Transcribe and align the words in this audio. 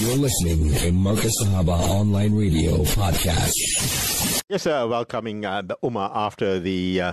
You're 0.00 0.14
listening 0.14 0.72
to 0.74 0.92
Marcus 0.92 1.42
Sahaba 1.42 1.76
Online 1.90 2.32
Radio 2.32 2.84
Podcast. 2.84 4.42
Yes, 4.48 4.62
sir. 4.62 4.86
Welcoming 4.86 5.44
uh, 5.44 5.62
the 5.62 5.76
Ummah 5.82 6.12
after 6.14 6.60
the 6.60 7.00
uh, 7.00 7.12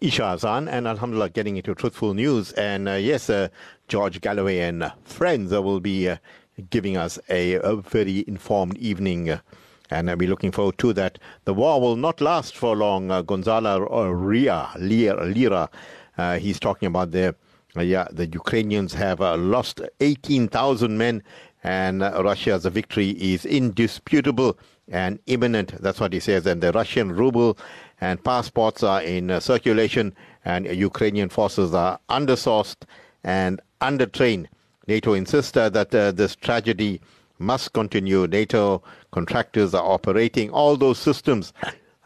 Isha 0.00 0.24
Azan 0.24 0.66
and 0.66 0.88
Alhamdulillah 0.88 1.30
getting 1.30 1.56
into 1.56 1.76
truthful 1.76 2.14
news. 2.14 2.50
And 2.54 2.88
uh, 2.88 2.94
yes, 2.94 3.30
uh, 3.30 3.48
George 3.86 4.20
Galloway 4.20 4.58
and 4.58 4.90
friends 5.04 5.52
uh, 5.52 5.62
will 5.62 5.78
be 5.78 6.08
uh, 6.08 6.16
giving 6.70 6.96
us 6.96 7.20
a, 7.28 7.54
a, 7.54 7.76
very 7.76 8.24
informed 8.26 8.76
evening. 8.78 9.38
And 9.88 10.10
I'll 10.10 10.16
be 10.16 10.26
looking 10.26 10.50
forward 10.50 10.78
to 10.78 10.92
that. 10.94 11.20
The 11.44 11.54
war 11.54 11.80
will 11.80 11.96
not 11.96 12.20
last 12.20 12.56
for 12.56 12.74
long. 12.74 13.12
Uh, 13.12 13.22
Gonzalo 13.22 13.78
Ria, 14.10 14.70
Lira, 14.76 15.24
Lira 15.24 15.70
he's 16.40 16.58
talking 16.58 16.88
about 16.88 17.12
the, 17.12 17.36
yeah, 17.76 18.08
the 18.10 18.26
Ukrainians 18.26 18.94
have 18.94 19.20
lost 19.20 19.80
18,000 20.00 20.98
men 20.98 21.22
and 21.64 22.00
Russia's 22.00 22.64
victory 22.66 23.10
is 23.10 23.44
indisputable 23.44 24.58
and 24.90 25.18
imminent. 25.26 25.80
That's 25.82 26.00
what 26.00 26.12
he 26.12 26.20
says. 26.20 26.46
And 26.46 26.62
the 26.62 26.72
Russian 26.72 27.12
ruble 27.12 27.58
and 28.00 28.22
passports 28.22 28.82
are 28.82 29.02
in 29.02 29.30
uh, 29.30 29.40
circulation, 29.40 30.14
and 30.44 30.66
Ukrainian 30.66 31.28
forces 31.28 31.74
are 31.74 31.98
undersourced 32.08 32.82
and 33.24 33.60
undertrained. 33.80 34.46
NATO 34.86 35.12
insists 35.12 35.52
that 35.52 35.94
uh, 35.94 36.12
this 36.12 36.36
tragedy 36.36 37.00
must 37.38 37.72
continue. 37.72 38.26
NATO 38.26 38.82
contractors 39.10 39.74
are 39.74 39.84
operating 39.84 40.50
all 40.50 40.76
those 40.76 40.98
systems 40.98 41.52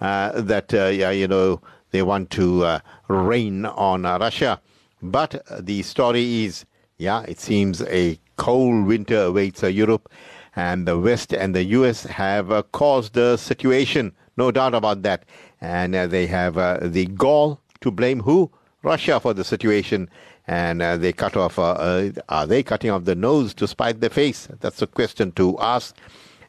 uh, 0.00 0.40
that 0.40 0.74
uh, 0.74 0.86
yeah, 0.86 1.10
you 1.10 1.28
know 1.28 1.60
they 1.90 2.02
want 2.02 2.30
to 2.30 2.64
uh, 2.64 2.80
rain 3.08 3.66
on 3.66 4.02
Russia. 4.02 4.60
But 5.02 5.44
the 5.60 5.82
story 5.82 6.44
is, 6.44 6.64
yeah, 6.98 7.22
it 7.22 7.38
seems 7.40 7.82
a 7.82 8.18
cold 8.46 8.86
winter 8.86 9.20
awaits 9.30 9.62
Europe, 9.62 10.10
and 10.56 10.86
the 10.88 10.98
West 10.98 11.32
and 11.32 11.54
the 11.54 11.64
U.S. 11.78 12.02
have 12.04 12.48
caused 12.72 13.14
the 13.14 13.36
situation. 13.36 14.12
No 14.36 14.50
doubt 14.50 14.74
about 14.74 15.02
that 15.02 15.24
and 15.62 15.94
uh, 15.94 16.08
they 16.08 16.26
have 16.26 16.58
uh, 16.58 16.78
the 16.82 17.06
gall 17.06 17.60
to 17.80 17.90
blame 17.90 18.20
who? 18.20 18.50
Russia 18.82 19.20
for 19.20 19.32
the 19.32 19.44
situation, 19.44 20.10
and 20.48 20.82
uh, 20.82 20.96
they 20.96 21.12
cut 21.12 21.36
off. 21.36 21.56
Uh, 21.56 21.70
uh, 21.70 22.10
are 22.28 22.48
they 22.48 22.64
cutting 22.64 22.90
off 22.90 23.04
the 23.04 23.14
nose 23.14 23.54
to 23.54 23.68
spite 23.68 24.00
the 24.00 24.10
face? 24.10 24.48
That's 24.58 24.82
a 24.82 24.88
question 24.88 25.30
to 25.32 25.56
ask. 25.60 25.96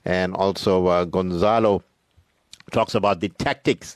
And 0.04 0.34
also, 0.34 0.88
uh, 0.88 1.06
Gonzalo 1.06 1.84
talks 2.72 2.96
about 2.96 3.20
the 3.20 3.30
tactics 3.30 3.96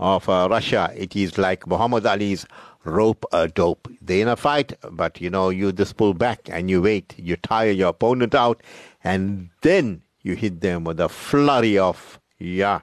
of 0.00 0.26
Russia. 0.26 0.92
It 0.96 1.14
is 1.14 1.38
like 1.38 1.66
Muhammad 1.66 2.04
Ali's 2.06 2.44
rope 2.86 3.24
a 3.32 3.48
dope. 3.48 3.88
They're 4.00 4.22
in 4.22 4.28
a 4.28 4.36
fight, 4.36 4.72
but 4.90 5.20
you 5.20 5.30
know, 5.30 5.50
you 5.50 5.72
just 5.72 5.96
pull 5.96 6.14
back 6.14 6.48
and 6.50 6.70
you 6.70 6.82
wait. 6.82 7.14
You 7.18 7.36
tire 7.36 7.70
your 7.70 7.90
opponent 7.90 8.34
out, 8.34 8.62
and 9.04 9.50
then 9.62 10.02
you 10.22 10.34
hit 10.34 10.60
them 10.60 10.84
with 10.84 11.00
a 11.00 11.08
flurry 11.08 11.78
of 11.78 12.18
yeah 12.38 12.80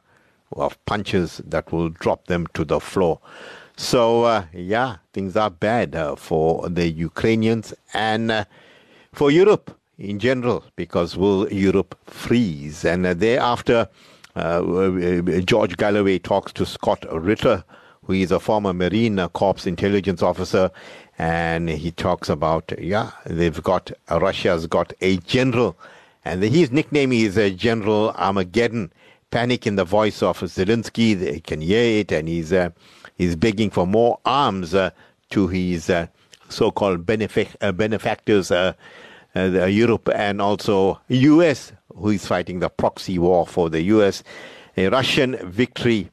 of 0.56 0.84
punches 0.86 1.42
that 1.46 1.72
will 1.72 1.90
drop 1.90 2.28
them 2.28 2.48
to 2.54 2.64
the 2.64 2.80
floor. 2.80 3.20
So, 3.76 4.24
uh, 4.24 4.46
yeah, 4.54 4.98
things 5.14 5.36
are 5.36 5.50
bad 5.50 5.96
uh, 5.96 6.16
for 6.16 6.70
the 6.70 6.88
Ukrainians 6.88 7.74
and 7.94 8.32
uh, 8.32 8.46
for 9.12 9.32
Europe 9.32 9.78
in 9.98 10.20
general, 10.20 10.64
because 10.76 11.18
will 11.18 11.52
Europe 11.52 11.98
freeze? 12.06 12.86
And 12.86 13.06
uh, 13.06 13.14
thereafter, 13.14 13.88
uh, 14.36 14.40
uh, 14.40 15.42
George 15.42 15.78
Galloway 15.78 16.20
talks 16.20 16.54
to 16.54 16.66
Scott 16.66 17.06
Ritter, 17.12 17.64
who 18.04 18.14
is 18.14 18.32
a 18.32 18.40
former 18.40 18.74
Marine 18.74 19.28
Corps 19.30 19.66
intelligence 19.66 20.22
officer, 20.22 20.72
and 21.18 21.70
he 21.70 21.92
talks 21.92 22.30
about, 22.30 22.72
yeah, 22.80 23.12
they've 23.26 23.62
got, 23.64 23.92
Russia's 24.10 24.68
got 24.68 24.94
a 25.02 25.18
general, 25.18 25.78
and 26.26 26.42
his 26.44 26.72
nickname 26.72 27.12
is 27.12 27.36
General 27.58 28.12
Armageddon 28.12 28.92
panic 29.34 29.66
in 29.66 29.76
the 29.76 29.84
voice 29.84 30.22
of 30.22 30.40
Zelensky. 30.40 31.20
They 31.20 31.40
can 31.40 31.60
hear 31.62 32.02
it, 32.02 32.12
and 32.12 32.28
he's 32.28 32.54
uh, 32.54 32.70
he's 33.18 33.36
begging 33.36 33.72
for 33.72 33.88
more 33.88 34.20
arms 34.26 34.74
uh, 34.74 34.92
to 35.32 35.48
his 35.48 35.90
uh, 35.90 36.08
so-called 36.50 37.10
uh, 37.10 37.72
benefactors, 37.72 38.52
uh, 38.52 38.74
uh, 39.36 39.66
Europe 39.66 40.10
and 40.14 40.42
also 40.42 41.00
U.S., 41.08 41.74
who 41.96 42.10
is 42.10 42.26
fighting 42.26 42.60
the 42.60 42.70
proxy 42.70 43.18
war 43.18 43.48
for 43.48 43.70
the 43.70 43.82
U.S. 43.82 44.24
A 44.78 44.88
Russian 44.90 45.38
victory, 45.50 46.10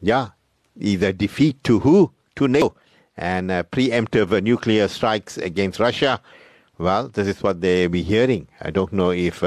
yeah, 0.00 0.30
either 0.78 1.12
defeat 1.12 1.62
to 1.64 1.80
who? 1.80 2.12
To 2.36 2.48
NATO, 2.48 2.74
and 3.16 3.50
preemptive 3.50 4.42
nuclear 4.42 4.88
strikes 4.88 5.38
against 5.38 5.78
Russia. 5.78 6.20
Well, 6.78 7.08
this 7.08 7.28
is 7.28 7.42
what 7.42 7.60
they'll 7.60 7.88
be 7.88 8.02
hearing. 8.02 8.48
I 8.60 8.70
don't 8.70 8.92
know 8.92 9.10
if 9.10 9.42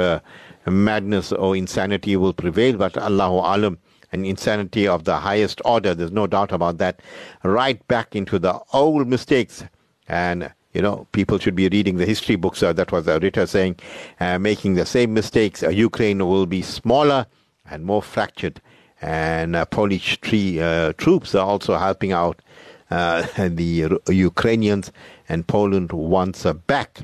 madness 0.65 1.31
or 1.31 1.55
insanity 1.55 2.15
will 2.15 2.33
prevail, 2.33 2.77
but 2.77 2.97
Allahu 2.97 3.35
Alam, 3.35 3.77
an 4.11 4.25
insanity 4.25 4.87
of 4.87 5.03
the 5.03 5.17
highest 5.17 5.61
order, 5.65 5.93
there's 5.93 6.11
no 6.11 6.27
doubt 6.27 6.51
about 6.51 6.77
that, 6.77 7.01
right 7.43 7.85
back 7.87 8.15
into 8.15 8.39
the 8.39 8.59
old 8.73 9.07
mistakes. 9.07 9.65
And, 10.07 10.51
you 10.73 10.81
know, 10.81 11.07
people 11.11 11.37
should 11.39 11.55
be 11.55 11.67
reading 11.67 11.97
the 11.97 12.05
history 12.05 12.37
books. 12.37 12.63
Uh, 12.63 12.71
that 12.73 12.91
was 12.91 13.07
uh, 13.07 13.19
Ritter 13.21 13.45
saying, 13.45 13.77
uh, 14.21 14.39
making 14.39 14.75
the 14.75 14.85
same 14.85 15.13
mistakes. 15.13 15.63
Uh, 15.63 15.69
Ukraine 15.69 16.25
will 16.25 16.45
be 16.45 16.61
smaller 16.61 17.25
and 17.69 17.83
more 17.83 18.01
fractured. 18.01 18.61
And 19.01 19.55
uh, 19.55 19.65
Polish 19.65 20.19
tree, 20.21 20.59
uh, 20.59 20.93
troops 20.93 21.35
are 21.35 21.45
also 21.45 21.77
helping 21.77 22.11
out 22.11 22.41
uh, 22.89 23.25
the 23.47 23.99
Ukrainians, 24.09 24.91
and 25.29 25.47
Poland 25.47 25.91
wants 25.91 26.45
back 26.65 27.01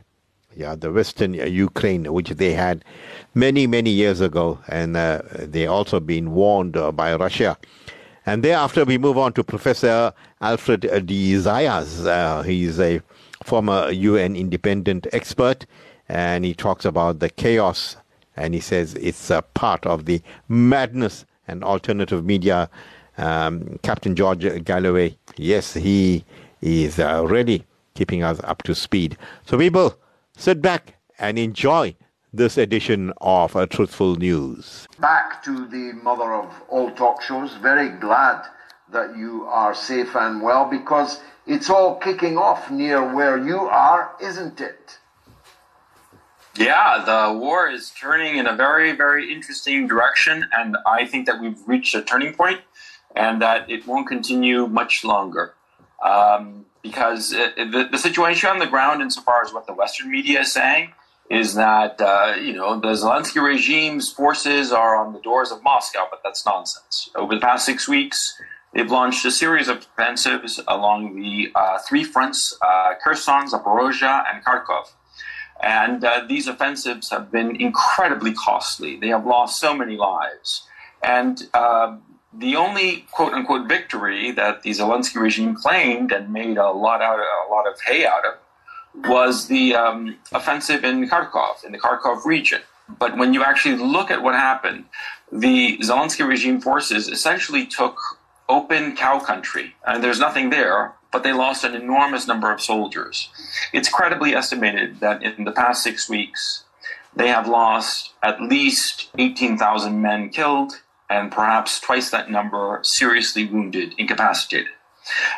yeah, 0.56 0.76
the 0.76 0.92
Western 0.92 1.34
Ukraine, 1.34 2.12
which 2.12 2.30
they 2.30 2.54
had 2.54 2.84
many, 3.34 3.68
many 3.68 3.90
years 3.90 4.22
ago, 4.22 4.60
and 4.68 4.96
uh, 4.96 5.22
they 5.34 5.68
also 5.68 6.00
been 6.00 6.34
warned 6.34 6.78
uh, 6.78 6.92
by 6.92 7.16
Russia. 7.16 7.58
And 8.26 8.44
thereafter, 8.44 8.86
we 8.86 8.98
move 8.98 9.18
on 9.18 9.34
to 9.34 9.44
Professor 9.44 10.14
Alfred 10.42 10.82
de 10.82 11.34
Zayas. 11.36 12.06
Uh, 12.06 12.42
he's 12.44 12.80
a 12.80 13.02
former 13.44 13.92
UN 13.92 14.36
independent 14.36 15.08
expert, 15.12 15.66
and 16.08 16.46
he 16.46 16.54
talks 16.54 16.86
about 16.86 17.20
the 17.20 17.30
chaos, 17.30 17.98
and 18.38 18.54
he 18.54 18.60
says 18.60 18.94
it's 18.96 19.30
a 19.30 19.42
part 19.42 19.86
of 19.86 20.06
the 20.06 20.22
madness 20.48 21.26
and 21.48 21.64
alternative 21.64 22.26
media. 22.26 22.70
Um, 23.18 23.80
Captain 23.84 24.16
George 24.16 24.64
Galloway, 24.64 25.18
yes, 25.38 25.74
he 25.74 26.26
is 26.62 27.00
uh, 27.00 27.26
really 27.28 27.66
keeping 27.94 28.24
us 28.24 28.40
up 28.44 28.64
to 28.64 28.74
speed. 28.74 29.18
So, 29.46 29.58
people, 29.58 29.96
sit 30.36 30.62
back 30.62 30.96
and 31.20 31.38
enjoy 31.38 31.96
this 32.34 32.58
edition 32.58 33.14
of 33.22 33.56
a 33.56 33.68
Truthful 33.68 34.16
News. 34.16 34.88
Back 35.00 35.44
to 35.44 35.68
the 35.68 35.94
mother 36.02 36.34
of 36.34 36.52
all 36.68 36.90
talk 36.92 37.22
shows. 37.22 37.54
Very 37.56 37.90
glad 37.90 38.44
that 38.92 39.16
you 39.16 39.44
are 39.46 39.76
safe 39.76 40.16
and 40.16 40.42
well 40.42 40.70
because 40.70 41.22
it's 41.46 41.70
all 41.70 41.96
kicking 41.98 42.38
off 42.38 42.72
near 42.72 43.14
where 43.14 43.38
you 43.38 43.60
are, 43.60 44.16
isn't 44.22 44.60
it? 44.62 44.98
Yeah, 46.56 47.04
the 47.04 47.38
war 47.38 47.68
is 47.70 47.90
turning 47.90 48.38
in 48.38 48.46
a 48.46 48.56
very, 48.56 48.92
very 48.92 49.34
interesting 49.34 49.88
direction, 49.88 50.46
and 50.56 50.78
I 50.86 51.06
think 51.06 51.26
that 51.26 51.42
we've 51.42 51.58
reached 51.68 51.96
a 51.96 52.02
turning 52.02 52.34
point 52.34 52.62
and 53.16 53.42
that 53.42 53.70
it 53.70 53.88
won't 53.88 54.08
continue 54.08 54.68
much 54.68 55.04
longer. 55.04 55.56
Um, 56.04 56.66
because 56.84 57.32
it, 57.32 57.56
the, 57.56 57.88
the 57.92 57.98
situation 57.98 58.50
on 58.50 58.60
the 58.60 58.68
ground, 58.68 59.02
insofar 59.02 59.42
as 59.44 59.54
what 59.54 59.66
the 59.66 59.74
Western 59.74 60.12
media 60.12 60.42
is 60.42 60.52
saying, 60.52 60.92
is 61.30 61.56
that 61.56 62.00
uh, 62.02 62.36
you 62.40 62.54
know 62.54 62.80
the 62.80 62.90
Zelensky 62.90 63.42
regime's 63.42 64.12
forces 64.12 64.72
are 64.72 64.96
on 64.96 65.14
the 65.14 65.20
doors 65.22 65.52
of 65.52 65.64
Moscow, 65.64 66.06
but 66.12 66.20
that's 66.24 66.46
nonsense. 66.46 67.10
Over 67.16 67.36
the 67.36 67.42
past 67.42 67.66
six 67.66 67.88
weeks, 67.88 68.20
they've 68.74 68.92
launched 68.92 69.26
a 69.26 69.32
series 69.32 69.70
of 69.70 69.78
offensives 69.78 70.60
along 70.68 71.16
the 71.16 71.52
uh, 71.56 71.80
three 71.88 72.04
fronts: 72.04 72.56
uh, 72.62 72.94
Kherson, 73.02 73.48
Zaporozhye, 73.48 74.24
and 74.32 74.44
Kharkov. 74.44 74.92
And 75.64 76.04
uh, 76.04 76.26
these 76.28 76.48
offensives 76.48 77.10
have 77.10 77.32
been 77.32 77.56
incredibly 77.56 78.34
costly. 78.34 78.98
They 78.98 79.08
have 79.08 79.26
lost 79.26 79.62
so 79.62 79.74
many 79.74 79.96
lives, 79.96 80.68
and 81.02 81.42
uh, 81.54 81.96
the 82.38 82.56
only 82.58 83.06
quote 83.12 83.34
unquote 83.34 83.68
victory 83.70 84.32
that 84.32 84.64
the 84.64 84.72
Zelensky 84.72 85.22
regime 85.22 85.56
claimed 85.56 86.12
and 86.12 86.34
made 86.34 86.58
a 86.58 86.70
lot 86.72 87.02
out 87.02 87.20
of, 87.20 87.26
a 87.48 87.52
lot 87.52 87.66
of 87.66 87.80
hay 87.88 88.06
out 88.06 88.26
of 88.26 89.06
was 89.10 89.48
the 89.48 89.74
um, 89.74 90.18
offensive 90.34 90.84
in 90.84 91.08
Kharkov, 91.10 91.64
in 91.64 91.72
the 91.72 91.80
Kharkov 91.80 92.26
region. 92.26 92.62
But 93.00 93.18
when 93.18 93.34
you 93.34 93.44
actually 93.44 93.78
look 93.78 94.12
at 94.12 94.22
what 94.22 94.36
happened, 94.36 94.86
the 95.32 95.78
Zelensky 95.80 96.28
regime 96.28 96.60
forces 96.60 97.08
essentially 97.08 97.66
took 97.66 97.98
open 98.50 98.96
cow 98.96 99.20
country, 99.20 99.76
and 99.88 100.04
there's 100.04 100.20
nothing 100.20 100.50
there, 100.50 100.94
but 101.14 101.24
they 101.24 101.32
lost 101.32 101.64
an 101.64 101.76
enormous 101.76 102.28
number 102.28 102.52
of 102.52 102.60
soldiers. 102.60 103.30
It's 103.72 103.88
credibly 103.88 104.36
estimated 104.36 105.00
that 105.00 105.24
in 105.24 105.46
the 105.46 105.52
past 105.52 105.84
six 105.84 106.10
weeks, 106.10 106.66
they 107.16 107.28
have 107.30 107.48
lost 107.48 108.14
at 108.24 108.42
least 108.42 109.10
18,000 109.18 110.02
men 110.02 110.30
killed 110.30 110.82
and 111.10 111.32
perhaps 111.32 111.80
twice 111.80 112.10
that 112.10 112.32
number 112.32 112.80
seriously 112.82 113.46
wounded, 113.46 113.94
incapacitated. 113.98 114.74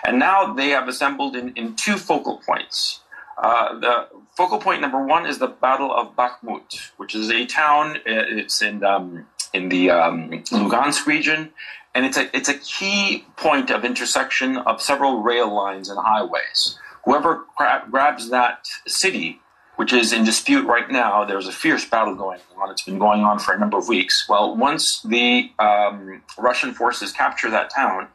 And 0.05 0.17
now 0.17 0.53
they 0.53 0.69
have 0.69 0.87
assembled 0.87 1.35
in, 1.35 1.51
in 1.55 1.75
two 1.75 1.97
focal 1.97 2.41
points 2.45 3.01
Uh, 3.37 3.79
the 3.79 4.07
focal 4.37 4.59
point 4.59 4.81
number 4.81 5.03
one 5.03 5.25
is 5.25 5.39
the 5.39 5.47
Battle 5.47 5.93
of 5.93 6.15
Bakhmut, 6.15 6.91
which 6.97 7.13
is 7.15 7.29
a 7.29 7.45
town. 7.45 7.99
It's 8.05 8.61
in 8.61 8.83
um, 8.83 9.25
in 9.53 9.69
the 9.69 9.89
um, 9.91 10.29
Lugansk 10.51 11.05
region, 11.05 11.51
and 11.95 12.05
it's 12.05 12.17
a 12.17 12.35
it's 12.35 12.49
a 12.49 12.59
key 12.59 13.25
point 13.37 13.71
of 13.71 13.83
intersection 13.83 14.57
of 14.57 14.81
several 14.81 15.23
rail 15.23 15.53
lines 15.53 15.89
and 15.89 15.97
highways. 15.99 16.77
Whoever 17.05 17.45
gra- 17.57 17.85
grabs 17.89 18.29
that 18.29 18.67
city 18.87 19.39
which 19.75 19.91
is 19.91 20.13
in 20.13 20.23
dispute 20.23 20.65
right 20.65 20.89
now. 20.89 21.25
There's 21.25 21.47
a 21.47 21.51
fierce 21.51 21.87
battle 21.87 22.15
going 22.15 22.39
on. 22.57 22.71
It's 22.71 22.83
been 22.83 22.99
going 22.99 23.21
on 23.21 23.39
for 23.39 23.53
a 23.53 23.59
number 23.59 23.77
of 23.77 23.87
weeks. 23.87 24.27
Well, 24.29 24.55
once 24.55 25.01
the 25.01 25.51
um, 25.59 26.21
Russian 26.37 26.73
forces 26.73 27.11
capture 27.11 27.49
that 27.49 27.69
town, 27.69 28.07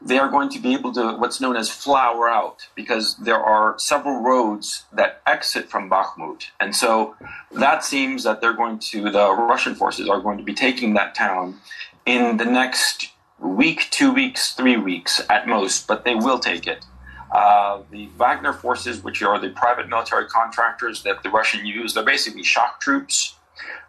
they 0.00 0.18
are 0.18 0.28
going 0.28 0.48
to 0.50 0.58
be 0.58 0.74
able 0.74 0.92
to 0.94 1.16
what's 1.16 1.40
known 1.40 1.56
as 1.56 1.70
flower 1.70 2.28
out 2.28 2.66
because 2.74 3.16
there 3.16 3.40
are 3.40 3.78
several 3.78 4.22
roads 4.22 4.84
that 4.92 5.22
exit 5.26 5.70
from 5.70 5.88
Bakhmut. 5.88 6.46
And 6.60 6.74
so 6.74 7.14
that 7.52 7.84
seems 7.84 8.24
that 8.24 8.40
they're 8.40 8.52
going 8.52 8.78
to, 8.90 9.10
the 9.10 9.34
Russian 9.34 9.74
forces 9.74 10.08
are 10.08 10.20
going 10.20 10.38
to 10.38 10.44
be 10.44 10.54
taking 10.54 10.94
that 10.94 11.14
town 11.14 11.60
in 12.06 12.36
the 12.36 12.44
next 12.44 13.13
week, 13.38 13.88
two 13.90 14.12
weeks, 14.12 14.52
three 14.52 14.76
weeks 14.76 15.20
at 15.28 15.46
most, 15.46 15.86
but 15.86 16.04
they 16.04 16.14
will 16.14 16.38
take 16.38 16.66
it. 16.66 16.84
Uh, 17.32 17.82
the 17.90 18.06
Wagner 18.16 18.52
forces, 18.52 19.02
which 19.02 19.22
are 19.22 19.38
the 19.40 19.50
private 19.50 19.88
military 19.88 20.26
contractors 20.26 21.02
that 21.02 21.22
the 21.22 21.30
Russian 21.30 21.66
use, 21.66 21.94
they're 21.94 22.04
basically 22.04 22.44
shock 22.44 22.80
troops. 22.80 23.34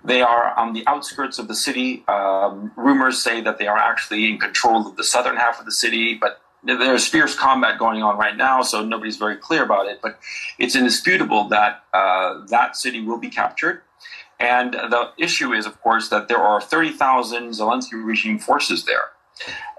They 0.03 0.21
are 0.21 0.57
on 0.57 0.74
the 0.74 0.83
outskirts 0.88 1.38
of 1.38 1.47
the 1.47 1.56
city. 1.56 2.03
Um, 2.07 2.71
rumors 2.75 3.21
say 3.21 3.42
that 3.42 3.57
they 3.59 3.68
are 3.68 3.77
actually 3.77 4.30
in 4.30 4.39
control 4.39 4.88
of 4.88 4.95
the 4.95 5.03
southern 5.03 5.36
half 5.36 5.59
of 5.59 5.65
the 5.65 5.71
city, 5.71 6.15
but 6.15 6.41
there's 6.63 7.07
fierce 7.07 7.36
combat 7.36 7.77
going 7.77 8.01
on 8.01 8.18
right 8.18 8.36
now, 8.36 8.63
so 8.63 8.83
nobody's 8.83 9.18
very 9.18 9.36
clear 9.36 9.63
about 9.63 9.86
it. 9.86 10.00
But 10.01 10.18
it's 10.57 10.75
indisputable 10.75 11.48
that 11.50 11.83
uh, 11.94 12.45
that 12.48 12.75
city 12.75 13.01
will 13.01 13.19
be 13.19 13.30
captured. 13.30 13.81
And 14.39 14.74
the 14.74 15.12
issue 15.18 15.53
is, 15.53 15.65
of 15.65 15.80
course, 15.81 16.09
that 16.09 16.27
there 16.27 16.39
are 16.39 16.59
30,000 16.59 17.51
Zelensky 17.51 18.03
regime 18.03 18.39
forces 18.39 18.86
there. 18.86 19.12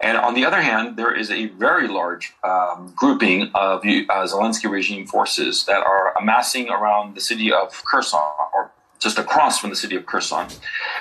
And 0.01 0.17
on 0.19 0.35
the 0.35 0.45
other 0.45 0.61
hand, 0.61 0.97
there 0.97 1.15
is 1.15 1.31
a 1.31 1.47
very 1.47 1.89
large 1.89 2.35
um, 2.45 2.93
grouping 2.95 3.51
of 3.55 3.81
uh, 3.81 4.27
Zelensky 4.27 4.71
regime 4.71 5.07
forces 5.07 5.65
that 5.65 5.83
are 5.83 6.17
amassing 6.19 6.69
around 6.69 7.17
the 7.17 7.21
city 7.21 7.53
of 7.53 7.83
Kherson, 7.85 8.21
or 8.53 8.71
just 8.99 9.19
across 9.19 9.59
from 9.59 9.71
the 9.71 9.77
city 9.77 9.97
of 9.97 10.07
Kherson. 10.07 10.49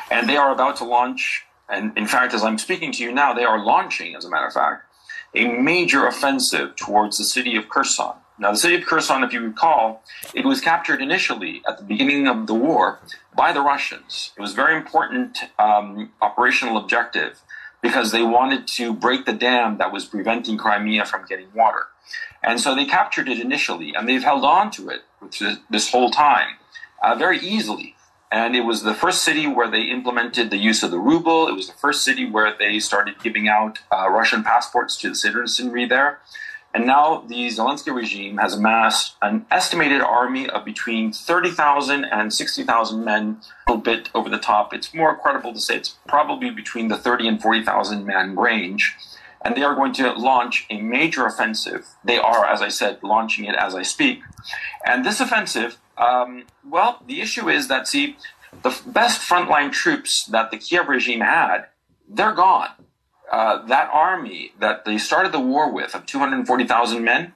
And 0.10 0.30
they 0.30 0.38
are 0.38 0.52
about 0.52 0.78
to 0.78 0.86
launch, 0.86 1.44
and 1.68 1.98
in 1.98 2.08
fact, 2.08 2.34
as 2.34 2.44
I'm 2.44 2.58
speaking 2.58 2.92
to 2.94 3.04
you 3.04 3.12
now, 3.12 3.34
they 3.34 3.44
are 3.44 3.64
launching, 3.64 4.16
as 4.16 4.26
a 4.26 4.30
matter 4.30 4.48
of 4.48 4.54
fact, 4.54 4.84
a 5.34 5.48
major 5.48 6.08
offensive 6.08 6.76
towards 6.78 7.18
the 7.18 7.26
city 7.26 7.58
of 7.58 7.68
Kherson. 7.68 8.14
Now, 8.38 8.52
the 8.52 8.58
city 8.58 8.76
of 8.76 8.86
Kherson, 8.86 9.24
if 9.24 9.32
you 9.32 9.42
recall, 9.42 10.04
it 10.34 10.46
was 10.46 10.60
captured 10.60 11.02
initially 11.02 11.62
at 11.68 11.78
the 11.78 11.84
beginning 11.84 12.28
of 12.28 12.48
the 12.48 12.54
war 12.54 13.00
by 13.36 13.54
the 13.54 13.62
Russians. 13.62 14.34
It 14.38 14.42
was 14.42 14.52
a 14.52 14.56
very 14.56 14.76
important 14.76 15.40
um, 15.58 16.12
operational 16.22 16.78
objective 16.78 17.42
because 17.86 18.12
they 18.12 18.24
wanted 18.24 18.66
to 18.68 18.92
break 18.92 19.28
the 19.28 19.34
dam 19.34 19.78
that 19.78 19.94
was 19.94 20.06
preventing 20.06 20.58
Crimea 20.58 21.06
from 21.06 21.24
getting 21.30 21.46
water. 21.54 21.84
And 22.42 22.60
so 22.60 22.74
they 22.74 22.86
captured 22.86 23.30
it 23.30 23.40
initially, 23.40 23.94
and 23.94 24.10
they've 24.10 24.24
held 24.24 24.44
on 24.44 24.72
to 24.72 24.90
it 24.90 25.04
this 25.70 25.92
whole 25.92 26.10
time 26.10 26.56
uh, 27.04 27.14
very 27.14 27.38
easily. 27.38 27.96
And 28.32 28.56
it 28.56 28.62
was 28.62 28.82
the 28.82 28.96
first 28.96 29.24
city 29.24 29.46
where 29.46 29.70
they 29.70 29.84
implemented 29.84 30.50
the 30.50 30.58
use 30.58 30.82
of 30.82 30.90
the 30.90 30.98
ruble. 30.98 31.48
It 31.48 31.54
was 31.54 31.68
the 31.68 31.78
first 31.78 32.04
city 32.04 32.28
where 32.28 32.56
they 32.58 32.80
started 32.80 33.22
giving 33.22 33.48
out 33.48 33.78
uh, 33.92 34.10
Russian 34.10 34.44
passports 34.44 34.98
to 35.02 35.10
the 35.10 35.16
citizenry 35.16 35.86
there. 35.86 36.22
And 36.76 36.86
now 36.86 37.24
the 37.26 37.48
Zelensky 37.48 37.96
regime 37.96 38.36
has 38.36 38.56
amassed 38.56 39.16
an 39.22 39.46
estimated 39.50 40.02
army 40.02 40.50
of 40.50 40.66
between 40.66 41.14
30,000 41.14 42.04
and 42.04 42.34
60,000 42.34 43.02
men, 43.02 43.40
a 43.66 43.72
little 43.72 43.82
bit 43.82 44.10
over 44.14 44.30
the 44.30 44.38
top. 44.38 44.74
It's 44.74 44.94
more 44.94 45.18
credible 45.18 45.54
to 45.54 45.62
say 45.62 45.78
it's 45.78 45.96
probably 46.06 46.50
between 46.50 46.90
the 46.90 46.98
30 46.98 47.30
and 47.30 47.42
40,000 47.42 48.06
man 48.06 48.36
range. 48.36 48.94
And 49.42 49.56
they 49.56 49.64
are 49.64 49.74
going 49.74 49.94
to 49.94 50.12
launch 50.16 50.66
a 50.70 50.82
major 50.82 51.26
offensive. 51.26 51.88
They 52.04 52.18
are, 52.18 52.46
as 52.46 52.62
I 52.62 52.68
said, 52.68 53.00
launching 53.02 53.46
it 53.46 53.56
as 53.56 53.74
I 53.74 53.84
speak. 53.84 54.20
And 54.86 55.06
this 55.06 55.22
offensive, 55.22 55.78
um, 55.98 56.44
well, 56.70 57.02
the 57.08 57.22
issue 57.22 57.48
is 57.48 57.70
that, 57.70 57.88
see, 57.88 58.18
the 58.64 58.78
best 58.86 59.22
frontline 59.22 59.72
troops 59.72 60.26
that 60.26 60.52
the 60.52 60.58
Kiev 60.58 60.90
regime 60.90 61.22
had, 61.22 61.68
they're 62.10 62.34
gone. 62.34 62.72
Uh, 63.32 63.66
that 63.66 63.90
army 63.92 64.52
that 64.60 64.86
they 64.86 64.98
started 64.98 65.32
the 65.32 65.40
war 65.40 65.72
with 65.72 65.96
of 65.96 66.06
240,000 66.06 67.04
men, 67.04 67.34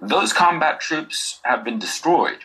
those 0.00 0.32
combat 0.32 0.80
troops 0.80 1.40
have 1.42 1.64
been 1.64 1.78
destroyed. 1.78 2.44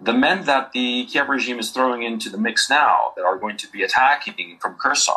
The 0.00 0.12
men 0.12 0.44
that 0.44 0.72
the 0.72 1.06
Kiev 1.06 1.28
regime 1.28 1.58
is 1.58 1.70
throwing 1.70 2.02
into 2.02 2.28
the 2.28 2.38
mix 2.38 2.68
now 2.68 3.12
that 3.16 3.24
are 3.24 3.38
going 3.38 3.56
to 3.58 3.70
be 3.70 3.82
attacking 3.82 4.58
from 4.60 4.74
Kherson 4.74 5.14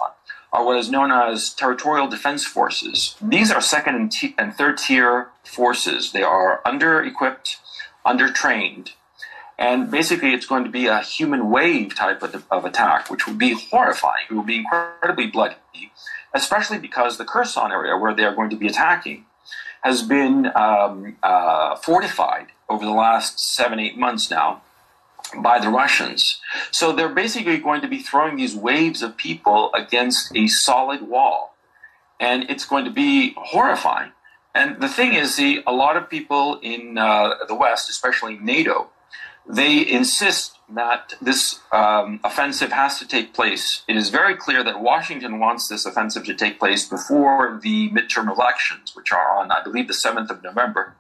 are 0.54 0.64
what 0.64 0.78
is 0.78 0.90
known 0.90 1.12
as 1.12 1.54
territorial 1.54 2.08
defense 2.08 2.46
forces. 2.46 3.16
These 3.22 3.52
are 3.52 3.62
second 3.62 3.96
and, 3.96 4.12
t- 4.12 4.36
and 4.38 4.54
third 4.54 4.78
tier 4.78 5.30
forces. 5.44 6.12
They 6.12 6.24
are 6.24 6.62
under 6.66 7.04
equipped, 7.04 7.58
under 8.06 8.32
trained, 8.32 8.92
and 9.58 9.90
basically 9.90 10.34
it's 10.34 10.46
going 10.46 10.64
to 10.64 10.70
be 10.70 10.86
a 10.86 11.02
human 11.02 11.50
wave 11.50 11.96
type 11.96 12.22
of, 12.22 12.46
of 12.52 12.64
attack, 12.64 13.10
which 13.10 13.26
will 13.28 13.34
be 13.34 13.54
horrifying. 13.54 14.26
It 14.30 14.34
will 14.34 14.44
be 14.44 14.58
incredibly 14.58 15.28
bloody 15.28 15.56
especially 16.38 16.78
because 16.78 17.18
the 17.18 17.26
Kherson 17.26 17.72
area 17.72 17.98
where 17.98 18.14
they 18.14 18.24
are 18.24 18.36
going 18.36 18.50
to 18.52 18.56
be 18.56 18.68
attacking 18.68 19.26
has 19.82 20.04
been 20.04 20.52
um, 20.56 21.18
uh, 21.24 21.76
fortified 21.76 22.48
over 22.70 22.86
the 22.86 22.92
last 22.92 23.40
seven, 23.40 23.80
eight 23.80 23.98
months 23.98 24.30
now 24.30 24.62
by 25.42 25.60
the 25.60 25.70
Russians. 25.70 26.40
So 26.72 26.92
they're 26.92 27.10
basically 27.24 27.58
going 27.58 27.82
to 27.82 27.88
be 27.88 28.00
throwing 28.00 28.38
these 28.38 28.56
waves 28.56 29.02
of 29.02 29.18
people 29.18 29.72
against 29.74 30.36
a 30.36 30.48
solid 30.48 31.02
wall. 31.02 31.56
And 32.20 32.50
it's 32.50 32.66
going 32.66 32.86
to 32.86 32.92
be 32.92 33.34
horrifying. 33.38 34.12
And 34.56 34.82
the 34.82 34.90
thing 34.90 35.14
is, 35.14 35.36
see, 35.36 35.62
a 35.68 35.72
lot 35.72 35.98
of 35.98 36.10
people 36.10 36.60
in 36.62 36.98
uh, 36.98 37.36
the 37.48 37.56
West, 37.56 37.90
especially 37.90 38.38
NATO, 38.40 38.90
they 39.48 39.88
insist 39.88 40.57
that 40.70 41.14
this 41.22 41.62
um, 41.72 42.20
offensive 42.24 42.72
has 42.72 43.00
to 43.00 43.08
take 43.08 43.34
place. 43.34 43.84
It 43.88 43.96
is 43.96 44.10
very 44.10 44.36
clear 44.36 44.64
that 44.64 44.82
Washington 44.82 45.40
wants 45.40 45.68
this 45.68 45.86
offensive 45.86 46.26
to 46.26 46.34
take 46.34 46.60
place 46.60 46.88
before 46.88 47.60
the 47.62 47.90
midterm 47.90 48.32
elections, 48.32 48.96
which 48.96 49.12
are 49.12 49.38
on, 49.38 49.52
I 49.52 49.64
believe, 49.64 49.88
the 49.88 49.94
7th 49.94 50.30
of 50.30 50.44
November. 50.44 50.96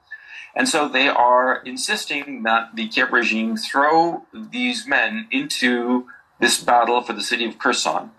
And 0.56 0.68
so 0.68 0.88
they 0.88 1.08
are 1.08 1.62
insisting 1.64 2.44
that 2.44 2.75
the 2.75 2.88
Kiev 2.88 3.12
regime 3.12 3.58
throw 3.58 4.25
these 4.34 4.88
men 4.88 5.28
into 5.31 6.08
this 6.40 6.63
battle 6.63 7.02
for 7.02 7.13
the 7.13 7.22
city 7.22 7.46
of 7.46 7.60
Kherson, 7.60 8.12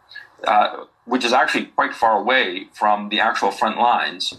uh, 0.44 0.84
which 1.04 1.24
is 1.24 1.32
actually 1.32 1.66
quite 1.66 1.94
far 1.94 2.20
away 2.20 2.68
from 2.74 3.08
the 3.08 3.20
actual 3.20 3.50
front 3.50 3.78
lines. 3.78 4.34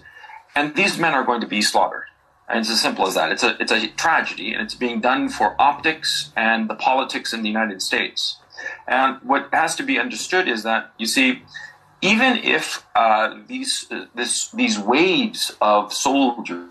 And 0.55 0.75
these 0.75 0.97
men 0.97 1.13
are 1.13 1.23
going 1.23 1.41
to 1.41 1.47
be 1.47 1.61
slaughtered. 1.61 2.05
And 2.49 2.59
it's 2.59 2.69
as 2.71 2.81
simple 2.81 3.05
as 3.05 3.13
that. 3.13 3.31
It's 3.31 3.43
a, 3.43 3.55
it's 3.61 3.71
a 3.71 3.87
tragedy, 3.89 4.53
and 4.53 4.61
it's 4.63 4.73
being 4.73 4.99
done 4.99 5.29
for 5.29 5.55
optics 5.61 6.31
and 6.35 6.69
the 6.69 6.75
politics 6.75 7.31
in 7.31 7.43
the 7.43 7.47
United 7.47 7.81
States. 7.81 8.39
And 8.87 9.17
what 9.21 9.49
has 9.53 9.75
to 9.75 9.83
be 9.83 9.99
understood 9.99 10.47
is 10.47 10.63
that, 10.63 10.91
you 10.97 11.05
see, 11.05 11.43
even 12.01 12.37
if 12.37 12.85
uh, 12.95 13.37
these, 13.47 13.85
uh, 13.91 14.05
this, 14.15 14.49
these 14.51 14.79
waves 14.79 15.55
of 15.61 15.93
soldiers 15.93 16.67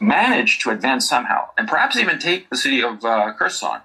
manage 0.00 0.58
to 0.60 0.70
advance 0.70 1.08
somehow, 1.08 1.48
and 1.58 1.68
perhaps 1.68 1.96
even 1.96 2.18
take 2.18 2.48
the 2.48 2.56
city 2.56 2.82
of 2.82 3.04
uh, 3.04 3.32
Kherson, 3.38 3.80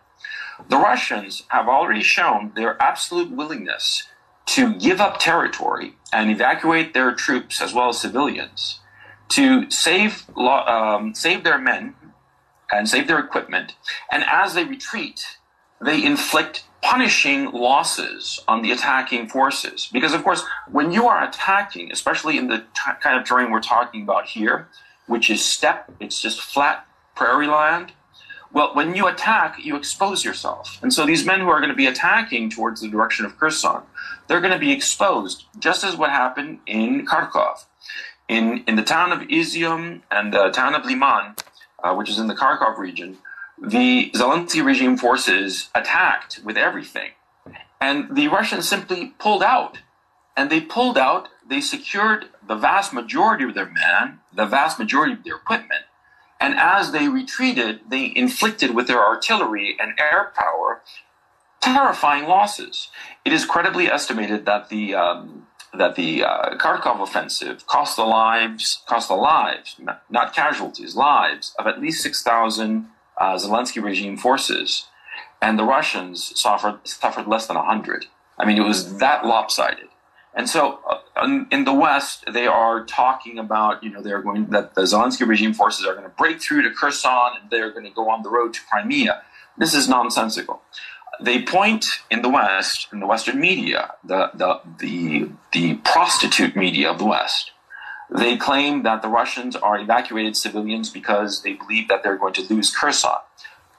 the 0.70 0.78
Russians 0.78 1.44
have 1.50 1.68
already 1.68 2.04
shown 2.04 2.54
their 2.56 2.82
absolute 2.82 3.32
willingness 3.32 4.08
to 4.48 4.74
give 4.76 5.00
up 5.00 5.20
territory 5.20 5.96
and 6.12 6.32
evacuate 6.32 6.94
their 6.94 7.14
troops 7.14 7.62
as 7.62 7.74
well 7.74 7.90
as 7.90 8.00
civilians 8.00 8.80
to 9.30 9.70
save 9.70 10.26
um, 10.38 11.14
save 11.14 11.44
their 11.44 11.58
men 11.58 11.96
and 12.72 12.88
save 12.88 13.08
their 13.08 13.20
equipment. 13.20 13.76
And 14.12 14.24
as 14.28 14.54
they 14.54 14.64
retreat, 14.64 15.38
they 15.82 16.04
inflict 16.04 16.66
punishing 16.82 17.52
losses 17.52 18.40
on 18.48 18.62
the 18.62 18.72
attacking 18.72 19.28
forces. 19.28 19.90
Because, 19.92 20.14
of 20.14 20.24
course, 20.24 20.44
when 20.72 20.92
you 20.92 21.08
are 21.08 21.24
attacking, 21.24 21.92
especially 21.92 22.38
in 22.38 22.48
the 22.48 22.60
t- 22.60 22.92
kind 23.02 23.20
of 23.20 23.26
terrain 23.26 23.52
we're 23.52 23.62
talking 23.62 24.04
about 24.04 24.28
here, 24.28 24.68
which 25.08 25.30
is 25.30 25.44
steppe, 25.44 25.92
it's 26.00 26.22
just 26.22 26.42
flat 26.42 26.86
prairie 27.16 27.48
land. 27.48 27.94
Well, 28.52 28.74
when 28.74 28.96
you 28.96 29.08
attack, 29.08 29.64
you 29.64 29.76
expose 29.76 30.24
yourself. 30.24 30.80
And 30.82 30.92
so 30.92 31.06
these 31.06 31.26
men 31.26 31.40
who 31.42 31.50
are 31.50 31.60
going 31.60 31.70
to 31.70 31.76
be 31.76 31.86
attacking 31.86 32.50
towards 32.50 32.82
the 32.82 32.88
direction 32.88 33.26
of 33.26 33.38
Kherson, 33.38 33.82
they're 34.28 34.42
going 34.42 34.54
to 34.54 34.60
be 34.60 34.72
exposed, 34.72 35.46
just 35.60 35.84
as 35.84 35.96
what 35.96 36.10
happened 36.10 36.60
in 36.66 37.06
Kharkov. 37.06 37.66
In, 38.30 38.64
in 38.68 38.76
the 38.76 38.84
town 38.84 39.12
of 39.12 39.28
Izium 39.28 40.02
and 40.10 40.32
the 40.32 40.50
town 40.52 40.76
of 40.76 40.86
Liman, 40.86 41.36
uh, 41.84 41.94
which 41.96 42.10
is 42.10 42.20
in 42.20 42.28
the 42.28 42.36
Kharkov 42.36 42.78
region, 42.78 43.18
the 43.62 44.12
Zelensky 44.14 44.64
regime 44.64 44.96
forces 44.98 45.70
attacked 45.76 46.40
with 46.46 46.56
everything. 46.56 47.12
And 47.82 48.16
the 48.16 48.28
Russians 48.28 48.70
simply 48.70 49.14
pulled 49.20 49.44
out. 49.44 49.80
And 50.38 50.50
they 50.50 50.62
pulled 50.62 50.98
out, 50.98 51.28
they 51.46 51.60
secured 51.60 52.28
the 52.48 52.56
vast 52.56 52.94
majority 52.94 53.44
of 53.44 53.56
their 53.56 53.66
men, 53.66 54.20
the 54.34 54.46
vast 54.46 54.80
majority 54.80 55.14
of 55.14 55.24
their 55.24 55.36
equipment. 55.36 55.82
And 56.40 56.56
as 56.58 56.92
they 56.92 57.10
retreated, 57.10 57.82
they 57.90 58.14
inflicted 58.16 58.74
with 58.74 58.88
their 58.88 59.04
artillery 59.06 59.76
and 59.80 59.92
air 60.00 60.32
power 60.36 60.82
terrifying 61.62 62.26
losses. 62.26 62.90
It 63.26 63.34
is 63.34 63.46
credibly 63.46 63.88
estimated 63.88 64.46
that 64.46 64.70
the 64.70 64.96
um, 64.96 65.48
that 65.78 65.96
the 65.96 66.24
uh, 66.24 66.56
Kharkov 66.58 67.02
offensive 67.02 67.66
cost 67.68 67.96
the 67.96 68.04
lives 68.04 68.82
cost 68.88 69.08
the 69.08 69.16
lives, 69.16 69.76
not 70.10 70.34
casualties, 70.34 70.96
lives 70.96 71.54
of 71.60 71.68
at 71.68 71.80
least 71.80 72.02
six 72.02 72.24
thousand 72.24 72.88
uh, 73.18 73.36
Zelensky 73.36 73.82
regime 73.82 74.18
forces, 74.18 74.88
and 75.42 75.60
the 75.60 75.64
Russians 75.64 76.34
suffered 76.40 76.80
suffered 76.86 77.28
less 77.28 77.48
than 77.48 77.58
hundred. 77.58 78.06
I 78.38 78.46
mean, 78.46 78.58
it 78.58 78.64
was 78.64 78.98
that 78.98 79.26
lopsided. 79.26 79.90
And 80.34 80.48
so, 80.48 80.80
uh, 80.90 81.44
in 81.52 81.66
the 81.66 81.74
West, 81.74 82.24
they 82.32 82.48
are 82.48 82.86
talking 82.86 83.40
about, 83.40 83.84
you 83.84 83.90
know, 83.90 84.02
they're 84.02 84.22
going 84.22 84.46
that 84.52 84.76
the 84.76 84.82
Zelensky 84.82 85.28
regime 85.28 85.54
forces 85.54 85.86
are 85.86 85.94
going 85.94 86.06
to 86.06 86.16
break 86.18 86.40
through 86.40 86.62
to 86.62 86.70
Kherson 86.70 87.32
and 87.42 87.50
they're 87.50 87.72
going 87.72 87.86
to 87.86 87.92
go 87.92 88.10
on 88.10 88.22
the 88.22 88.30
road 88.30 88.54
to 88.54 88.62
Crimea. 88.70 89.24
This 89.58 89.74
is 89.74 89.90
nonsensical 89.90 90.62
they 91.22 91.42
point 91.42 91.86
in 92.10 92.22
the 92.22 92.30
West, 92.30 92.88
in 92.92 93.00
the 93.00 93.08
Western 93.08 93.40
media, 93.40 93.94
the, 94.04 94.32
the, 94.34 94.62
the, 94.80 95.30
the 95.52 95.76
prostitute 95.78 96.56
media 96.56 96.90
of 96.90 96.98
the 96.98 97.06
West, 97.06 97.52
they 98.10 98.38
claim 98.38 98.84
that 98.84 99.02
the 99.02 99.08
Russians 99.08 99.56
are 99.56 99.80
evacuated 99.80 100.36
civilians 100.36 100.90
because 100.90 101.44
they 101.44 101.54
believe 101.54 101.88
that 101.88 102.04
they're 102.04 102.18
going 102.18 102.34
to 102.34 102.54
lose 102.54 102.76
Kherson. 102.76 103.12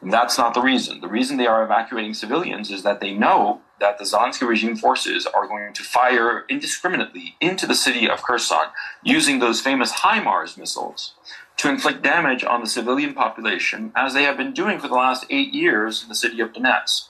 That's 0.03 0.39
not 0.39 0.55
the 0.55 0.63
reason. 0.63 1.01
The 1.01 1.09
reason 1.09 1.37
they 1.37 1.47
are 1.47 1.63
evacuating 1.63 2.15
civilians 2.15 2.71
is 2.71 2.83
that 2.85 3.01
they 3.01 3.13
know 3.13 3.61
that 3.81 3.99
the 3.99 4.05
Zelensky 4.05 4.49
regime 4.49 4.77
forces 4.77 5.27
are 5.27 5.47
going 5.47 5.75
to 5.75 5.83
fire 5.83 6.45
indiscriminately 6.49 7.37
into 7.41 7.67
the 7.67 7.75
city 7.75 8.09
of 8.09 8.23
Kherson 8.23 8.69
using 9.03 9.39
those 9.41 9.61
famous 9.61 9.93
HIMARS 9.93 10.57
missiles 10.57 11.15
to 11.59 11.69
inflict 11.69 12.03
damage 12.03 12.45
on 12.45 12.63
the 12.63 12.67
civilian 12.67 13.13
population, 13.13 13.93
as 13.95 14.15
they 14.15 14.23
have 14.23 14.39
been 14.39 14.55
doing 14.55 14.79
for 14.79 14.89
the 14.89 14.95
last 14.95 15.27
eight 15.29 15.53
years 15.53 16.03
in 16.03 16.09
the 16.09 16.15
city 16.15 16.41
of 16.41 16.53
Donetsk. 16.53 17.10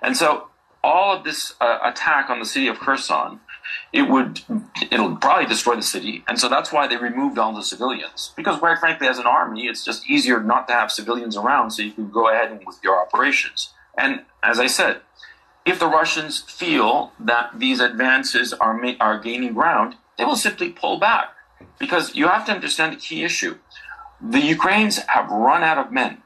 And 0.00 0.16
so 0.16 0.48
all 0.82 1.16
of 1.16 1.24
this 1.24 1.54
uh, 1.60 1.78
attack 1.82 2.28
on 2.28 2.38
the 2.38 2.44
city 2.44 2.66
of 2.66 2.78
Kherson, 2.78 3.40
it 3.92 4.02
would 4.02 4.40
it'll 4.90 5.16
probably 5.16 5.46
destroy 5.46 5.76
the 5.76 5.82
city, 5.82 6.24
and 6.26 6.38
so 6.38 6.48
that's 6.48 6.72
why 6.72 6.86
they 6.86 6.96
removed 6.96 7.38
all 7.38 7.54
the 7.54 7.62
civilians. 7.62 8.32
Because 8.36 8.58
quite 8.58 8.78
frankly, 8.78 9.06
as 9.06 9.18
an 9.18 9.26
army, 9.26 9.66
it's 9.66 9.84
just 9.84 10.08
easier 10.10 10.42
not 10.42 10.66
to 10.68 10.74
have 10.74 10.90
civilians 10.90 11.36
around, 11.36 11.70
so 11.70 11.82
you 11.82 11.92
can 11.92 12.10
go 12.10 12.28
ahead 12.28 12.60
with 12.66 12.78
your 12.82 13.00
operations. 13.00 13.72
And 13.96 14.22
as 14.42 14.58
I 14.58 14.66
said, 14.66 15.02
if 15.64 15.78
the 15.78 15.86
Russians 15.86 16.40
feel 16.40 17.12
that 17.20 17.58
these 17.58 17.80
advances 17.80 18.52
are 18.52 18.74
ma- 18.76 18.94
are 19.00 19.18
gaining 19.18 19.54
ground, 19.54 19.94
they 20.18 20.24
will 20.24 20.36
simply 20.36 20.70
pull 20.70 20.98
back. 20.98 21.30
Because 21.78 22.16
you 22.16 22.26
have 22.26 22.44
to 22.46 22.52
understand 22.52 22.92
the 22.92 22.96
key 22.96 23.22
issue: 23.22 23.58
the 24.20 24.40
Ukrainians 24.40 24.98
have 24.98 25.30
run 25.30 25.62
out 25.62 25.78
of 25.78 25.92
men, 25.92 26.22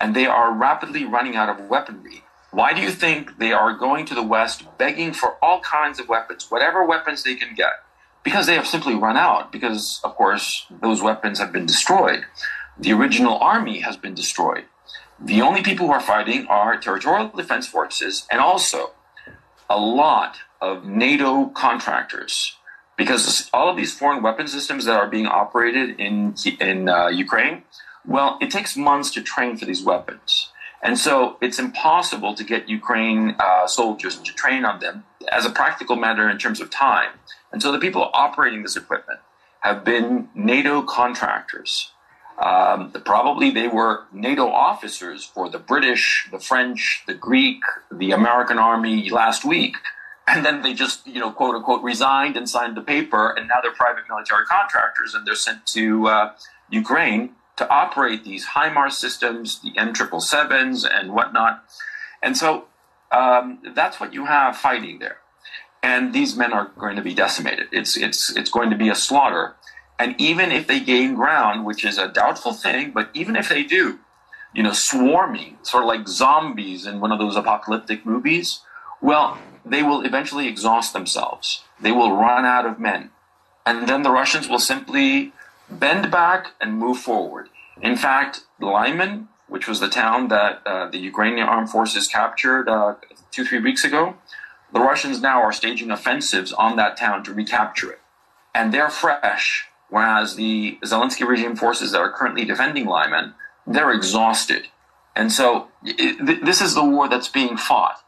and 0.00 0.14
they 0.14 0.26
are 0.26 0.52
rapidly 0.52 1.04
running 1.04 1.34
out 1.34 1.48
of 1.48 1.68
weaponry. 1.68 2.22
Why 2.56 2.72
do 2.72 2.80
you 2.80 2.90
think 2.90 3.36
they 3.36 3.52
are 3.52 3.74
going 3.74 4.06
to 4.06 4.14
the 4.14 4.22
West 4.22 4.64
begging 4.78 5.12
for 5.12 5.36
all 5.44 5.60
kinds 5.60 6.00
of 6.00 6.08
weapons, 6.08 6.50
whatever 6.50 6.86
weapons 6.86 7.22
they 7.22 7.34
can 7.34 7.54
get? 7.54 7.74
Because 8.22 8.46
they 8.46 8.54
have 8.54 8.66
simply 8.66 8.94
run 8.94 9.18
out, 9.18 9.52
because, 9.52 10.00
of 10.02 10.14
course, 10.14 10.64
those 10.70 11.02
weapons 11.02 11.38
have 11.38 11.52
been 11.52 11.66
destroyed. 11.66 12.24
The 12.78 12.94
original 12.94 13.36
army 13.40 13.80
has 13.80 13.98
been 13.98 14.14
destroyed. 14.14 14.64
The 15.20 15.42
only 15.42 15.62
people 15.62 15.86
who 15.86 15.92
are 15.92 16.00
fighting 16.00 16.46
are 16.46 16.78
territorial 16.78 17.28
defense 17.28 17.66
forces 17.66 18.26
and 18.30 18.40
also 18.40 18.92
a 19.68 19.78
lot 19.78 20.38
of 20.58 20.86
NATO 20.86 21.48
contractors. 21.48 22.56
Because 22.96 23.50
all 23.52 23.68
of 23.68 23.76
these 23.76 23.92
foreign 23.92 24.22
weapon 24.22 24.48
systems 24.48 24.86
that 24.86 24.96
are 24.96 25.10
being 25.10 25.26
operated 25.26 26.00
in, 26.00 26.34
in 26.58 26.88
uh, 26.88 27.08
Ukraine, 27.08 27.64
well, 28.06 28.38
it 28.40 28.50
takes 28.50 28.78
months 28.78 29.10
to 29.10 29.20
train 29.20 29.58
for 29.58 29.66
these 29.66 29.82
weapons. 29.82 30.48
And 30.82 30.98
so 30.98 31.36
it's 31.40 31.58
impossible 31.58 32.34
to 32.34 32.44
get 32.44 32.68
Ukraine 32.68 33.34
uh, 33.38 33.66
soldiers 33.66 34.16
to 34.18 34.32
train 34.32 34.64
on 34.64 34.80
them 34.80 35.04
as 35.32 35.44
a 35.44 35.50
practical 35.50 35.96
matter 35.96 36.28
in 36.28 36.38
terms 36.38 36.60
of 36.60 36.70
time. 36.70 37.10
And 37.52 37.62
so 37.62 37.72
the 37.72 37.78
people 37.78 38.10
operating 38.12 38.62
this 38.62 38.76
equipment 38.76 39.20
have 39.60 39.84
been 39.84 40.28
NATO 40.34 40.82
contractors. 40.82 41.92
Um, 42.38 42.92
probably 43.04 43.50
they 43.50 43.68
were 43.68 44.04
NATO 44.12 44.46
officers 44.46 45.24
for 45.24 45.48
the 45.48 45.58
British, 45.58 46.28
the 46.30 46.38
French, 46.38 47.02
the 47.06 47.14
Greek, 47.14 47.62
the 47.90 48.12
American 48.12 48.58
army 48.58 49.08
last 49.08 49.44
week. 49.44 49.76
And 50.28 50.44
then 50.44 50.62
they 50.62 50.74
just, 50.74 51.06
you 51.06 51.20
know, 51.20 51.30
quote 51.30 51.54
unquote, 51.54 51.82
resigned 51.82 52.36
and 52.36 52.48
signed 52.48 52.76
the 52.76 52.82
paper, 52.82 53.30
and 53.30 53.48
now 53.48 53.60
they're 53.62 53.72
private 53.72 54.04
military 54.08 54.44
contractors 54.44 55.14
and 55.14 55.26
they're 55.26 55.36
sent 55.36 55.64
to 55.66 56.08
uh, 56.08 56.32
Ukraine 56.68 57.30
to 57.56 57.68
operate 57.68 58.24
these 58.24 58.46
HIMARS 58.48 58.92
systems, 58.92 59.60
the 59.60 59.72
M777s 59.72 60.86
and 60.90 61.12
whatnot. 61.12 61.64
And 62.22 62.36
so 62.36 62.66
um, 63.10 63.60
that's 63.74 63.98
what 63.98 64.12
you 64.12 64.26
have 64.26 64.56
fighting 64.56 64.98
there. 64.98 65.18
And 65.82 66.12
these 66.12 66.36
men 66.36 66.52
are 66.52 66.70
going 66.78 66.96
to 66.96 67.02
be 67.02 67.14
decimated. 67.14 67.68
It's, 67.72 67.96
it's, 67.96 68.34
it's 68.36 68.50
going 68.50 68.70
to 68.70 68.76
be 68.76 68.88
a 68.88 68.94
slaughter. 68.94 69.54
And 69.98 70.14
even 70.20 70.52
if 70.52 70.66
they 70.66 70.80
gain 70.80 71.14
ground, 71.14 71.64
which 71.64 71.84
is 71.84 71.96
a 71.96 72.08
doubtful 72.08 72.52
thing, 72.52 72.90
but 72.90 73.10
even 73.14 73.36
if 73.36 73.48
they 73.48 73.62
do, 73.62 74.00
you 74.54 74.62
know, 74.62 74.72
swarming, 74.72 75.58
sort 75.62 75.84
of 75.84 75.88
like 75.88 76.08
zombies 76.08 76.86
in 76.86 77.00
one 77.00 77.12
of 77.12 77.18
those 77.18 77.36
apocalyptic 77.36 78.04
movies, 78.04 78.60
well, 79.00 79.38
they 79.64 79.82
will 79.82 80.02
eventually 80.02 80.48
exhaust 80.48 80.92
themselves. 80.92 81.62
They 81.80 81.92
will 81.92 82.12
run 82.12 82.44
out 82.44 82.66
of 82.66 82.78
men. 82.78 83.10
And 83.64 83.88
then 83.88 84.02
the 84.02 84.10
Russians 84.10 84.48
will 84.48 84.58
simply 84.58 85.32
bend 85.70 86.10
back 86.10 86.52
and 86.60 86.74
move 86.74 86.98
forward. 86.98 87.48
In 87.80 87.96
fact, 87.96 88.44
Lyman, 88.60 89.28
which 89.48 89.68
was 89.68 89.80
the 89.80 89.88
town 89.88 90.28
that 90.28 90.62
uh, 90.66 90.88
the 90.90 90.98
Ukrainian 90.98 91.46
armed 91.46 91.70
forces 91.70 92.08
captured 92.08 92.68
uh, 92.68 92.94
two, 93.30 93.44
three 93.44 93.60
weeks 93.60 93.84
ago, 93.84 94.16
the 94.72 94.80
Russians 94.80 95.20
now 95.20 95.40
are 95.40 95.52
staging 95.52 95.90
offensives 95.90 96.52
on 96.52 96.76
that 96.76 96.96
town 96.96 97.22
to 97.24 97.32
recapture 97.32 97.92
it. 97.92 98.00
And 98.54 98.72
they're 98.72 98.90
fresh, 98.90 99.66
whereas 99.90 100.36
the 100.36 100.78
Zelensky 100.84 101.26
regime 101.26 101.56
forces 101.56 101.92
that 101.92 102.00
are 102.00 102.10
currently 102.10 102.44
defending 102.44 102.86
Lyman, 102.86 103.34
they're 103.66 103.92
exhausted. 103.92 104.68
And 105.14 105.30
so 105.32 105.68
it, 105.84 106.24
th- 106.26 106.40
this 106.42 106.60
is 106.60 106.74
the 106.74 106.84
war 106.84 107.08
that's 107.08 107.28
being 107.28 107.56
fought. 107.56 108.02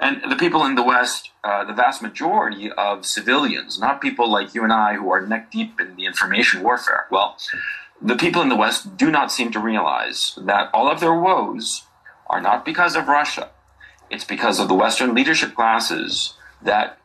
And 0.00 0.22
the 0.30 0.36
people 0.36 0.64
in 0.64 0.76
the 0.76 0.82
West, 0.82 1.30
uh, 1.42 1.64
the 1.64 1.72
vast 1.72 2.02
majority 2.02 2.70
of 2.70 3.04
civilians, 3.04 3.80
not 3.80 4.00
people 4.00 4.30
like 4.30 4.54
you 4.54 4.62
and 4.62 4.72
I 4.72 4.94
who 4.94 5.10
are 5.10 5.20
neck 5.20 5.50
deep 5.50 5.80
in 5.80 5.96
the 5.96 6.06
information 6.06 6.62
warfare, 6.62 7.06
well, 7.10 7.36
the 8.00 8.14
people 8.14 8.40
in 8.42 8.48
the 8.48 8.56
West 8.56 8.96
do 8.96 9.10
not 9.10 9.32
seem 9.32 9.50
to 9.52 9.58
realize 9.58 10.38
that 10.40 10.70
all 10.72 10.88
of 10.88 11.00
their 11.00 11.14
woes 11.14 11.86
are 12.28 12.40
not 12.40 12.64
because 12.64 12.94
of 12.94 13.08
Russia. 13.08 13.50
It's 14.08 14.24
because 14.24 14.60
of 14.60 14.68
the 14.68 14.74
Western 14.74 15.14
leadership 15.14 15.54
classes 15.54 16.34
that 16.62 16.98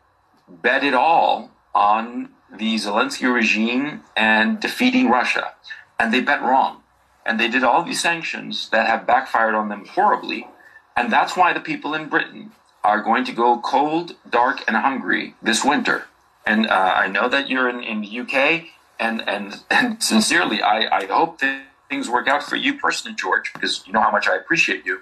bet 0.47 0.83
it 0.83 0.93
all 0.93 1.51
on 1.73 2.29
the 2.55 2.75
Zelensky 2.75 3.33
regime 3.33 4.03
and 4.15 4.59
defeating 4.59 5.09
Russia. 5.09 5.53
And 6.00 6.13
they 6.13 6.21
bet 6.21 6.41
wrong. 6.41 6.81
And 7.25 7.39
they 7.39 7.47
did 7.47 7.63
all 7.63 7.83
these 7.83 8.01
sanctions 8.01 8.69
that 8.69 8.88
have 8.88 9.07
backfired 9.07 9.55
on 9.55 9.69
them 9.69 9.85
horribly. 9.85 10.47
And 10.95 11.12
that's 11.12 11.35
why 11.35 11.53
the 11.53 11.59
people 11.59 11.95
in 11.95 12.09
Britain 12.09 12.51
are 12.84 13.02
going 13.02 13.24
to 13.25 13.32
go 13.32 13.60
cold, 13.60 14.16
dark, 14.30 14.63
and 14.68 14.75
hungry 14.75 15.36
this 15.42 15.63
winter. 15.63 16.06
And 16.46 16.68
uh, 16.68 16.94
I 16.96 17.08
know 17.08 17.30
that 17.30 17.50
you're 17.50 17.70
in, 17.70 17.82
in 17.82 18.02
the 18.02 18.20
UK, 18.20 18.66
and, 19.00 19.28
and, 19.28 19.63
and 19.70 20.04
sincerely, 20.04 20.62
I, 20.62 20.98
I 21.00 21.06
hope 21.06 21.40
that 21.40 21.63
things 21.90 22.10
work 22.10 22.28
out 22.28 22.44
for 22.44 22.56
you 22.56 22.78
personally, 22.78 23.16
George, 23.16 23.54
because 23.54 23.86
you 23.88 23.94
know 23.94 24.02
how 24.02 24.12
much 24.12 24.28
I 24.28 24.36
appreciate 24.36 24.86
you. 24.86 25.02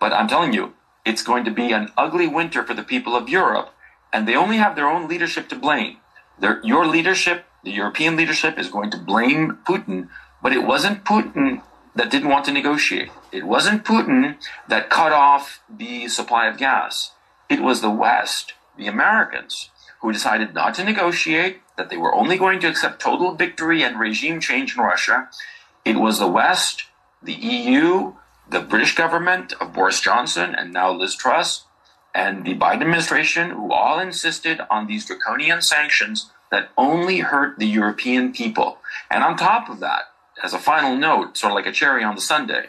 But 0.00 0.12
I'm 0.12 0.26
telling 0.26 0.52
you, 0.52 0.74
it's 1.04 1.22
going 1.22 1.44
to 1.44 1.50
be 1.50 1.72
an 1.72 1.92
ugly 1.96 2.26
winter 2.26 2.64
for 2.64 2.74
the 2.74 2.82
people 2.82 3.14
of 3.16 3.28
Europe, 3.28 3.72
and 4.12 4.26
they 4.26 4.34
only 4.34 4.56
have 4.56 4.74
their 4.74 4.88
own 4.88 5.08
leadership 5.08 5.48
to 5.50 5.56
blame. 5.56 5.98
Their, 6.38 6.60
your 6.64 6.86
leadership, 6.86 7.44
the 7.62 7.70
European 7.70 8.16
leadership, 8.16 8.58
is 8.58 8.68
going 8.68 8.90
to 8.90 8.98
blame 8.98 9.58
Putin, 9.64 10.08
but 10.42 10.52
it 10.52 10.64
wasn't 10.64 11.04
Putin 11.04 11.62
that 11.94 12.10
didn't 12.10 12.30
want 12.30 12.44
to 12.46 12.52
negotiate. 12.52 13.10
It 13.30 13.44
wasn't 13.44 13.84
Putin 13.84 14.36
that 14.68 14.90
cut 14.90 15.12
off 15.12 15.60
the 15.68 16.08
supply 16.08 16.46
of 16.46 16.56
gas. 16.56 17.12
It 17.50 17.60
was 17.60 17.80
the 17.80 17.90
West, 17.90 18.54
the 18.78 18.86
Americans, 18.86 19.70
who 20.00 20.12
decided 20.12 20.54
not 20.54 20.74
to 20.74 20.84
negotiate, 20.84 21.60
that 21.76 21.90
they 21.90 21.96
were 21.96 22.14
only 22.14 22.38
going 22.38 22.60
to 22.60 22.68
accept 22.68 23.02
total 23.02 23.34
victory 23.34 23.82
and 23.82 23.98
regime 23.98 24.40
change 24.40 24.76
in 24.76 24.82
Russia. 24.82 25.28
It 25.84 25.96
was 25.96 26.20
the 26.20 26.28
West, 26.28 26.84
the 27.20 27.34
EU, 27.34 28.12
the 28.48 28.60
British 28.60 28.94
government 28.94 29.52
of 29.60 29.72
Boris 29.72 30.00
Johnson 30.00 30.54
and 30.54 30.72
now 30.72 30.92
Liz 30.92 31.16
Truss, 31.16 31.64
and 32.14 32.44
the 32.44 32.54
Biden 32.54 32.82
administration 32.82 33.50
who 33.50 33.72
all 33.72 33.98
insisted 33.98 34.60
on 34.70 34.86
these 34.86 35.06
draconian 35.06 35.60
sanctions 35.60 36.30
that 36.52 36.70
only 36.78 37.18
hurt 37.18 37.58
the 37.58 37.66
European 37.66 38.32
people. 38.32 38.78
And 39.10 39.24
on 39.24 39.36
top 39.36 39.68
of 39.68 39.80
that, 39.80 40.02
as 40.42 40.54
a 40.54 40.58
final 40.58 40.96
note, 40.96 41.36
sort 41.36 41.50
of 41.50 41.56
like 41.56 41.66
a 41.66 41.72
cherry 41.72 42.04
on 42.04 42.14
the 42.14 42.20
sundae, 42.20 42.68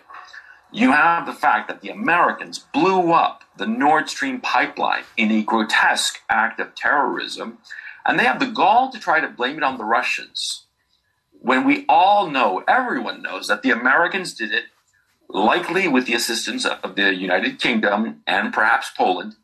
you 0.71 0.91
have 0.91 1.25
the 1.25 1.33
fact 1.33 1.67
that 1.67 1.81
the 1.81 1.89
Americans 1.89 2.59
blew 2.59 3.11
up 3.11 3.43
the 3.57 3.67
Nord 3.67 4.09
Stream 4.09 4.39
pipeline 4.39 5.03
in 5.17 5.31
a 5.31 5.43
grotesque 5.43 6.21
act 6.29 6.59
of 6.59 6.73
terrorism, 6.75 7.59
and 8.05 8.17
they 8.17 8.23
have 8.23 8.39
the 8.39 8.47
gall 8.47 8.91
to 8.91 8.99
try 8.99 9.19
to 9.19 9.27
blame 9.27 9.57
it 9.57 9.63
on 9.63 9.77
the 9.77 9.83
Russians. 9.85 10.65
when 11.43 11.65
we 11.65 11.85
all 11.89 12.29
know, 12.29 12.63
everyone 12.67 13.21
knows 13.21 13.47
that 13.47 13.63
the 13.63 13.71
Americans 13.71 14.33
did 14.33 14.51
it, 14.51 14.65
likely 15.27 15.87
with 15.87 16.05
the 16.05 16.13
assistance 16.13 16.65
of 16.65 16.95
the 16.95 17.15
United 17.15 17.59
Kingdom 17.59 18.21
and 18.27 18.53
perhaps 18.53 18.91
Poland, 18.95 19.35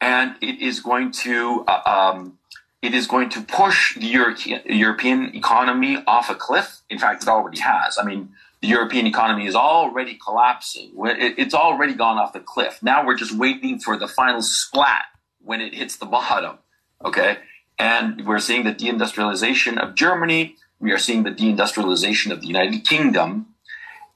and 0.00 0.36
it 0.42 0.60
is 0.60 0.80
going 0.80 1.10
to 1.10 1.64
uh, 1.66 1.80
um, 1.86 2.38
it 2.82 2.94
is 2.94 3.06
going 3.06 3.30
to 3.30 3.40
push 3.40 3.96
the 3.96 4.06
European 4.06 4.60
European 4.66 5.34
economy 5.34 6.02
off 6.06 6.28
a 6.28 6.34
cliff. 6.34 6.82
In 6.90 6.98
fact, 6.98 7.22
it 7.22 7.28
already 7.28 7.60
has. 7.60 7.96
I 7.98 8.04
mean, 8.04 8.30
the 8.62 8.68
European 8.68 9.06
economy 9.06 9.46
is 9.46 9.56
already 9.56 10.14
collapsing. 10.14 10.92
It's 10.96 11.52
already 11.52 11.94
gone 11.94 12.16
off 12.16 12.32
the 12.32 12.40
cliff. 12.40 12.78
Now 12.80 13.04
we're 13.04 13.16
just 13.16 13.36
waiting 13.36 13.80
for 13.80 13.96
the 13.96 14.06
final 14.06 14.40
splat 14.40 15.04
when 15.40 15.60
it 15.60 15.74
hits 15.74 15.96
the 15.96 16.06
bottom. 16.06 16.58
Okay. 17.04 17.38
And 17.76 18.24
we're 18.24 18.38
seeing 18.38 18.62
the 18.62 18.72
deindustrialization 18.72 19.78
of 19.78 19.96
Germany. 19.96 20.54
We 20.78 20.92
are 20.92 20.98
seeing 20.98 21.24
the 21.24 21.32
deindustrialization 21.32 22.30
of 22.30 22.40
the 22.40 22.46
United 22.46 22.86
Kingdom. 22.86 23.46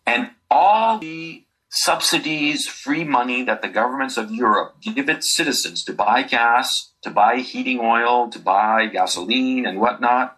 And 0.06 0.30
all 0.48 0.98
the 1.00 1.42
subsidies, 1.68 2.68
free 2.68 3.02
money 3.02 3.42
that 3.42 3.62
the 3.62 3.68
governments 3.68 4.16
of 4.16 4.30
Europe 4.30 4.76
give 4.80 5.08
its 5.08 5.34
citizens 5.34 5.82
to 5.84 5.92
buy 5.92 6.22
gas, 6.22 6.92
to 7.02 7.10
buy 7.10 7.38
heating 7.38 7.80
oil, 7.80 8.30
to 8.30 8.38
buy 8.38 8.86
gasoline 8.86 9.66
and 9.66 9.80
whatnot, 9.80 10.36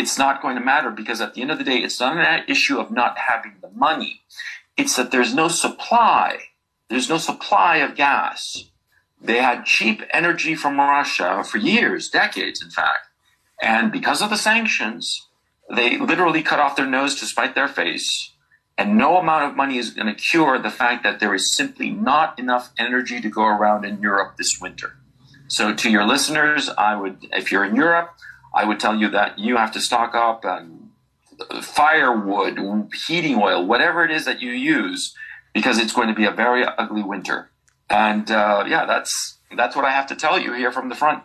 it's 0.00 0.18
not 0.18 0.40
going 0.40 0.56
to 0.56 0.64
matter 0.64 0.90
because 0.90 1.20
at 1.20 1.34
the 1.34 1.42
end 1.42 1.50
of 1.50 1.58
the 1.58 1.64
day, 1.64 1.76
it's 1.76 2.00
not 2.00 2.16
an 2.16 2.44
issue 2.48 2.80
of 2.80 2.90
not 2.90 3.18
having 3.18 3.56
the 3.60 3.70
money. 3.70 4.22
It's 4.76 4.96
that 4.96 5.10
there's 5.10 5.34
no 5.34 5.48
supply. 5.48 6.38
There's 6.88 7.10
no 7.10 7.18
supply 7.18 7.76
of 7.76 7.94
gas. 7.94 8.64
They 9.20 9.36
had 9.36 9.66
cheap 9.66 10.02
energy 10.10 10.54
from 10.54 10.78
Russia 10.78 11.44
for 11.44 11.58
years, 11.58 12.08
decades, 12.08 12.62
in 12.62 12.70
fact. 12.70 13.08
And 13.62 13.92
because 13.92 14.22
of 14.22 14.30
the 14.30 14.38
sanctions, 14.38 15.28
they 15.68 15.98
literally 15.98 16.42
cut 16.42 16.60
off 16.60 16.76
their 16.76 16.86
nose 16.86 17.14
to 17.16 17.26
spite 17.26 17.54
their 17.54 17.68
face. 17.68 18.32
And 18.78 18.96
no 18.96 19.18
amount 19.18 19.44
of 19.44 19.56
money 19.56 19.76
is 19.76 19.90
going 19.90 20.06
to 20.06 20.14
cure 20.14 20.58
the 20.58 20.70
fact 20.70 21.02
that 21.02 21.20
there 21.20 21.34
is 21.34 21.54
simply 21.54 21.90
not 21.90 22.38
enough 22.38 22.70
energy 22.78 23.20
to 23.20 23.28
go 23.28 23.44
around 23.44 23.84
in 23.84 24.00
Europe 24.00 24.38
this 24.38 24.58
winter. 24.58 24.96
So, 25.48 25.74
to 25.74 25.90
your 25.90 26.06
listeners, 26.06 26.70
I 26.78 26.96
would, 26.96 27.26
if 27.32 27.52
you're 27.52 27.64
in 27.64 27.76
Europe, 27.76 28.14
I 28.52 28.64
would 28.64 28.80
tell 28.80 28.96
you 28.96 29.08
that 29.10 29.38
you 29.38 29.56
have 29.56 29.72
to 29.72 29.80
stock 29.80 30.14
up 30.14 30.44
on 30.44 30.90
firewood, 31.62 32.58
heating 33.06 33.36
oil, 33.40 33.66
whatever 33.66 34.04
it 34.04 34.10
is 34.10 34.24
that 34.24 34.40
you 34.40 34.50
use, 34.50 35.14
because 35.54 35.78
it's 35.78 35.92
going 35.92 36.08
to 36.08 36.14
be 36.14 36.24
a 36.24 36.30
very 36.30 36.64
ugly 36.64 37.02
winter. 37.02 37.50
And 37.88 38.30
uh, 38.30 38.64
yeah, 38.66 38.86
that's 38.86 39.38
that's 39.56 39.74
what 39.74 39.84
I 39.84 39.90
have 39.90 40.06
to 40.08 40.16
tell 40.16 40.38
you 40.38 40.52
here 40.52 40.72
from 40.72 40.88
the 40.88 40.94
front. 40.94 41.22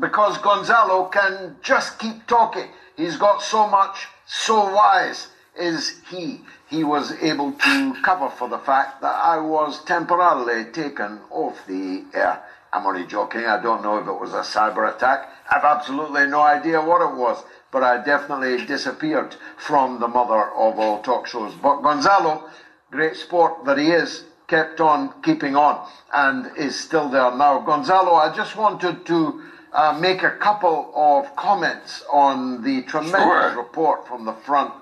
Because 0.00 0.38
Gonzalo 0.38 1.06
can 1.06 1.56
just 1.62 1.98
keep 1.98 2.26
talking. 2.26 2.68
He's 2.96 3.16
got 3.16 3.42
so 3.42 3.66
much, 3.66 4.06
so 4.26 4.72
wise 4.74 5.28
is 5.58 6.00
he. 6.10 6.40
He 6.68 6.84
was 6.84 7.12
able 7.22 7.52
to 7.52 7.94
cover 8.02 8.28
for 8.30 8.48
the 8.48 8.58
fact 8.58 9.00
that 9.00 9.14
I 9.14 9.38
was 9.38 9.84
temporarily 9.84 10.70
taken 10.72 11.20
off 11.30 11.66
the 11.66 12.04
air. 12.14 12.42
I'm 12.72 12.86
only 12.86 13.06
joking. 13.06 13.44
I 13.46 13.60
don't 13.60 13.82
know 13.82 13.98
if 13.98 14.06
it 14.06 14.20
was 14.20 14.32
a 14.32 14.42
cyber 14.42 14.94
attack. 14.94 15.28
I've 15.50 15.64
absolutely 15.64 16.26
no 16.26 16.40
idea 16.40 16.80
what 16.80 17.02
it 17.02 17.16
was, 17.16 17.42
but 17.72 17.82
I 17.82 18.02
definitely 18.04 18.64
disappeared 18.64 19.34
from 19.56 19.98
the 20.00 20.08
mother 20.08 20.50
of 20.52 20.78
all 20.78 21.02
talk 21.02 21.26
shows. 21.26 21.54
But 21.54 21.82
Gonzalo, 21.82 22.48
great 22.90 23.16
sport 23.16 23.64
that 23.64 23.78
he 23.78 23.90
is, 23.90 24.24
kept 24.46 24.80
on 24.80 25.20
keeping 25.22 25.56
on 25.56 25.88
and 26.12 26.56
is 26.56 26.78
still 26.78 27.08
there 27.08 27.34
now. 27.34 27.60
Gonzalo, 27.60 28.14
I 28.14 28.34
just 28.34 28.56
wanted 28.56 29.06
to 29.06 29.42
uh, 29.72 29.96
make 30.00 30.22
a 30.22 30.36
couple 30.38 30.92
of 30.94 31.34
comments 31.36 32.04
on 32.12 32.62
the 32.62 32.82
tremendous 32.82 33.20
sure. 33.20 33.56
report 33.56 34.06
from 34.06 34.24
the 34.24 34.32
front 34.44 34.72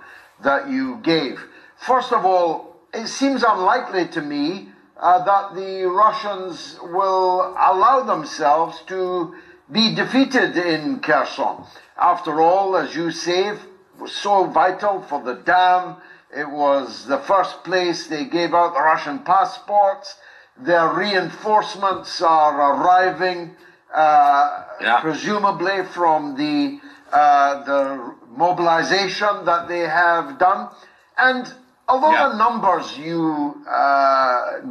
that 0.43 0.69
you 0.69 0.97
gave. 1.03 1.39
First 1.77 2.13
of 2.13 2.25
all, 2.25 2.77
it 2.95 3.07
seems 3.07 3.43
unlikely 3.43 4.09
to 4.09 4.23
me 4.23 4.69
uh, 4.99 5.25
that 5.25 5.55
the 5.55 5.85
Russians 5.85 6.79
will 6.83 7.55
allow 7.57 8.03
themselves 8.03 8.83
to 8.87 9.35
be 9.71 9.95
defeated 9.95 10.57
in 10.57 11.01
Kherson. 11.01 11.65
After 11.97 12.41
all, 12.41 12.77
as 12.77 12.95
you 12.95 13.11
say, 13.11 13.53
was 13.99 14.13
so 14.13 14.45
vital 14.45 15.03
for 15.03 15.23
the 15.23 15.35
dam 15.35 15.97
it 16.31 16.49
was 16.49 17.07
the 17.07 17.19
first 17.19 17.65
place 17.65 18.07
they 18.07 18.25
gave 18.25 18.53
out 18.53 18.75
the 18.75 18.81
Russian 18.81 19.21
passports. 19.21 20.17
Their 20.59 20.89
reinforcements 20.89 22.21
are 22.21 22.75
arriving, 22.75 23.57
uh, 23.95 24.65
yeah. 24.81 25.01
presumably 25.01 25.85
from 25.85 26.37
the 26.37 26.81
uh, 27.13 27.65
the 27.65 28.15
mobilization 28.29 29.47
that 29.47 29.69
they 29.69 29.81
have 29.81 30.39
done. 30.39 30.69
And 31.17 31.51
although 31.89 32.13
yeah. 32.13 32.29
the 32.29 32.37
numbers 32.37 32.99
you 32.99 33.65
uh, 33.67 33.73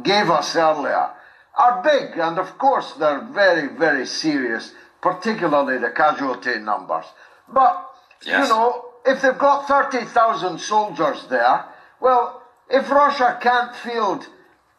gave 0.02 0.30
us 0.30 0.56
earlier 0.56 1.10
are 1.58 1.82
big, 1.82 2.18
and 2.18 2.38
of 2.38 2.56
course 2.58 2.92
they're 2.94 3.26
very, 3.32 3.68
very 3.68 4.06
serious, 4.06 4.72
particularly 5.02 5.78
the 5.78 5.90
casualty 5.90 6.58
numbers. 6.58 7.04
But, 7.52 7.84
yes. 8.24 8.48
you 8.48 8.54
know, 8.54 8.84
if 9.04 9.22
they've 9.22 9.38
got 9.38 9.66
30,000 9.66 10.58
soldiers 10.58 11.26
there, 11.28 11.64
well, 12.00 12.42
if 12.70 12.88
Russia 12.90 13.38
can't 13.42 13.74
field 13.74 14.28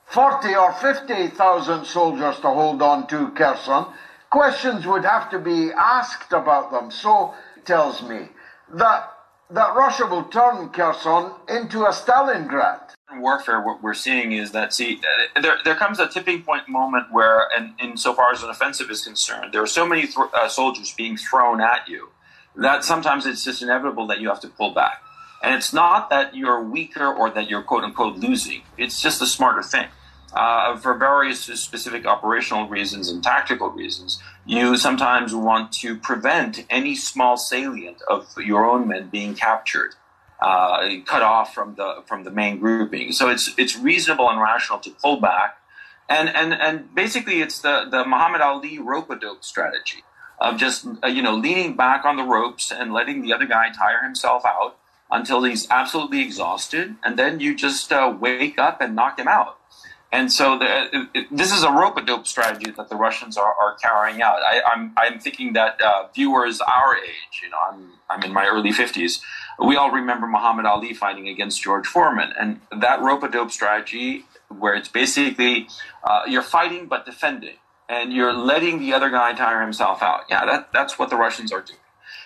40 0.05 0.55
or 0.55 0.73
50,000 0.73 1.85
soldiers 1.85 2.35
to 2.37 2.49
hold 2.49 2.81
on 2.81 3.07
to 3.07 3.29
Kherson, 3.31 3.85
questions 4.29 4.85
would 4.87 5.03
have 5.03 5.29
to 5.31 5.39
be 5.39 5.71
asked 5.71 6.31
about 6.31 6.71
them. 6.71 6.91
So 6.91 7.33
tells 7.65 8.01
me 8.01 8.29
that 8.73 9.11
that 9.51 9.75
Russia 9.75 10.05
will 10.05 10.25
turn 10.25 10.69
Kherson 10.69 11.31
into 11.47 11.83
a 11.83 11.89
Stalingrad. 11.89 12.93
Warfare, 13.15 13.61
what 13.61 13.81
we're 13.81 13.93
seeing 13.93 14.33
is 14.33 14.51
that 14.51 14.73
see, 14.73 14.99
uh, 15.35 15.41
there 15.41 15.57
there 15.63 15.75
comes 15.75 15.99
a 15.99 16.07
tipping 16.07 16.43
point 16.43 16.67
moment 16.69 17.11
where, 17.11 17.47
and 17.55 17.73
insofar 17.79 18.31
as 18.31 18.43
an 18.43 18.49
offensive 18.49 18.89
is 18.89 19.03
concerned, 19.03 19.53
there 19.53 19.61
are 19.61 19.67
so 19.67 19.85
many 19.85 20.03
th- 20.03 20.17
uh, 20.33 20.47
soldiers 20.47 20.93
being 20.93 21.17
thrown 21.17 21.59
at 21.61 21.87
you 21.87 22.09
that 22.55 22.83
sometimes 22.83 23.25
it's 23.25 23.43
just 23.43 23.61
inevitable 23.61 24.07
that 24.07 24.19
you 24.19 24.27
have 24.29 24.39
to 24.41 24.47
pull 24.47 24.73
back. 24.73 25.01
And 25.41 25.55
it's 25.55 25.73
not 25.73 26.09
that 26.09 26.35
you're 26.35 26.61
weaker 26.63 27.05
or 27.05 27.29
that 27.31 27.49
you're 27.49 27.61
quote 27.61 27.83
unquote 27.83 28.17
losing. 28.17 28.61
It's 28.77 29.01
just 29.01 29.21
a 29.21 29.25
smarter 29.25 29.63
thing. 29.63 29.87
Uh, 30.33 30.77
for 30.77 30.93
various 30.93 31.41
specific 31.41 32.05
operational 32.05 32.67
reasons 32.67 33.09
and 33.09 33.23
tactical 33.23 33.69
reasons, 33.69 34.21
you 34.45 34.77
sometimes 34.77 35.33
want 35.33 35.71
to 35.71 35.97
prevent 35.97 36.65
any 36.69 36.93
small 36.93 37.35
salient 37.35 37.97
of 38.07 38.27
your 38.37 38.69
own 38.69 38.87
men 38.87 39.09
being 39.09 39.33
captured, 39.33 39.95
uh, 40.41 40.87
cut 41.05 41.21
off 41.21 41.53
from 41.53 41.75
the 41.75 42.03
from 42.05 42.23
the 42.23 42.31
main 42.31 42.59
grouping. 42.59 43.11
So 43.11 43.29
it's 43.29 43.53
it's 43.57 43.77
reasonable 43.77 44.29
and 44.29 44.39
rational 44.39 44.79
to 44.79 44.91
pull 44.91 45.19
back, 45.19 45.57
and 46.07 46.29
and 46.29 46.53
and 46.53 46.93
basically 46.93 47.41
it's 47.41 47.59
the 47.59 47.87
the 47.89 48.05
Muhammad 48.05 48.41
Ali 48.41 48.79
rope 48.79 49.09
a 49.09 49.15
dope 49.15 49.43
strategy 49.43 50.03
of 50.39 50.57
just 50.57 50.87
uh, 51.03 51.07
you 51.07 51.21
know 51.21 51.35
leaning 51.35 51.75
back 51.75 52.05
on 52.05 52.15
the 52.15 52.23
ropes 52.23 52.71
and 52.71 52.93
letting 52.93 53.21
the 53.21 53.33
other 53.33 53.45
guy 53.45 53.69
tire 53.69 54.01
himself 54.03 54.45
out 54.45 54.77
until 55.11 55.43
he's 55.43 55.69
absolutely 55.69 56.21
exhausted, 56.21 56.95
and 57.03 57.17
then 57.17 57.39
you 57.39 57.55
just 57.55 57.91
uh, 57.91 58.15
wake 58.19 58.59
up 58.59 58.79
and 58.79 58.95
knock 58.95 59.19
him 59.19 59.27
out. 59.27 59.57
And 60.11 60.31
so 60.31 60.57
the, 60.57 61.07
it, 61.13 61.27
this 61.29 61.53
is 61.53 61.63
a 61.63 61.71
rope-a-dope 61.71 62.25
strategy 62.25 62.71
that 62.71 62.89
the 62.89 62.95
Russians 62.95 63.37
are, 63.37 63.53
are 63.61 63.75
carrying 63.75 64.23
out. 64.23 64.37
I, 64.41 64.55
am 64.73 64.93
I'm, 64.97 65.13
I'm 65.13 65.19
thinking 65.19 65.53
that 65.53 65.79
uh, 65.81 66.07
viewers 66.15 66.61
our 66.61 66.95
age, 66.97 67.41
you 67.43 67.49
know, 67.49 67.57
I'm 67.71 67.91
I'm 68.09 68.23
in 68.23 68.33
my 68.33 68.47
early 68.47 68.71
50s, 68.71 69.21
we 69.59 69.75
all 69.75 69.91
remember 69.91 70.27
Muhammad 70.27 70.65
Ali 70.65 70.93
fighting 70.93 71.27
against 71.27 71.61
George 71.61 71.87
Foreman, 71.87 72.31
and 72.39 72.61
that 72.79 73.01
rope-a-dope 73.01 73.51
strategy, 73.51 74.25
where 74.47 74.73
it's 74.73 74.87
basically 74.87 75.67
uh, 76.03 76.23
you're 76.27 76.41
fighting 76.41 76.87
but 76.87 77.05
defending 77.05 77.55
and 77.87 78.13
you're 78.13 78.33
letting 78.33 78.79
the 78.79 78.93
other 78.93 79.09
guy 79.09 79.33
tire 79.33 79.61
himself 79.61 80.03
out. 80.03 80.21
Yeah, 80.29 80.45
that, 80.45 80.71
that's 80.71 80.99
what 80.99 81.09
the 81.09 81.15
Russians 81.15 81.51
are 81.51 81.61
doing. 81.61 81.79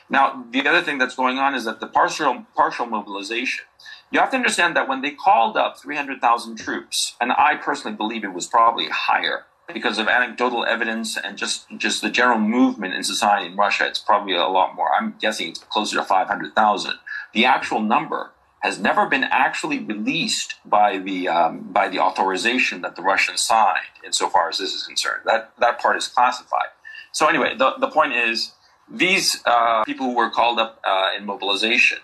Now, 0.09 0.45
the 0.51 0.67
other 0.67 0.81
thing 0.81 0.97
that's 0.97 1.15
going 1.15 1.37
on 1.37 1.55
is 1.55 1.63
that 1.65 1.79
the 1.79 1.87
partial 1.87 2.45
partial 2.55 2.85
mobilization. 2.85 3.65
You 4.11 4.19
have 4.19 4.29
to 4.31 4.35
understand 4.35 4.75
that 4.75 4.87
when 4.87 5.01
they 5.01 5.11
called 5.11 5.57
up 5.57 5.79
300,000 5.79 6.57
troops, 6.57 7.15
and 7.19 7.31
I 7.31 7.55
personally 7.55 7.97
believe 7.97 8.23
it 8.23 8.33
was 8.33 8.45
probably 8.45 8.89
higher 8.89 9.45
because 9.71 9.97
of 9.97 10.07
anecdotal 10.07 10.65
evidence 10.65 11.17
and 11.17 11.37
just 11.37 11.65
just 11.77 12.01
the 12.01 12.09
general 12.09 12.39
movement 12.39 12.93
in 12.93 13.03
society 13.03 13.47
in 13.47 13.55
Russia, 13.55 13.87
it's 13.87 13.99
probably 13.99 14.35
a 14.35 14.47
lot 14.47 14.75
more. 14.75 14.89
I'm 14.93 15.15
guessing 15.19 15.49
it's 15.49 15.59
closer 15.59 15.97
to 15.97 16.03
500,000. 16.03 16.93
The 17.33 17.45
actual 17.45 17.79
number 17.79 18.31
has 18.59 18.79
never 18.79 19.05
been 19.07 19.25
actually 19.25 19.79
released 19.79 20.55
by 20.65 20.97
the 20.97 21.27
um, 21.27 21.71
by 21.71 21.87
the 21.89 21.99
authorization 21.99 22.81
that 22.81 22.95
the 22.95 23.01
Russians 23.01 23.41
signed, 23.41 23.93
insofar 24.05 24.49
as 24.49 24.57
this 24.57 24.73
is 24.73 24.85
concerned. 24.85 25.21
That 25.25 25.51
that 25.59 25.79
part 25.79 25.97
is 25.97 26.07
classified. 26.07 26.69
So 27.11 27.27
anyway, 27.27 27.55
the 27.57 27.73
the 27.79 27.89
point 27.89 28.13
is 28.13 28.53
these 28.89 29.41
uh, 29.45 29.83
people 29.83 30.07
who 30.07 30.15
were 30.15 30.29
called 30.29 30.59
up 30.59 30.79
uh, 30.83 31.09
in 31.17 31.25
mobilization, 31.25 31.99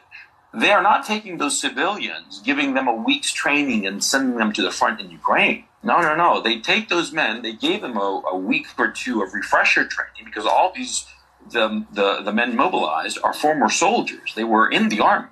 they 0.54 0.72
are 0.72 0.82
not 0.82 1.06
taking 1.06 1.38
those 1.38 1.60
civilians, 1.60 2.42
giving 2.42 2.74
them 2.74 2.88
a 2.88 2.94
week's 2.94 3.32
training 3.32 3.86
and 3.86 4.04
sending 4.04 4.38
them 4.38 4.52
to 4.54 4.62
the 4.62 4.72
front 4.72 5.00
in 5.00 5.10
Ukraine. 5.12 5.66
No, 5.82 6.02
no, 6.02 6.16
no. 6.16 6.42
They 6.42 6.60
take 6.60 6.90
those 6.90 7.12
men. 7.12 7.42
They 7.42 7.54
gave 7.54 7.82
them 7.82 7.98
a, 7.98 8.22
a 8.32 8.38
week 8.38 8.68
or 8.78 8.90
two 8.92 9.22
of 9.22 9.34
refresher 9.34 9.86
training 9.86 10.26
because 10.26 10.46
all 10.46 10.74
these 10.76 11.06
the, 11.52 11.86
the, 11.92 12.22
the 12.22 12.34
men 12.34 12.56
mobilized 12.56 13.20
are 13.24 13.34
former 13.34 13.70
soldiers. 13.70 14.34
They 14.36 14.44
were 14.44 14.70
in 14.70 14.90
the 14.90 15.00
army. 15.00 15.30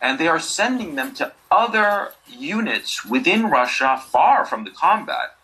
And 0.00 0.18
they 0.18 0.28
are 0.28 0.40
sending 0.40 0.94
them 0.94 1.14
to 1.14 1.32
other 1.50 2.12
units 2.26 3.04
within 3.04 3.46
Russia, 3.46 4.02
far 4.10 4.44
from 4.44 4.64
the 4.64 4.70
combat, 4.70 5.36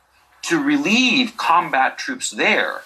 to 0.43 0.63
relieve 0.63 1.37
combat 1.37 1.97
troops 1.97 2.31
there. 2.31 2.83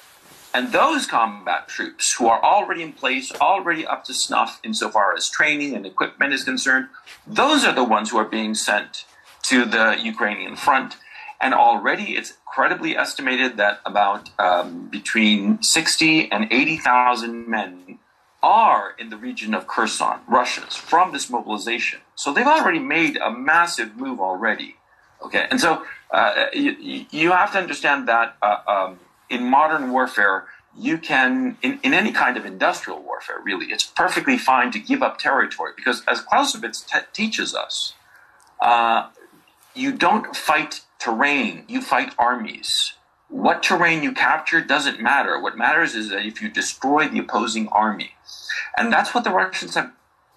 And 0.54 0.72
those 0.72 1.06
combat 1.06 1.68
troops 1.68 2.14
who 2.14 2.28
are 2.28 2.42
already 2.42 2.82
in 2.82 2.92
place, 2.92 3.32
already 3.32 3.84
up 3.86 4.04
to 4.04 4.14
snuff 4.14 4.60
insofar 4.62 5.14
as 5.14 5.28
training 5.28 5.74
and 5.74 5.84
equipment 5.84 6.32
is 6.32 6.44
concerned, 6.44 6.88
those 7.26 7.64
are 7.64 7.74
the 7.74 7.84
ones 7.84 8.10
who 8.10 8.18
are 8.18 8.24
being 8.24 8.54
sent 8.54 9.04
to 9.42 9.64
the 9.64 9.96
Ukrainian 10.00 10.56
front. 10.56 10.96
And 11.40 11.54
already 11.54 12.16
it's 12.16 12.34
credibly 12.46 12.96
estimated 12.96 13.56
that 13.58 13.80
about 13.84 14.30
um, 14.38 14.88
between 14.88 15.62
60 15.62 16.30
and 16.32 16.50
80,000 16.50 17.46
men 17.48 17.98
are 18.42 18.94
in 18.98 19.10
the 19.10 19.16
region 19.16 19.54
of 19.54 19.66
Kherson, 19.66 20.20
Russia's, 20.28 20.76
from 20.76 21.12
this 21.12 21.28
mobilization. 21.28 22.00
So 22.14 22.32
they've 22.32 22.46
already 22.46 22.78
made 22.78 23.16
a 23.16 23.30
massive 23.30 23.96
move 23.96 24.20
already. 24.20 24.76
Okay, 25.22 25.46
and 25.50 25.60
so 25.60 25.84
uh, 26.10 26.46
you, 26.52 27.06
you, 27.10 27.32
have 27.32 27.50
to 27.52 27.58
understand 27.58 28.06
that 28.06 28.36
uh, 28.42 28.58
um, 28.68 29.00
in 29.30 29.44
modern 29.44 29.90
warfare, 29.90 30.44
you 30.78 30.98
can, 30.98 31.56
in, 31.62 31.80
in 31.82 31.94
any 31.94 32.12
kind 32.12 32.36
of 32.36 32.44
industrial 32.44 33.02
warfare, 33.02 33.40
really, 33.42 33.66
it's 33.66 33.84
perfectly 33.84 34.36
fine 34.36 34.70
to 34.72 34.78
give 34.78 35.02
up 35.02 35.18
territory 35.18 35.72
because, 35.74 36.02
as 36.06 36.20
Clausewitz 36.20 36.86
teaches 37.12 37.54
us, 37.54 37.94
uh, 38.60 39.08
you 39.74 39.90
don't 39.92 40.36
fight 40.36 40.82
terrain, 40.98 41.64
you 41.68 41.80
fight 41.80 42.14
armies. 42.18 42.94
What 43.28 43.62
terrain 43.62 44.02
you 44.02 44.12
capture 44.12 44.60
doesn't 44.60 45.00
matter. 45.00 45.40
What 45.40 45.58
matters 45.58 45.94
is 45.94 46.10
that 46.10 46.24
if 46.24 46.40
you 46.40 46.48
destroy 46.48 47.08
the 47.08 47.18
opposing 47.18 47.68
army. 47.68 48.12
And 48.76 48.92
that's 48.92 49.14
what 49.14 49.24
the 49.24 49.30
Russians 49.30 49.74
have 49.74 49.92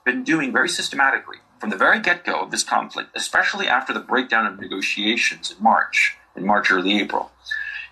been 0.05 0.23
doing 0.23 0.51
very 0.51 0.69
systematically 0.69 1.37
from 1.59 1.69
the 1.69 1.77
very 1.77 1.99
get 1.99 2.23
go 2.23 2.41
of 2.41 2.51
this 2.51 2.63
conflict, 2.63 3.09
especially 3.15 3.67
after 3.67 3.93
the 3.93 3.99
breakdown 3.99 4.45
of 4.45 4.59
negotiations 4.59 5.51
in 5.51 5.61
March, 5.61 6.17
in 6.35 6.45
March, 6.45 6.71
early 6.71 6.99
April. 6.99 7.31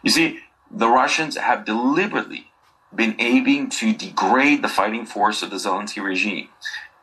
You 0.01 0.09
see, 0.09 0.39
the 0.71 0.87
Russians 0.87 1.37
have 1.37 1.65
deliberately 1.65 2.51
been 2.93 3.15
aiming 3.19 3.69
to 3.69 3.93
degrade 3.93 4.61
the 4.61 4.69
fighting 4.69 5.05
force 5.05 5.43
of 5.43 5.49
the 5.49 5.57
Zelensky 5.57 6.01
regime. 6.01 6.49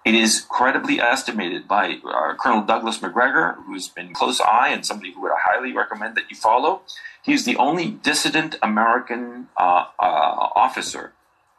It 0.04 0.14
is 0.14 0.44
credibly 0.48 1.00
estimated 1.00 1.66
by 1.66 1.98
uh, 2.04 2.34
Colonel 2.34 2.62
Douglas 2.62 3.00
Macgregor, 3.00 3.56
who's 3.66 3.88
been 3.88 4.12
close 4.12 4.40
eye 4.40 4.68
and 4.68 4.84
somebody 4.84 5.12
who 5.12 5.26
I 5.26 5.36
highly 5.42 5.72
recommend 5.72 6.14
that 6.16 6.30
you 6.30 6.36
follow. 6.36 6.82
He's 7.22 7.46
the 7.46 7.56
only 7.56 7.90
dissident 7.90 8.56
American 8.62 9.48
uh, 9.56 9.86
uh, 9.98 10.48
officer 10.54 11.14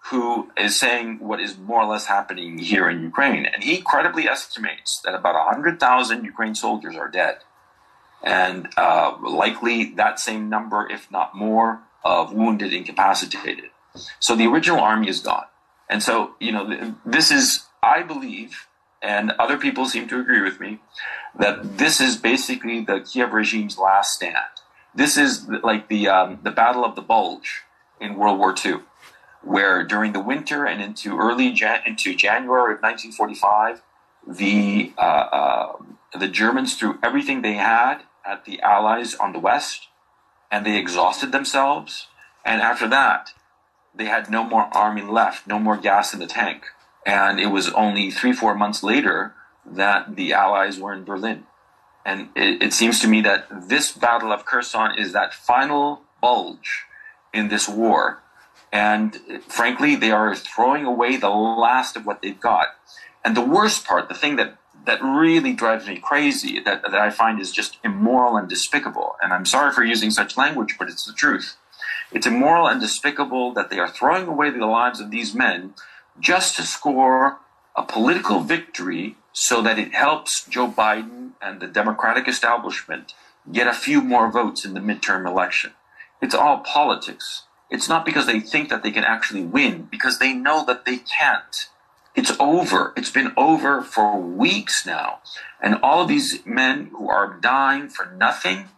who 0.10 0.52
is 0.56 0.80
saying 0.80 1.18
what 1.20 1.42
is 1.42 1.58
more 1.58 1.82
or 1.82 1.88
less 1.88 2.06
happening 2.06 2.60
here 2.60 2.88
in 2.88 3.02
Ukraine. 3.02 3.48
And 3.48 3.64
he 3.64 3.82
credibly 3.82 4.28
estimates 4.28 5.02
that 5.04 5.16
about 5.16 5.34
100,000 5.34 6.24
Ukraine 6.24 6.54
soldiers 6.54 6.96
are 6.96 7.10
dead. 7.10 7.38
And 8.22 8.68
uh, 8.78 9.18
likely 9.20 9.86
that 9.96 10.20
same 10.20 10.48
number, 10.48 10.88
if 10.88 11.10
not 11.10 11.36
more, 11.36 11.82
of 12.04 12.32
wounded, 12.34 12.72
incapacitated. 12.72 13.72
So 14.20 14.36
the 14.36 14.46
original 14.46 14.80
army 14.80 15.10
is 15.10 15.22
gone. 15.22 15.46
And 15.90 16.04
so, 16.04 16.36
you 16.40 16.52
know, 16.52 16.96
this 17.04 17.32
is, 17.32 17.66
I 17.82 18.04
believe, 18.04 18.68
and 19.02 19.32
other 19.32 19.58
people 19.58 19.86
seem 19.86 20.08
to 20.10 20.20
agree 20.20 20.42
with 20.42 20.60
me, 20.60 20.80
that 21.38 21.78
this 21.78 22.00
is 22.00 22.18
basically 22.18 22.82
the 22.82 23.00
Kiev 23.02 23.34
regime's 23.34 23.78
last 23.78 24.14
stand. 24.14 24.38
This 24.94 25.18
is 25.18 25.48
like 25.48 25.88
the, 25.88 26.08
um, 26.08 26.40
the 26.44 26.52
Battle 26.52 26.86
of 26.86 26.96
the 26.96 27.02
Bulge 27.02 27.64
in 28.00 28.16
World 28.16 28.40
War 28.40 28.56
II 28.66 28.80
where 29.46 29.84
during 29.84 30.12
the 30.12 30.20
winter 30.20 30.66
and 30.66 30.82
into 30.82 31.18
early 31.18 31.52
Jan- 31.52 31.84
into 31.86 32.16
January 32.16 32.74
of 32.74 32.82
1945, 32.82 33.82
the 34.28 34.92
uh, 34.98 35.02
uh, 35.02 35.74
the 36.18 36.28
Germans 36.28 36.76
threw 36.76 36.98
everything 37.04 37.42
they 37.42 37.54
had 37.54 38.02
at 38.26 38.46
the 38.46 38.60
Allies 38.62 39.14
on 39.16 39.34
the 39.34 39.40
west, 39.40 39.88
and 40.52 40.66
they 40.66 40.78
exhausted 40.78 41.32
themselves. 41.32 42.08
And 42.44 42.62
after 42.62 42.88
that, 42.88 43.34
they 43.94 44.06
had 44.06 44.30
no 44.30 44.44
more 44.44 44.68
army 44.76 45.04
left, 45.04 45.48
no 45.48 45.60
more 45.60 45.78
gas 45.78 46.14
in 46.14 46.20
the 46.20 46.28
tank. 46.28 46.66
And 47.06 47.40
it 47.40 47.48
was 47.48 47.70
only 47.74 48.12
three, 48.12 48.34
four 48.34 48.56
months 48.56 48.82
later 48.84 49.34
that 49.66 50.16
the 50.16 50.34
Allies 50.34 50.80
were 50.80 50.94
in 50.94 51.04
Berlin. 51.04 51.46
And 52.06 52.30
it, 52.36 52.62
it 52.62 52.74
seems 52.74 53.00
to 53.00 53.08
me 53.08 53.22
that 53.22 53.70
this 53.70 53.92
Battle 53.92 54.32
of 54.32 54.46
Kherson 54.46 54.98
is 54.98 55.14
that 55.14 55.34
final 55.34 56.02
bulge 56.22 56.86
in 57.34 57.50
this 57.50 57.68
war 57.68 58.22
and 58.76 59.16
frankly, 59.48 59.96
they 59.96 60.12
are 60.12 60.36
throwing 60.36 60.86
away 60.86 61.16
the 61.16 61.30
last 61.30 61.96
of 61.96 62.06
what 62.06 62.22
they've 62.22 62.40
got. 62.40 62.68
And 63.24 63.36
the 63.36 63.42
worst 63.42 63.86
part, 63.86 64.10
the 64.10 64.14
thing 64.14 64.36
that, 64.36 64.58
that 64.86 65.02
really 65.02 65.54
drives 65.54 65.88
me 65.88 65.98
crazy, 65.98 66.60
that, 66.60 66.82
that 66.82 66.94
I 66.94 67.10
find 67.10 67.40
is 67.40 67.52
just 67.52 67.78
immoral 67.86 68.36
and 68.36 68.50
despicable, 68.50 69.16
and 69.22 69.32
I'm 69.32 69.46
sorry 69.46 69.72
for 69.72 69.86
using 69.86 70.12
such 70.12 70.36
language, 70.36 70.76
but 70.78 70.90
it's 70.90 71.06
the 71.06 71.14
truth. 71.14 71.56
It's 72.12 72.28
immoral 72.28 72.68
and 72.68 72.82
despicable 72.82 73.54
that 73.54 73.70
they 73.70 73.80
are 73.80 73.88
throwing 73.88 74.28
away 74.28 74.50
the 74.50 74.66
lives 74.66 75.00
of 75.00 75.10
these 75.10 75.34
men 75.34 75.74
just 76.20 76.56
to 76.56 76.64
score 76.64 77.38
a 77.76 77.84
political 77.84 78.40
victory 78.40 79.18
so 79.34 79.62
that 79.62 79.78
it 79.78 79.94
helps 79.94 80.46
Joe 80.46 80.68
Biden 80.70 81.32
and 81.42 81.60
the 81.60 81.68
Democratic 81.68 82.28
establishment 82.28 83.14
get 83.52 83.68
a 83.68 83.74
few 83.74 84.02
more 84.02 84.32
votes 84.32 84.66
in 84.66 84.74
the 84.74 84.80
midterm 84.80 85.28
election. 85.28 85.74
It's 86.22 86.34
all 86.34 86.60
politics. 86.60 87.44
It's 87.70 87.90
not 87.90 88.06
because 88.06 88.26
they 88.26 88.40
think 88.40 88.70
that 88.70 88.84
they 88.84 88.92
can 88.92 89.04
actually 89.04 89.44
win, 89.44 89.88
because 89.92 90.20
they 90.20 90.34
know 90.34 90.64
that 90.66 90.86
they 90.86 90.98
can't. 90.98 91.70
It's 92.16 92.32
over. 92.40 92.94
It's 92.96 93.12
been 93.12 93.34
over 93.36 93.82
for 93.82 94.18
weeks 94.18 94.86
now. 94.86 95.20
And 95.62 95.76
all 95.84 96.02
of 96.02 96.08
these 96.08 96.46
men 96.46 96.92
who 96.96 97.10
are 97.10 97.38
dying 97.42 97.90
for 97.90 98.06
nothing, 98.06 98.70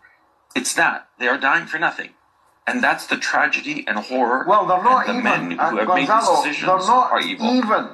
it's 0.56 0.73
that. 0.73 1.08
They 1.19 1.28
are 1.28 1.38
dying 1.38 1.67
for 1.67 1.78
nothing. 1.78 2.10
And 2.67 2.84
that's 2.84 3.08
the 3.08 3.17
tragedy 3.17 3.86
and 3.88 3.97
horror. 3.97 4.45
Well, 4.47 4.65
they're 4.65 4.84
not 4.84 5.08
the 5.08 5.13
even. 5.13 5.23
men 5.23 5.51
who 5.51 5.58
have 5.58 5.88
Gonzalo, 5.88 5.95
made 5.95 6.08
these 6.08 6.56
decisions 6.56 6.67
they're 6.67 6.95
not 6.95 7.12
are 7.12 7.21
evil. 7.21 7.56
even. 7.56 7.89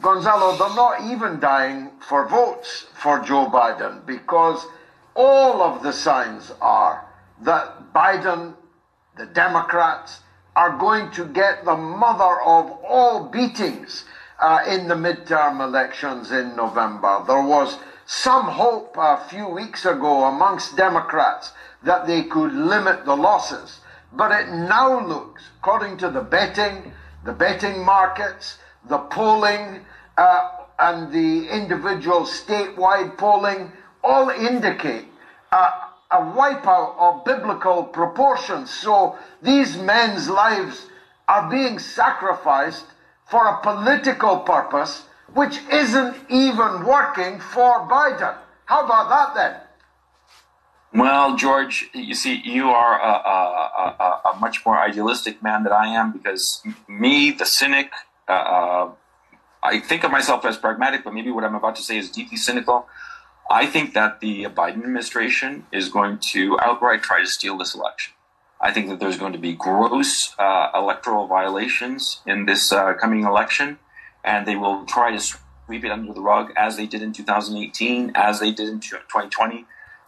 Gonzalo, 0.00 0.56
they're 0.56 0.76
not 0.76 1.02
even 1.12 1.38
dying 1.38 1.90
for 2.00 2.26
votes 2.26 2.86
for 2.94 3.20
Joe 3.20 3.50
Biden 3.50 4.06
because 4.06 4.64
all 5.14 5.62
of 5.62 5.82
the 5.82 5.92
signs 5.92 6.52
are 6.60 7.04
that 7.42 7.92
Biden 7.92 8.54
the 9.18 9.26
Democrats 9.26 10.20
are 10.56 10.78
going 10.78 11.10
to 11.10 11.26
get 11.26 11.64
the 11.64 11.76
mother 11.76 12.40
of 12.40 12.70
all 12.84 13.28
beatings 13.28 14.04
uh, 14.40 14.60
in 14.68 14.88
the 14.88 14.94
midterm 14.94 15.60
elections 15.60 16.30
in 16.30 16.56
November. 16.56 17.22
There 17.26 17.42
was 17.42 17.76
some 18.06 18.46
hope 18.46 18.96
a 18.96 19.18
few 19.28 19.48
weeks 19.48 19.84
ago 19.84 20.24
amongst 20.24 20.76
Democrats 20.76 21.52
that 21.82 22.06
they 22.06 22.24
could 22.24 22.52
limit 22.52 23.04
the 23.04 23.16
losses. 23.16 23.80
But 24.12 24.32
it 24.32 24.50
now 24.50 25.06
looks, 25.06 25.42
according 25.60 25.98
to 25.98 26.10
the 26.10 26.22
betting, 26.22 26.92
the 27.24 27.32
betting 27.32 27.84
markets, 27.84 28.58
the 28.88 28.98
polling, 28.98 29.84
uh, 30.16 30.50
and 30.78 31.12
the 31.12 31.48
individual 31.48 32.20
statewide 32.20 33.18
polling, 33.18 33.72
all 34.02 34.30
indicate 34.30 35.06
a 36.10 36.16
wipeout 36.16 36.96
of 36.98 37.24
biblical 37.24 37.84
proportions. 37.84 38.70
So 38.70 39.18
these 39.42 39.76
men's 39.76 40.28
lives 40.28 40.86
are 41.26 41.50
being 41.50 41.78
sacrificed 41.78 42.86
for 43.26 43.46
a 43.46 43.60
political 43.60 44.38
purpose 44.38 45.04
which 45.34 45.58
isn't 45.70 46.16
even 46.30 46.84
working 46.86 47.38
for 47.40 47.86
Biden. 47.86 48.34
How 48.64 48.84
about 48.84 49.08
that 49.10 49.34
then? 49.34 49.60
Well, 50.92 51.36
George, 51.36 51.90
you 51.92 52.14
see, 52.14 52.40
you 52.44 52.70
are 52.70 52.98
a, 52.98 53.12
a, 53.28 53.92
a, 54.00 54.30
a 54.32 54.40
much 54.40 54.64
more 54.64 54.78
idealistic 54.78 55.42
man 55.42 55.62
than 55.64 55.72
I 55.72 55.88
am 55.88 56.12
because 56.12 56.62
me, 56.88 57.30
the 57.30 57.44
cynic, 57.44 57.90
uh, 58.26 58.32
uh, 58.32 58.90
I 59.62 59.80
think 59.80 60.04
of 60.04 60.10
myself 60.10 60.44
as 60.46 60.56
pragmatic, 60.56 61.04
but 61.04 61.12
maybe 61.12 61.30
what 61.30 61.44
I'm 61.44 61.54
about 61.54 61.76
to 61.76 61.82
say 61.82 61.98
is 61.98 62.10
deeply 62.10 62.38
cynical. 62.38 62.86
I 63.50 63.66
think 63.66 63.94
that 63.94 64.20
the 64.20 64.44
Biden 64.44 64.76
administration 64.76 65.66
is 65.72 65.88
going 65.88 66.18
to 66.32 66.58
outright 66.60 67.02
try 67.02 67.20
to 67.20 67.26
steal 67.26 67.58
this 67.58 67.74
election. 67.74 68.14
I 68.60 68.72
think 68.72 68.88
that 68.88 68.98
there's 68.98 69.18
going 69.18 69.32
to 69.32 69.38
be 69.38 69.52
gross 69.52 70.34
uh, 70.38 70.70
electoral 70.74 71.26
violations 71.26 72.20
in 72.26 72.46
this 72.46 72.72
uh, 72.72 72.94
coming 72.94 73.24
election, 73.24 73.78
and 74.24 74.46
they 74.46 74.56
will 74.56 74.84
try 74.86 75.12
to 75.12 75.20
sweep 75.20 75.84
it 75.84 75.90
under 75.90 76.12
the 76.12 76.20
rug 76.20 76.52
as 76.56 76.76
they 76.76 76.86
did 76.86 77.02
in 77.02 77.12
2018, 77.12 78.12
as 78.14 78.40
they 78.40 78.50
did 78.50 78.68
in 78.68 78.80
2020. 78.80 79.64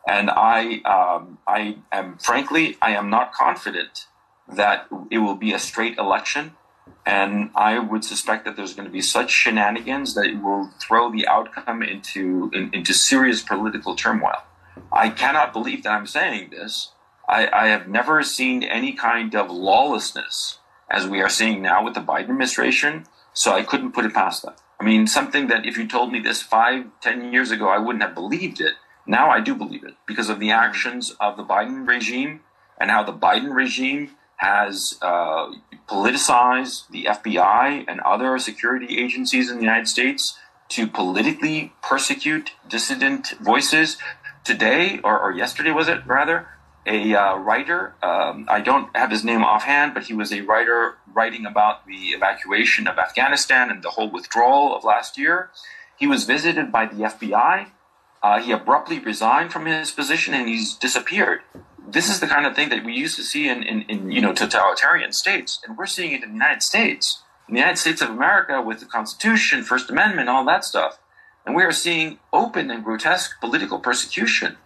And 0.06 0.30
I, 0.30 0.80
um, 0.84 1.38
I 1.46 1.76
am 1.92 2.18
frankly, 2.18 2.76
I 2.80 2.92
am 2.92 3.10
not 3.10 3.32
confident 3.32 4.06
that 4.48 4.86
it 5.10 5.18
will 5.18 5.36
be 5.36 5.52
a 5.52 5.58
straight 5.58 5.98
election. 5.98 6.52
And 7.06 7.50
I 7.54 7.78
would 7.78 8.04
suspect 8.04 8.44
that 8.44 8.56
there's 8.56 8.74
going 8.74 8.86
to 8.86 8.92
be 8.92 9.00
such 9.00 9.30
shenanigans 9.30 10.14
that 10.14 10.26
it 10.26 10.42
will 10.42 10.70
throw 10.80 11.10
the 11.10 11.26
outcome 11.26 11.82
into 11.82 12.50
in, 12.52 12.70
into 12.74 12.92
serious 12.92 13.42
political 13.42 13.94
turmoil. 13.94 14.42
I 14.92 15.10
cannot 15.10 15.52
believe 15.52 15.82
that 15.84 15.90
I'm 15.90 16.06
saying 16.06 16.50
this. 16.50 16.92
I, 17.28 17.48
I 17.52 17.68
have 17.68 17.88
never 17.88 18.22
seen 18.22 18.62
any 18.62 18.92
kind 18.92 19.34
of 19.34 19.50
lawlessness 19.50 20.58
as 20.90 21.06
we 21.06 21.20
are 21.20 21.28
seeing 21.28 21.62
now 21.62 21.84
with 21.84 21.94
the 21.94 22.00
Biden 22.00 22.30
administration. 22.30 23.06
So 23.32 23.52
I 23.52 23.62
couldn't 23.62 23.92
put 23.92 24.04
it 24.04 24.12
past 24.12 24.42
them. 24.42 24.54
I 24.80 24.84
mean, 24.84 25.06
something 25.06 25.46
that 25.48 25.66
if 25.66 25.76
you 25.76 25.86
told 25.86 26.10
me 26.10 26.18
this 26.18 26.42
five, 26.42 26.86
ten 27.00 27.32
years 27.32 27.50
ago, 27.50 27.68
I 27.68 27.78
wouldn't 27.78 28.02
have 28.02 28.14
believed 28.14 28.60
it. 28.60 28.74
Now 29.06 29.30
I 29.30 29.40
do 29.40 29.54
believe 29.54 29.84
it 29.84 29.94
because 30.06 30.28
of 30.28 30.40
the 30.40 30.50
actions 30.50 31.14
of 31.20 31.36
the 31.36 31.44
Biden 31.44 31.86
regime 31.86 32.40
and 32.78 32.90
how 32.90 33.02
the 33.02 33.12
Biden 33.12 33.54
regime 33.54 34.10
has 34.36 34.98
uh, 35.02 35.50
politicized 35.86 36.88
the 36.88 37.04
FBI 37.04 37.84
and 37.86 38.00
other 38.00 38.38
security 38.38 38.98
agencies 38.98 39.50
in 39.50 39.56
the 39.56 39.62
United 39.62 39.86
States 39.86 40.38
to 40.70 40.86
politically 40.86 41.72
persecute 41.82 42.52
dissident 42.66 43.34
voices. 43.40 43.98
Today, 44.44 44.98
or, 45.04 45.20
or 45.20 45.32
yesterday 45.32 45.70
was 45.72 45.88
it 45.88 46.06
rather, 46.06 46.48
a 46.86 47.14
uh, 47.14 47.36
writer, 47.36 47.94
um, 48.02 48.46
I 48.48 48.60
don't 48.60 48.94
have 48.96 49.10
his 49.10 49.22
name 49.22 49.44
offhand, 49.44 49.92
but 49.92 50.04
he 50.04 50.14
was 50.14 50.32
a 50.32 50.40
writer 50.40 50.96
writing 51.12 51.44
about 51.44 51.86
the 51.86 52.10
evacuation 52.12 52.86
of 52.86 52.98
Afghanistan 52.98 53.70
and 53.70 53.82
the 53.82 53.90
whole 53.90 54.10
withdrawal 54.10 54.74
of 54.74 54.84
last 54.84 55.18
year. 55.18 55.50
He 55.98 56.06
was 56.06 56.24
visited 56.24 56.72
by 56.72 56.86
the 56.86 57.02
FBI. 57.02 57.66
Uh, 58.22 58.40
he 58.40 58.52
abruptly 58.52 58.98
resigned 58.98 59.52
from 59.52 59.66
his 59.66 59.90
position 59.90 60.35
and 60.35 60.48
he's 60.48 60.74
disappeared. 60.74 61.40
This 61.88 62.11
is 62.11 62.20
the 62.20 62.26
kind 62.26 62.46
of 62.46 62.54
thing 62.54 62.68
that 62.68 62.85
we 62.85 62.92
used 62.92 63.16
to 63.16 63.22
see 63.22 63.48
in, 63.48 63.62
in, 63.62 63.83
in, 63.83 64.11
you 64.11 64.20
know 64.20 64.33
totalitarian 64.33 65.12
states, 65.12 65.61
and 65.66 65.76
we're 65.76 65.87
seeing 65.87 66.12
it 66.12 66.22
in 66.22 66.28
the 66.28 66.35
United 66.35 66.62
States, 66.62 67.22
in 67.48 67.54
the 67.54 67.61
United 67.61 67.78
States 67.78 68.02
of 68.02 68.11
America, 68.11 68.61
with 68.61 68.80
the 68.80 68.87
Constitution, 68.87 69.64
First 69.64 69.90
Amendment, 69.90 70.28
all 70.28 70.44
that 70.44 70.64
stuff, 70.64 70.98
and 71.44 71.56
we 71.56 71.62
are 71.62 71.72
seeing 71.72 72.18
open 72.33 72.70
and 72.70 72.85
grotesque 72.85 73.40
political 73.40 73.80
persecution 73.80 74.59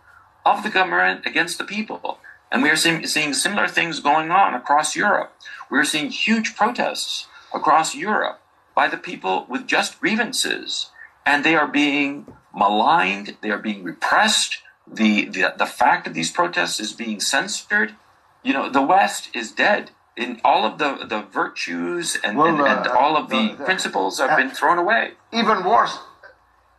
of 0.44 0.62
the 0.62 0.68
government 0.68 1.24
against 1.24 1.56
the 1.56 1.64
people, 1.64 2.18
and 2.50 2.62
we 2.62 2.68
are 2.68 2.76
seeing, 2.76 3.06
seeing 3.06 3.32
similar 3.32 3.68
things 3.68 4.00
going 4.00 4.30
on 4.30 4.52
across 4.52 4.96
Europe. 4.96 5.32
We 5.70 5.78
are 5.78 5.84
seeing 5.84 6.10
huge 6.10 6.56
protests 6.56 7.28
across 7.54 7.94
Europe 7.94 8.40
by 8.74 8.88
the 8.88 8.98
people 8.98 9.46
with 9.48 9.66
just 9.66 10.00
grievances, 10.00 10.90
and 11.24 11.42
they 11.42 11.54
are 11.54 11.68
being 11.68 12.26
maligned, 12.54 13.36
they 13.40 13.50
are 13.50 13.58
being 13.58 13.82
repressed 13.82 14.58
the, 14.86 15.26
the, 15.26 15.54
the 15.56 15.66
fact 15.66 16.06
of 16.06 16.14
these 16.14 16.30
protests 16.30 16.80
is 16.80 16.92
being 16.92 17.20
censored. 17.20 17.94
You 18.42 18.52
know, 18.52 18.68
the 18.68 18.82
West 18.82 19.30
is 19.34 19.52
dead. 19.52 19.90
In 20.16 20.40
all 20.44 20.64
of 20.64 20.78
the, 20.78 21.06
the 21.08 21.22
virtues 21.22 22.16
and, 22.22 22.38
well, 22.38 22.64
and, 22.64 22.86
uh, 22.86 22.94
all 22.96 23.16
of 23.16 23.30
the, 23.30 23.56
the 23.58 23.64
principles 23.64 24.20
have 24.20 24.30
uh, 24.30 24.36
been 24.36 24.50
thrown 24.50 24.78
away. 24.78 25.14
Even 25.32 25.64
worse, 25.64 25.98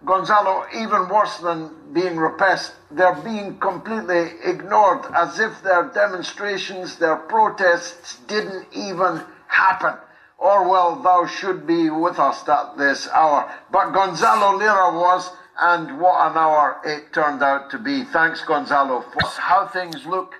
Gonzalo, 0.05 0.65
even 0.73 1.09
worse 1.09 1.38
than 1.39 1.69
being 1.91 2.15
repressed, 2.15 2.75
they're 2.91 3.15
being 3.15 3.57
completely 3.57 4.31
ignored 4.45 5.03
as 5.13 5.39
if 5.39 5.61
their 5.63 5.91
demonstrations, 5.93 6.95
their 6.95 7.17
protests 7.17 8.19
didn't 8.27 8.67
even 8.73 9.21
happen. 9.47 9.95
Orwell, 10.38 11.01
thou 11.01 11.25
should 11.25 11.67
be 11.67 11.89
with 11.89 12.19
us 12.19 12.47
at 12.47 12.77
this 12.77 13.09
hour. 13.09 13.51
But 13.69 13.91
Gonzalo 13.91 14.57
Lira 14.57 14.97
was 14.97 15.29
and 15.59 15.99
what 15.99 16.31
an 16.31 16.37
hour 16.37 16.81
it 16.83 17.13
turned 17.13 17.41
out 17.41 17.71
to 17.71 17.77
be. 17.77 18.03
Thanks, 18.03 18.43
Gonzalo, 18.43 19.01
for 19.01 19.25
how 19.39 19.67
things 19.67 20.05
look 20.05 20.33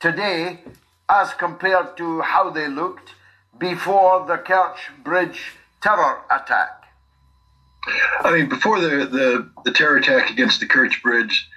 today 0.00 0.60
as 1.08 1.32
compared 1.34 1.96
to 1.98 2.20
how 2.20 2.50
they 2.50 2.68
looked 2.68 3.14
before 3.58 4.26
the 4.26 4.38
Kerch 4.38 4.78
Bridge 5.04 5.52
terror 5.82 6.22
attack. 6.30 6.84
I 8.20 8.32
mean, 8.32 8.48
before 8.48 8.80
the, 8.80 9.06
the, 9.06 9.50
the 9.64 9.72
terror 9.72 9.96
attack 9.96 10.30
against 10.30 10.60
the 10.60 10.66
Kerch 10.66 11.02
Bridge, 11.02 11.48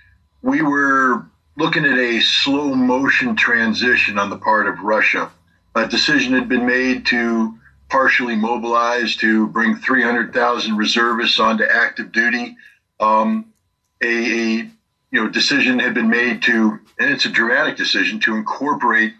we 0.41 0.61
were 0.61 1.25
looking 1.57 1.85
at 1.85 1.97
a 1.97 2.19
slow 2.19 2.73
motion 2.75 3.35
transition 3.35 4.19
on 4.19 4.29
the 4.29 4.37
part 4.37 4.67
of 4.67 4.79
Russia. 4.79 5.31
A 5.75 5.87
decision 5.87 6.33
had 6.33 6.49
been 6.49 6.65
made 6.65 7.05
to 7.07 7.57
partially 7.89 8.35
mobilize 8.35 9.15
to 9.17 9.47
bring 9.47 9.75
300,000 9.75 10.75
reservists 10.75 11.39
onto 11.39 11.63
active 11.63 12.11
duty 12.11 12.57
um, 12.99 13.53
a, 14.01 14.07
a, 14.07 14.69
you 15.11 15.23
know 15.23 15.27
decision 15.27 15.79
had 15.79 15.93
been 15.93 16.09
made 16.09 16.41
to, 16.43 16.79
and 16.99 17.09
it's 17.09 17.25
a 17.25 17.29
dramatic 17.29 17.77
decision 17.77 18.19
to 18.21 18.35
incorporate 18.35 19.13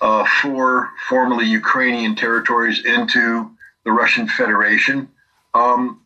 uh, 0.00 0.24
four 0.40 0.90
formerly 1.08 1.46
Ukrainian 1.46 2.14
territories 2.14 2.84
into 2.84 3.50
the 3.84 3.92
Russian 3.92 4.28
Federation. 4.28 5.08
Um, 5.54 6.00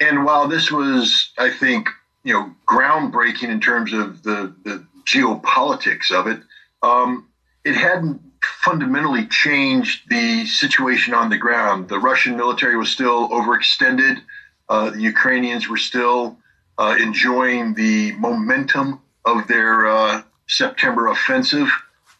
and 0.00 0.24
while 0.24 0.48
this 0.48 0.70
was, 0.70 1.32
I 1.38 1.50
think, 1.50 1.88
you 2.24 2.32
know, 2.32 2.54
groundbreaking 2.66 3.48
in 3.48 3.60
terms 3.60 3.92
of 3.92 4.22
the, 4.22 4.54
the 4.64 4.84
geopolitics 5.06 6.10
of 6.10 6.26
it, 6.26 6.40
um, 6.82 7.28
it 7.64 7.74
hadn't 7.74 8.20
fundamentally 8.42 9.26
changed 9.26 10.08
the 10.10 10.44
situation 10.46 11.14
on 11.14 11.30
the 11.30 11.38
ground. 11.38 11.88
The 11.88 11.98
Russian 11.98 12.36
military 12.36 12.76
was 12.76 12.90
still 12.90 13.28
overextended. 13.30 14.20
Uh, 14.68 14.90
the 14.90 15.00
Ukrainians 15.00 15.68
were 15.68 15.76
still 15.76 16.36
uh, 16.78 16.96
enjoying 16.98 17.74
the 17.74 18.12
momentum 18.12 19.00
of 19.24 19.46
their 19.46 19.86
uh, 19.86 20.22
September 20.46 21.08
offensive. 21.08 21.68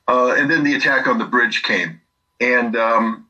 Uh, 0.07 0.35
and 0.37 0.51
then 0.51 0.65
the 0.65 0.75
attack 0.75 1.07
on 1.07 1.19
the 1.19 1.25
bridge 1.25 1.63
came. 1.63 2.01
And 2.41 2.77
um, 2.77 3.27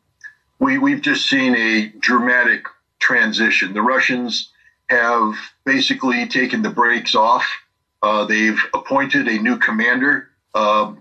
we, 0.58 0.78
we've 0.78 1.02
just 1.02 1.28
seen 1.28 1.54
a 1.56 1.88
dramatic 1.98 2.66
transition. 2.98 3.74
The 3.74 3.82
Russians 3.82 4.50
have 4.88 5.34
basically 5.64 6.26
taken 6.26 6.62
the 6.62 6.70
brakes 6.70 7.14
off. 7.14 7.46
Uh, 8.02 8.24
they've 8.26 8.60
appointed 8.74 9.28
a 9.28 9.38
new 9.38 9.56
commander, 9.58 10.28
uh, 10.54 10.92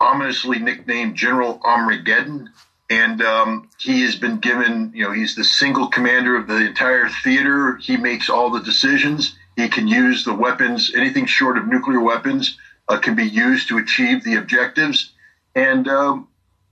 ominously 0.00 0.58
nicknamed 0.58 1.16
General 1.16 1.60
Armageddon 1.64 2.50
and 2.88 3.20
um, 3.22 3.68
he 3.78 4.02
has 4.02 4.16
been 4.16 4.38
given, 4.38 4.92
you 4.94 5.04
know, 5.04 5.12
he's 5.12 5.34
the 5.34 5.44
single 5.44 5.88
commander 5.88 6.36
of 6.36 6.46
the 6.46 6.66
entire 6.66 7.08
theater. 7.08 7.76
He 7.76 7.96
makes 7.96 8.30
all 8.30 8.50
the 8.50 8.60
decisions. 8.60 9.36
He 9.56 9.68
can 9.68 9.88
use 9.88 10.24
the 10.24 10.34
weapons, 10.34 10.92
anything 10.94 11.26
short 11.26 11.58
of 11.58 11.66
nuclear 11.66 12.00
weapons 12.00 12.58
uh, 12.88 12.98
can 12.98 13.14
be 13.16 13.24
used 13.24 13.68
to 13.68 13.78
achieve 13.78 14.22
the 14.22 14.36
objectives. 14.36 15.12
And 15.54 15.88
um, 15.88 16.28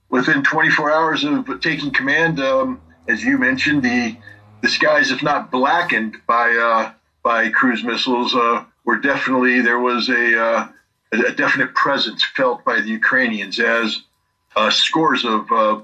within 0.09 0.43
24 0.43 0.91
hours 0.91 1.23
of 1.23 1.59
taking 1.61 1.91
command, 1.91 2.39
um, 2.39 2.81
as 3.07 3.23
you 3.23 3.37
mentioned, 3.37 3.83
the 3.83 4.17
the 4.61 4.69
skies, 4.69 5.11
if 5.11 5.21
not 5.21 5.51
blackened 5.51 6.17
by 6.25 6.49
uh, 6.49 6.91
by 7.23 7.49
cruise 7.49 7.83
missiles, 7.83 8.33
uh, 8.33 8.63
were 8.83 8.97
definitely 8.97 9.61
there 9.61 9.79
was 9.79 10.09
a, 10.09 10.41
uh, 10.41 10.67
a 11.11 11.31
definite 11.33 11.75
presence 11.75 12.23
felt 12.23 12.63
by 12.63 12.79
the 12.79 12.87
Ukrainians 12.87 13.59
as 13.59 14.03
uh, 14.55 14.69
scores 14.69 15.25
of 15.25 15.51
uh, 15.51 15.81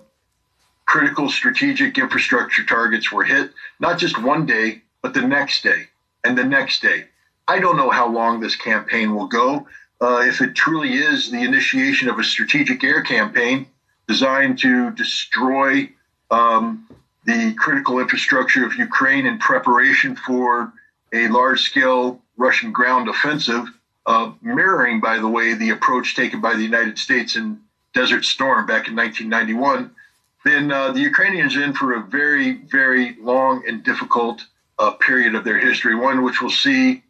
critical 0.91 1.29
strategic 1.29 1.97
infrastructure 1.97 2.65
targets 2.65 3.13
were 3.13 3.23
hit, 3.23 3.49
not 3.79 3.97
just 3.97 4.21
one 4.21 4.45
day, 4.45 4.81
but 5.01 5.13
the 5.13 5.21
next 5.21 5.63
day 5.63 5.87
and 6.25 6.37
the 6.37 6.43
next 6.43 6.81
day. 6.81 7.05
I 7.47 7.59
don't 7.59 7.77
know 7.77 7.89
how 7.89 8.09
long 8.09 8.41
this 8.41 8.57
campaign 8.57 9.15
will 9.15 9.27
go. 9.27 9.65
Uh, 10.01 10.21
if 10.25 10.41
it 10.41 10.53
truly 10.53 10.95
is 10.95 11.31
the 11.31 11.43
initiation 11.43 12.09
of 12.09 12.19
a 12.19 12.25
strategic 12.25 12.83
air 12.83 13.01
campaign 13.03 13.67
designed 14.05 14.57
to 14.59 14.91
destroy 14.91 15.89
um, 16.29 16.85
the 17.23 17.53
critical 17.53 17.99
infrastructure 17.99 18.65
of 18.65 18.75
Ukraine 18.75 19.25
in 19.25 19.37
preparation 19.37 20.13
for 20.13 20.73
a 21.13 21.29
large 21.29 21.61
scale 21.61 22.21
Russian 22.35 22.73
ground 22.73 23.07
offensive, 23.07 23.65
uh, 24.07 24.33
mirroring, 24.41 24.99
by 24.99 25.19
the 25.19 25.29
way, 25.29 25.53
the 25.53 25.69
approach 25.69 26.17
taken 26.17 26.41
by 26.41 26.53
the 26.53 26.63
United 26.63 26.97
States 26.97 27.37
in 27.37 27.61
Desert 27.93 28.25
Storm 28.25 28.65
back 28.65 28.89
in 28.89 28.95
1991 28.97 29.95
then 30.43 30.71
uh, 30.71 30.91
the 30.91 30.99
Ukrainians 31.01 31.55
in 31.55 31.73
for 31.73 31.93
a 31.93 32.01
very, 32.01 32.53
very 32.53 33.15
long 33.19 33.63
and 33.67 33.83
difficult 33.83 34.43
uh, 34.79 34.91
period 34.91 35.35
of 35.35 35.43
their 35.43 35.59
history, 35.59 35.95
one 35.95 36.23
which 36.23 36.41
will 36.41 36.49
see 36.49 37.03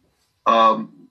um, 0.46 1.08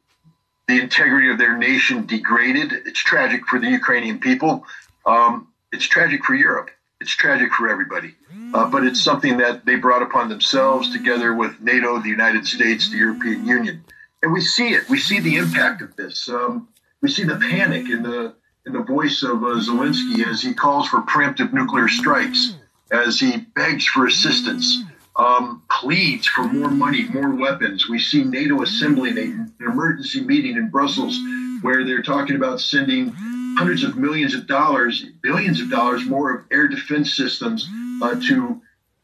the 0.67 0.79
integrity 0.79 1.29
of 1.29 1.37
their 1.37 1.57
nation 1.57 2.05
degraded. 2.05 2.73
It's 2.85 3.03
tragic 3.03 3.45
for 3.47 3.59
the 3.59 3.69
Ukrainian 3.69 4.19
people. 4.19 4.65
Um, 5.05 5.47
it's 5.71 5.87
tragic 5.87 6.23
for 6.23 6.35
Europe. 6.35 6.69
It's 6.99 7.15
tragic 7.15 7.51
for 7.53 7.67
everybody. 7.69 8.13
Uh, 8.53 8.69
but 8.69 8.85
it's 8.85 9.01
something 9.01 9.37
that 9.37 9.65
they 9.65 9.75
brought 9.75 10.03
upon 10.03 10.29
themselves 10.29 10.91
together 10.91 11.33
with 11.33 11.59
NATO, 11.61 11.99
the 11.99 12.09
United 12.09 12.45
States, 12.45 12.89
the 12.89 12.97
European 12.97 13.47
Union. 13.47 13.83
And 14.21 14.31
we 14.31 14.41
see 14.41 14.69
it. 14.69 14.87
We 14.89 14.99
see 14.99 15.19
the 15.19 15.37
impact 15.37 15.81
of 15.81 15.95
this. 15.95 16.29
Um, 16.29 16.67
we 17.01 17.09
see 17.09 17.23
the 17.23 17.37
panic 17.37 17.89
and 17.89 18.05
the 18.05 18.35
in 18.65 18.73
the 18.73 18.83
voice 18.83 19.23
of 19.23 19.43
uh, 19.43 19.59
Zelensky 19.59 20.25
as 20.25 20.41
he 20.41 20.53
calls 20.53 20.87
for 20.87 21.01
preemptive 21.01 21.53
nuclear 21.53 21.87
strikes, 21.87 22.55
as 22.91 23.19
he 23.19 23.37
begs 23.55 23.85
for 23.87 24.05
assistance, 24.05 24.83
um, 25.15 25.63
pleads 25.69 26.27
for 26.27 26.43
more 26.43 26.69
money, 26.69 27.03
more 27.09 27.35
weapons. 27.35 27.89
We 27.89 27.99
see 27.99 28.23
NATO 28.23 28.61
assembling 28.61 29.17
a, 29.17 29.21
an 29.21 29.53
emergency 29.59 30.21
meeting 30.21 30.57
in 30.57 30.69
Brussels 30.69 31.17
where 31.61 31.83
they're 31.85 32.01
talking 32.01 32.35
about 32.35 32.61
sending 32.61 33.09
hundreds 33.57 33.83
of 33.83 33.97
millions 33.97 34.33
of 34.33 34.47
dollars, 34.47 35.05
billions 35.21 35.59
of 35.59 35.69
dollars 35.69 36.05
more 36.05 36.33
of 36.33 36.45
air 36.51 36.67
defense 36.67 37.15
systems 37.15 37.67
uh, 38.01 38.15
to 38.27 38.61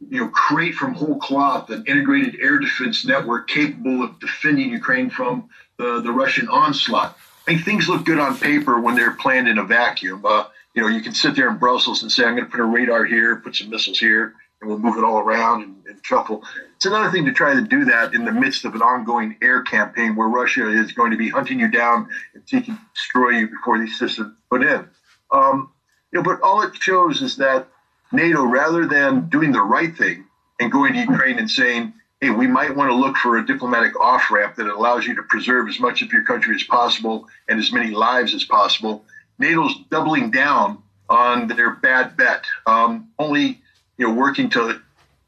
you 0.10 0.20
know, 0.22 0.28
create 0.30 0.76
from 0.76 0.94
whole 0.94 1.18
cloth 1.18 1.70
an 1.70 1.84
integrated 1.88 2.40
air 2.40 2.60
defense 2.60 3.06
network 3.06 3.48
capable 3.48 4.04
of 4.04 4.20
defending 4.20 4.70
Ukraine 4.70 5.10
from 5.10 5.50
the, 5.78 6.02
the 6.02 6.12
Russian 6.12 6.48
onslaught. 6.48 7.18
I 7.48 7.54
mean, 7.54 7.64
things 7.64 7.88
look 7.88 8.06
good 8.06 8.20
on 8.20 8.38
paper 8.38 8.80
when 8.80 8.96
they're 8.96 9.12
planned 9.12 9.48
in 9.48 9.58
a 9.58 9.64
vacuum. 9.64 10.26
Uh, 10.26 10.46
you 10.74 10.82
know, 10.82 10.90
you 10.90 11.02
can 11.02 11.14
sit 11.14 11.36
there 11.36 11.50
in 11.50 11.58
Brussels 11.58 12.02
and 12.04 12.12
say, 12.12 12.26
I'm 12.26 12.36
going 12.36 12.46
to 12.46 12.52
put 12.52 12.60
a 12.60 12.66
radar 12.66 13.06
here, 13.06 13.38
put 13.38 13.56
some 13.56 13.70
missiles 13.70 13.98
here, 13.98 14.34
and 14.60 14.70
we'll 14.70 14.80
move 14.80 14.98
it 14.98 15.04
all 15.04 15.20
around 15.20 15.64
and, 15.64 15.76
and 15.88 16.00
shuffle. 16.04 16.44
It's 16.76 16.86
another 16.86 17.10
thing 17.10 17.26
to 17.26 17.32
try 17.32 17.54
to 17.54 17.62
do 17.62 17.86
that 17.86 18.14
in 18.14 18.26
the 18.26 18.34
midst 18.34 18.66
of 18.66 18.76
an 18.76 18.82
ongoing 18.82 19.38
air 19.42 19.64
campaign 19.64 20.16
where 20.16 20.28
Russia 20.28 20.70
is 20.70 20.92
going 20.92 21.12
to 21.12 21.18
be 21.18 21.30
hunting 21.30 21.60
you 21.60 21.70
down 21.70 22.10
and 22.34 22.44
seeking 22.46 22.76
to 22.76 22.82
destroy 22.94 23.30
you 23.30 23.48
before 23.48 23.80
these 23.80 23.98
systems 23.98 24.36
put 24.50 24.62
in. 24.62 24.88
Um, 25.32 25.72
you 26.12 26.20
know, 26.20 26.24
but 26.24 26.42
all 26.42 26.62
it 26.64 26.76
shows 26.76 27.22
is 27.22 27.38
that 27.38 27.68
NATO, 28.12 28.44
rather 28.44 28.86
than 28.86 29.30
doing 29.30 29.52
the 29.52 29.62
right 29.62 29.96
thing 29.96 30.26
and 30.60 30.72
going 30.72 30.94
to 30.94 31.00
Ukraine 31.00 31.40
and 31.40 31.50
saying, 31.50 31.94
hey, 32.22 32.30
we 32.32 32.48
might 32.48 32.76
want 32.76 32.90
to 32.90 32.96
look 32.96 33.16
for 33.18 33.38
a 33.38 33.46
diplomatic 33.46 34.00
off 34.00 34.32
ramp 34.32 34.56
that 34.56 34.68
allows 34.68 35.06
you 35.06 35.16
to 35.16 35.24
preserve 35.24 35.68
as 35.68 35.80
much 35.80 36.02
of 36.02 36.12
your 36.12 36.24
country 36.24 36.56
as 36.56 36.64
possible 36.64 37.28
and 37.48 37.60
as 37.60 37.72
many 37.72 37.92
lives 37.92 38.34
as 38.34 38.44
possible. 38.44 39.04
NATO's 39.40 39.76
doubling 39.92 40.32
down 40.32 40.82
on 41.10 41.48
their 41.48 41.72
bad 41.72 42.18
bet, 42.18 42.46
um, 42.66 43.10
only 43.20 43.62
you 43.98 44.08
know 44.08 44.14
working 44.14 44.50
to 44.50 44.82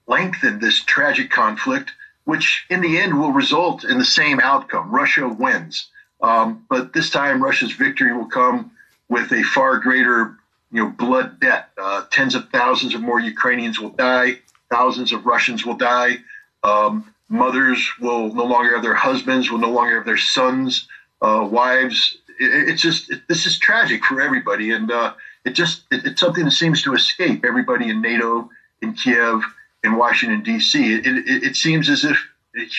lengthen 0.08 0.60
this 0.60 0.84
tragic 0.84 1.30
conflict, 1.30 1.92
which 2.26 2.66
in 2.70 2.82
the 2.82 2.98
end 2.98 3.20
will 3.20 3.32
result 3.32 3.84
in 3.84 3.98
the 4.00 4.06
same 4.06 4.40
outcome: 4.40 4.92
Russia 4.92 5.28
wins. 5.28 5.90
Um, 6.22 6.66
but 6.70 6.92
this 6.94 7.10
time, 7.10 7.42
Russia's 7.42 7.72
victory 7.72 8.14
will 8.14 8.26
come 8.26 8.72
with 9.08 9.32
a 9.32 9.44
far 9.44 9.78
greater 9.78 10.36
you 10.72 10.84
know 10.84 10.90
blood 10.90 11.40
debt. 11.40 11.70
Uh, 11.78 12.06
tens 12.12 12.36
of 12.36 12.50
thousands 12.50 12.96
of 12.96 13.02
more 13.02 13.20
Ukrainians 13.20 13.80
will 13.80 13.92
die. 13.92 14.40
Thousands 14.72 15.12
of 15.12 15.26
Russians 15.26 15.66
will 15.66 15.78
die. 15.78 16.18
Um, 16.64 17.14
mothers 17.30 17.88
will 18.00 18.34
no 18.34 18.46
longer 18.46 18.74
have 18.74 18.84
their 18.84 18.96
husbands, 18.96 19.50
will 19.50 19.60
no 19.60 19.72
longer 19.72 19.96
have 19.96 20.06
their 20.06 20.18
sons, 20.18 20.88
uh, 21.22 21.48
wives. 21.50 22.18
It, 22.40 22.70
it's 22.70 22.82
just 22.82 23.12
it, 23.12 23.22
this 23.28 23.46
is 23.46 23.58
tragic 23.58 24.04
for 24.04 24.22
everybody, 24.22 24.72
and 24.72 24.92
uh, 24.92 25.14
it 25.46 25.52
just 25.52 25.84
it, 25.92 26.06
it's 26.06 26.22
something 26.22 26.46
that 26.46 26.52
seems 26.52 26.82
to 26.84 26.94
escape 26.94 27.46
everybody 27.46 27.90
in 27.90 28.02
NATO, 28.02 28.50
in 28.82 28.94
Kiev, 28.94 29.42
in 29.84 29.96
Washington 29.96 30.42
D.C. 30.44 31.02
It, 31.04 31.56
seems 31.56 31.90
as 31.90 32.04
if 32.04 32.18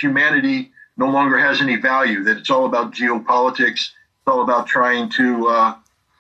humanity 0.01 0.73
no 0.97 1.09
longer 1.09 1.39
has 1.39 1.61
any 1.61 1.77
value. 1.77 2.25
That 2.25 2.37
it's 2.37 2.51
all 2.51 2.67
about 2.67 2.93
geopolitics. 2.93 3.71
It's 3.71 4.27
all 4.27 4.43
about 4.43 4.67
trying 4.67 5.09
to 5.11 5.49
uh, 5.49 5.75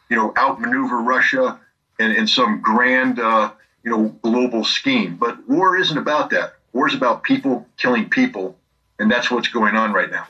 you 0.08 0.16
know 0.16 0.32
outmaneuver 0.36 0.98
Russia 0.98 1.58
in, 1.98 2.12
in 2.12 2.26
some 2.26 2.60
grand 2.60 3.18
uh, 3.18 3.52
you 3.84 3.90
know 3.90 4.08
global 4.22 4.64
scheme. 4.64 5.16
But 5.16 5.48
war 5.48 5.76
isn't 5.76 5.98
about 5.98 6.30
that. 6.30 6.54
War 6.72 6.88
is 6.88 6.94
about 6.94 7.22
people 7.22 7.66
killing 7.76 8.09
people, 8.09 8.56
and 8.98 9.11
that's 9.11 9.30
what's 9.30 9.48
going 9.48 9.76
on 9.76 9.92
right 9.92 10.11
now. 10.11 10.28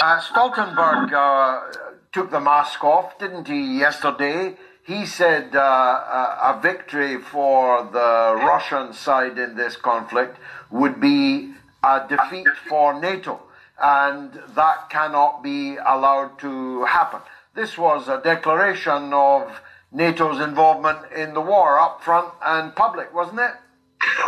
Uh, 0.00 0.20
Stoltenberg 0.20 1.12
uh, 1.12 1.72
took 2.12 2.30
the 2.30 2.40
mask 2.40 2.84
off, 2.84 3.18
didn't 3.18 3.46
he, 3.46 3.78
yesterday? 3.78 4.56
He 4.84 5.06
said 5.06 5.56
uh, 5.56 5.58
a 5.58 6.60
victory 6.62 7.18
for 7.18 7.88
the 7.92 8.40
Russian 8.44 8.92
side 8.92 9.38
in 9.38 9.56
this 9.56 9.74
conflict 9.76 10.38
would 10.70 11.00
be 11.00 11.54
a 11.82 12.06
defeat 12.08 12.48
for 12.68 12.98
NATO, 13.00 13.40
and 13.82 14.32
that 14.54 14.90
cannot 14.90 15.42
be 15.42 15.76
allowed 15.76 16.38
to 16.40 16.84
happen. 16.84 17.20
This 17.54 17.78
was 17.78 18.08
a 18.08 18.20
declaration 18.22 19.12
of 19.12 19.60
NATO's 19.92 20.40
involvement 20.40 21.10
in 21.12 21.32
the 21.32 21.40
war 21.40 21.80
up 21.80 22.02
front 22.02 22.32
and 22.42 22.74
public, 22.76 23.14
wasn't 23.14 23.40
it? 23.40 23.52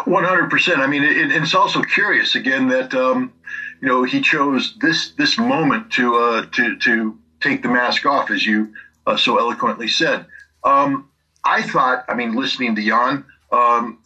One 0.05 0.25
hundred 0.25 0.51
percent. 0.51 0.81
I 0.81 0.87
mean, 0.87 1.03
it, 1.03 1.31
it's 1.31 1.55
also 1.55 1.83
curious 1.83 2.35
again 2.35 2.69
that 2.69 2.95
um, 2.95 3.33
you 3.81 3.89
know 3.89 4.05
he 4.05 4.21
chose 4.21 4.75
this 4.81 5.13
this 5.13 5.39
moment 5.39 5.93
to 5.93 6.17
uh, 6.17 6.47
to 6.53 6.77
to 6.79 7.19
take 7.41 7.63
the 7.63 7.69
mask 7.69 8.07
off, 8.07 8.31
as 8.31 8.45
you 8.45 8.73
uh, 9.07 9.17
so 9.17 9.39
eloquently 9.39 9.89
said. 9.89 10.27
Um, 10.65 11.09
I 11.45 11.63
thought, 11.63 12.05
I 12.09 12.15
mean, 12.15 12.35
listening 12.35 12.75
to 12.77 12.83
Jan, 12.85 13.25
um, 13.53 13.99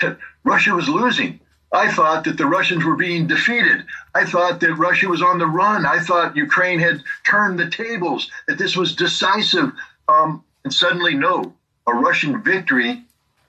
that 0.00 0.18
Russia 0.44 0.74
was 0.74 0.88
losing. 0.88 1.40
I 1.72 1.90
thought 1.90 2.24
that 2.24 2.38
the 2.38 2.46
Russians 2.46 2.84
were 2.84 2.96
being 2.96 3.26
defeated. 3.26 3.84
I 4.14 4.24
thought 4.24 4.60
that 4.60 4.74
Russia 4.74 5.08
was 5.08 5.22
on 5.22 5.38
the 5.38 5.46
run. 5.46 5.84
I 5.84 6.00
thought 6.00 6.36
Ukraine 6.36 6.78
had 6.78 7.02
turned 7.24 7.58
the 7.58 7.68
tables, 7.68 8.30
that 8.46 8.58
this 8.58 8.76
was 8.76 8.94
decisive. 8.94 9.72
Um, 10.08 10.44
and 10.64 10.72
suddenly, 10.72 11.14
no, 11.14 11.54
a 11.86 11.92
Russian 11.92 12.42
victory 12.42 13.04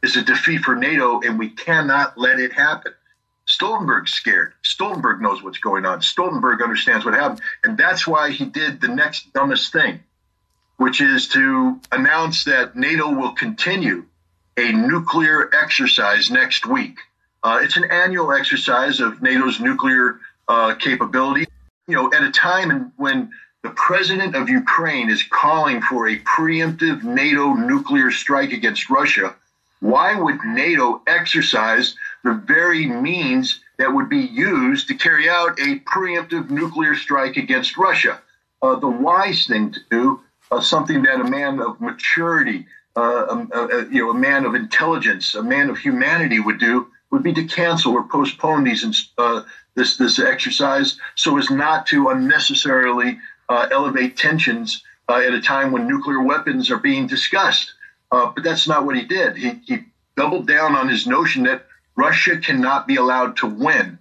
is 0.07 0.15
a 0.15 0.23
defeat 0.23 0.61
for 0.61 0.75
NATO, 0.75 1.19
and 1.21 1.37
we 1.37 1.49
cannot 1.49 2.17
let 2.17 2.39
it 2.39 2.53
happen. 2.53 2.93
Stoltenberg's 3.45 4.13
scared. 4.13 4.53
Stoltenberg 4.63 5.19
knows 5.19 5.43
what's 5.43 5.57
going 5.57 5.85
on. 5.85 5.99
Stoltenberg 5.99 6.63
understands 6.63 7.03
what 7.03 7.13
happened. 7.13 7.41
And 7.63 7.77
that's 7.77 8.07
why 8.07 8.31
he 8.31 8.45
did 8.45 8.79
the 8.79 8.87
next 8.87 9.33
dumbest 9.33 9.71
thing, 9.71 9.99
which 10.77 11.01
is 11.01 11.27
to 11.29 11.79
announce 11.91 12.45
that 12.45 12.75
NATO 12.75 13.09
will 13.09 13.33
continue 13.33 14.05
a 14.57 14.71
nuclear 14.71 15.49
exercise 15.53 16.31
next 16.31 16.65
week. 16.65 16.97
Uh, 17.43 17.59
it's 17.61 17.77
an 17.77 17.85
annual 17.91 18.31
exercise 18.31 18.99
of 18.99 19.21
NATO's 19.21 19.59
nuclear 19.59 20.19
uh, 20.47 20.75
capability. 20.75 21.45
You 21.87 21.95
know, 21.95 22.11
at 22.11 22.23
a 22.23 22.31
time 22.31 22.91
when 22.97 23.29
the 23.63 23.69
president 23.69 24.35
of 24.35 24.49
Ukraine 24.49 25.09
is 25.09 25.23
calling 25.23 25.81
for 25.81 26.07
a 26.07 26.19
preemptive 26.19 27.03
NATO 27.03 27.53
nuclear 27.53 28.11
strike 28.11 28.51
against 28.51 28.89
Russia, 28.89 29.35
why 29.79 30.19
would 30.19 30.43
NATO 30.43 31.01
exercise 31.07 31.95
the 32.23 32.33
very 32.33 32.87
means 32.87 33.61
that 33.77 33.93
would 33.93 34.09
be 34.09 34.17
used 34.19 34.87
to 34.87 34.95
carry 34.95 35.29
out 35.29 35.59
a 35.59 35.79
preemptive 35.79 36.49
nuclear 36.49 36.95
strike 36.95 37.37
against 37.37 37.77
Russia? 37.77 38.21
Uh, 38.61 38.75
the 38.75 38.87
wise 38.87 39.45
thing 39.45 39.71
to 39.71 39.79
do, 39.91 40.21
uh, 40.51 40.59
something 40.59 41.03
that 41.03 41.21
a 41.21 41.23
man 41.23 41.59
of 41.59 41.79
maturity, 41.79 42.65
uh, 42.95 43.27
um, 43.29 43.51
uh, 43.53 43.67
uh, 43.71 43.85
you 43.91 44.03
know, 44.03 44.09
a 44.09 44.17
man 44.17 44.45
of 44.45 44.55
intelligence, 44.55 45.35
a 45.35 45.43
man 45.43 45.69
of 45.69 45.77
humanity 45.77 46.39
would 46.39 46.59
do, 46.59 46.87
would 47.11 47.21
be 47.21 47.33
to 47.33 47.43
cancel 47.43 47.93
or 47.93 48.03
postpone 48.03 48.63
these 48.63 49.11
uh, 49.17 49.43
this 49.75 49.97
this 49.97 50.19
exercise 50.19 50.97
so 51.15 51.37
as 51.37 51.49
not 51.51 51.85
to 51.85 52.09
unnecessarily 52.09 53.19
elevate 53.49 54.17
tensions 54.17 54.83
at 55.07 55.31
a 55.31 55.39
time 55.39 55.71
when 55.71 55.87
nuclear 55.87 56.21
weapons 56.21 56.69
are 56.71 56.79
being 56.79 57.07
discussed. 57.07 57.73
Uh, 58.11 58.31
but 58.33 58.43
that's 58.43 58.67
not 58.67 58.85
what 58.85 58.95
he 58.95 59.03
did. 59.03 59.37
He, 59.37 59.59
he 59.65 59.79
doubled 60.15 60.47
down 60.47 60.75
on 60.75 60.87
his 60.87 61.05
notion 61.07 61.43
that 61.43 61.65
Russia 61.95 62.37
cannot 62.37 62.87
be 62.87 62.95
allowed 62.95 63.37
to 63.37 63.47
win. 63.47 63.99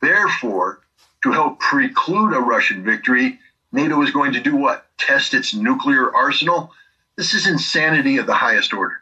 Therefore, 0.00 0.80
to 1.22 1.32
help 1.32 1.58
preclude 1.60 2.34
a 2.34 2.40
Russian 2.40 2.84
victory, 2.84 3.38
NATO 3.72 4.02
is 4.02 4.10
going 4.10 4.32
to 4.34 4.40
do 4.40 4.56
what? 4.56 4.86
Test 4.98 5.34
its 5.34 5.54
nuclear 5.54 6.14
arsenal? 6.14 6.72
This 7.16 7.34
is 7.34 7.46
insanity 7.46 8.18
of 8.18 8.26
the 8.26 8.34
highest 8.34 8.74
order. 8.74 9.00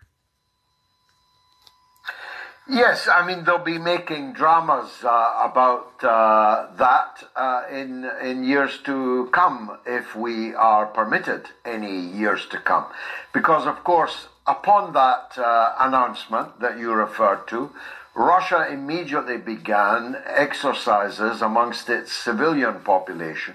Yes, 2.67 3.09
I 3.09 3.27
mean 3.27 3.45
they'll 3.45 3.59
be 3.59 3.77
making 3.77 4.33
dramas 4.33 5.05
uh, 5.05 5.43
about 5.45 6.03
uh, 6.03 6.69
that 6.77 7.23
uh, 7.37 7.65
in 7.71 8.09
in 8.23 8.43
years 8.43 8.79
to 8.85 9.29
come, 9.33 9.77
if 9.85 10.17
we 10.17 10.55
are 10.55 10.87
permitted 10.87 11.51
any 11.67 12.01
years 12.01 12.47
to 12.47 12.59
come, 12.59 12.87
because 13.35 13.67
of 13.67 13.85
course 13.85 14.29
upon 14.47 14.93
that 14.93 15.39
uh, 15.39 15.75
announcement 15.79 16.61
that 16.61 16.79
you 16.79 16.93
referred 16.93 17.47
to, 17.49 17.71
Russia 18.15 18.69
immediately 18.71 19.39
began 19.39 20.17
exercises 20.27 21.43
amongst 21.43 21.89
its 21.89 22.13
civilian 22.13 22.81
population, 22.81 23.55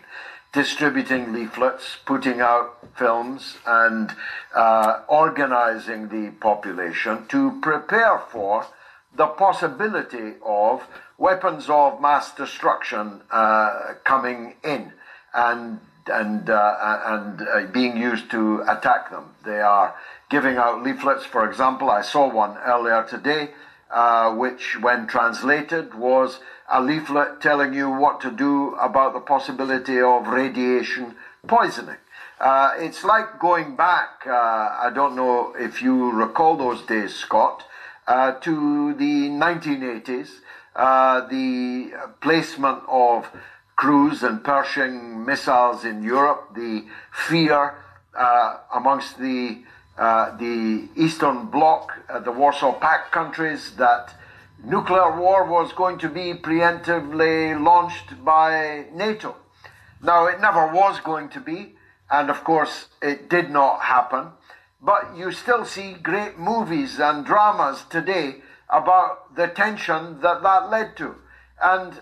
distributing 0.52 1.32
leaflets, 1.32 1.97
putting 2.06 2.41
out 2.41 2.78
films, 2.97 3.58
and 3.65 4.13
uh, 4.54 5.02
organizing 5.08 6.10
the 6.10 6.32
population 6.41 7.25
to 7.28 7.58
prepare 7.62 8.19
for 8.19 8.65
the 9.15 9.28
possibility 9.28 10.34
of 10.45 10.86
weapons 11.17 11.69
of 11.69 12.02
mass 12.02 12.34
destruction 12.36 13.21
uh, 13.32 13.93
coming 14.04 14.56
in 14.63 14.91
and 15.34 15.80
and 16.12 16.49
uh, 16.49 16.99
and 17.06 17.41
uh, 17.41 17.65
being 17.71 17.95
used 17.95 18.32
to 18.32 18.62
attack 18.67 19.12
them. 19.12 19.25
They 19.45 19.62
are 19.62 19.95
giving 20.29 20.57
out 20.57 20.83
leaflets. 20.83 21.25
For 21.25 21.49
example, 21.49 21.89
I 21.89 22.01
saw 22.01 22.31
one 22.31 22.57
earlier 22.59 23.05
today, 23.09 23.49
uh, 23.89 24.33
which, 24.35 24.79
when 24.79 25.07
translated, 25.07 25.95
was 25.95 26.39
a 26.71 26.81
leaflet 26.81 27.41
telling 27.41 27.73
you 27.73 27.89
what 27.89 28.21
to 28.21 28.31
do 28.31 28.75
about 28.75 29.13
the 29.13 29.19
possibility 29.19 29.99
of 29.99 30.27
radiation 30.27 31.15
poisoning. 31.47 31.97
Uh, 32.39 32.71
it's 32.77 33.04
like 33.04 33.39
going 33.39 33.75
back, 33.75 34.25
uh, 34.25 34.31
I 34.31 34.91
don't 34.93 35.15
know 35.15 35.54
if 35.58 35.81
you 35.81 36.12
recall 36.12 36.56
those 36.56 36.81
days, 36.83 37.13
Scott, 37.13 37.65
uh, 38.08 38.33
to 38.33 38.93
the 38.93 39.29
1980s, 39.29 40.29
uh, 40.75 41.27
the 41.27 41.91
placement 42.21 42.83
of 42.87 43.29
cruise 43.75 44.23
and 44.23 44.43
Pershing 44.43 45.25
missiles 45.25 45.83
in 45.83 46.04
Europe, 46.04 46.54
the 46.56 46.85
fear 47.12 47.75
uh, 48.17 48.58
amongst 48.73 49.19
the 49.19 49.63
uh, 50.00 50.37
the 50.37 50.87
Eastern 50.95 51.47
Bloc, 51.47 51.91
uh, 52.10 52.19
the 52.19 52.31
Warsaw 52.31 52.79
Pact 52.79 53.12
countries, 53.12 53.75
that 53.75 54.15
nuclear 54.63 55.19
war 55.19 55.43
was 55.43 55.73
going 55.73 55.97
to 56.00 56.08
be 56.08 56.33
preemptively 56.33 57.62
launched 57.62 58.23
by 58.23 58.85
NATO. 58.93 59.35
Now, 60.02 60.27
it 60.27 60.39
never 60.39 60.71
was 60.73 61.02
going 61.02 61.27
to 61.29 61.41
be, 61.41 61.75
And 62.10 62.29
of 62.29 62.43
course, 62.43 62.87
it 63.02 63.29
did 63.29 63.52
not 63.52 63.81
happen. 63.81 64.29
But 64.81 65.15
you 65.15 65.31
still 65.31 65.65
see 65.65 65.93
great 65.93 66.39
movies 66.39 67.00
and 67.00 67.25
dramas 67.25 67.83
today 67.89 68.37
about 68.69 69.35
the 69.35 69.47
tension 69.47 70.21
that 70.21 70.41
that 70.41 70.69
led 70.69 70.95
to. 70.97 71.15
And 71.62 72.02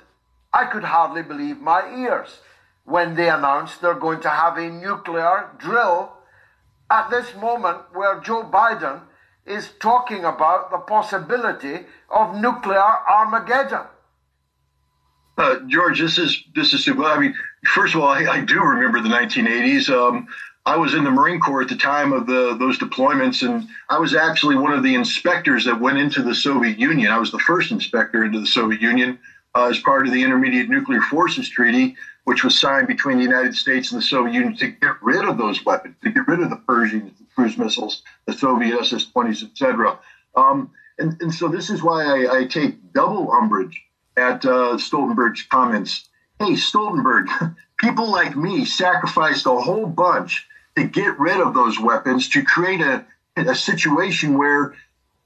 I 0.54 0.66
could 0.66 0.84
hardly 0.84 1.24
believe 1.24 1.60
my 1.60 1.82
ears 2.06 2.40
when 2.86 3.16
they 3.16 3.30
announced 3.30 3.82
they're 3.82 3.96
going 3.96 4.22
to 4.22 4.30
have 4.30 4.58
a 4.58 4.70
nuclear 4.70 5.50
drill 5.58 6.17
at 6.90 7.10
this 7.10 7.36
moment 7.36 7.80
where 7.94 8.20
Joe 8.20 8.44
Biden 8.44 9.02
is 9.46 9.70
talking 9.80 10.26
about 10.26 10.72
the 10.72 10.78
possibility 10.78 11.86
of 12.10 12.36
nuclear 12.36 12.84
Armageddon. 13.10 13.86
Uh, 15.38 15.60
George, 15.68 16.00
this 16.00 16.18
is 16.18 16.44
this 16.56 16.74
is 16.74 16.84
super. 16.84 17.04
I 17.04 17.20
mean, 17.20 17.36
first 17.68 17.94
of 17.94 18.02
all, 18.02 18.08
I, 18.08 18.26
I 18.26 18.42
do 18.42 18.60
remember 18.60 19.02
the 19.02 19.10
1980s. 19.10 19.90
Um, 19.90 20.28
I 20.66 20.76
was 20.76 20.96
in 20.96 21.04
the 21.04 21.12
Marine 21.12 21.40
Corps 21.40 21.62
at 21.62 21.70
the 21.70 21.78
time 21.78 22.12
of 22.12 22.26
the 22.26 22.58
those 22.60 22.80
deployments, 22.80 23.48
and 23.48 23.68
I 23.90 24.00
was 24.00 24.16
actually 24.16 24.56
one 24.56 24.74
of 24.74 24.84
the 24.84 24.96
inspectors 24.96 25.64
that 25.66 25.80
went 25.80 26.00
into 26.00 26.24
the 26.24 26.34
Soviet 26.34 26.80
Union. 26.80 27.12
I 27.12 27.20
was 27.20 27.32
the 27.32 27.40
first 27.40 27.72
inspector 27.72 28.26
into 28.26 28.40
the 28.40 28.48
Soviet 28.48 28.82
Union 28.82 29.20
uh, 29.56 29.68
as 29.68 29.80
part 29.80 30.08
of 30.08 30.14
the 30.14 30.24
Intermediate 30.24 30.70
Nuclear 30.70 31.02
Forces 31.02 31.50
Treaty, 31.50 31.96
which 32.26 32.44
was 32.44 32.60
signed 32.60 32.88
between 32.88 33.18
the 33.18 33.24
United 33.24 33.56
States 33.56 33.92
and 33.92 34.02
the 34.02 34.06
Soviet 34.06 34.34
Union 34.34 34.56
to 34.58 34.68
get 34.68 35.02
rid 35.02 35.26
of 35.26 35.38
those 35.38 35.66
weapons, 35.66 35.96
to 36.04 36.10
get 36.10 36.28
rid 36.28 36.42
of 36.42 36.50
the 36.50 36.58
Pershing 36.68 37.06
the 37.06 37.26
cruise 37.34 37.58
missiles, 37.58 38.04
the 38.26 38.34
Soviet 38.34 38.80
SS-20s, 38.82 39.44
etc. 39.44 39.98
Um, 40.36 40.72
and, 41.00 41.20
and 41.22 41.34
so 41.34 41.48
this 41.48 41.70
is 41.70 41.82
why 41.82 42.04
I, 42.04 42.40
I 42.40 42.46
take 42.46 42.94
double 42.94 43.32
umbrage 43.32 43.82
at 44.18 44.46
uh, 44.46 44.78
Stoltenberg's 44.78 45.44
comments. 45.44 46.10
Hey, 46.40 46.52
Stoltenberg, 46.52 47.56
people 47.78 48.12
like 48.12 48.36
me 48.36 48.66
sacrificed 48.66 49.46
a 49.46 49.56
whole 49.56 49.86
bunch 49.86 50.48
to 50.76 50.84
get 50.84 51.20
rid 51.20 51.40
of 51.40 51.54
those 51.54 51.80
weapons 51.80 52.30
to 52.30 52.44
create 52.44 52.82
a, 52.82 53.06
a 53.38 53.56
situation 53.56 54.38
where 54.38 54.76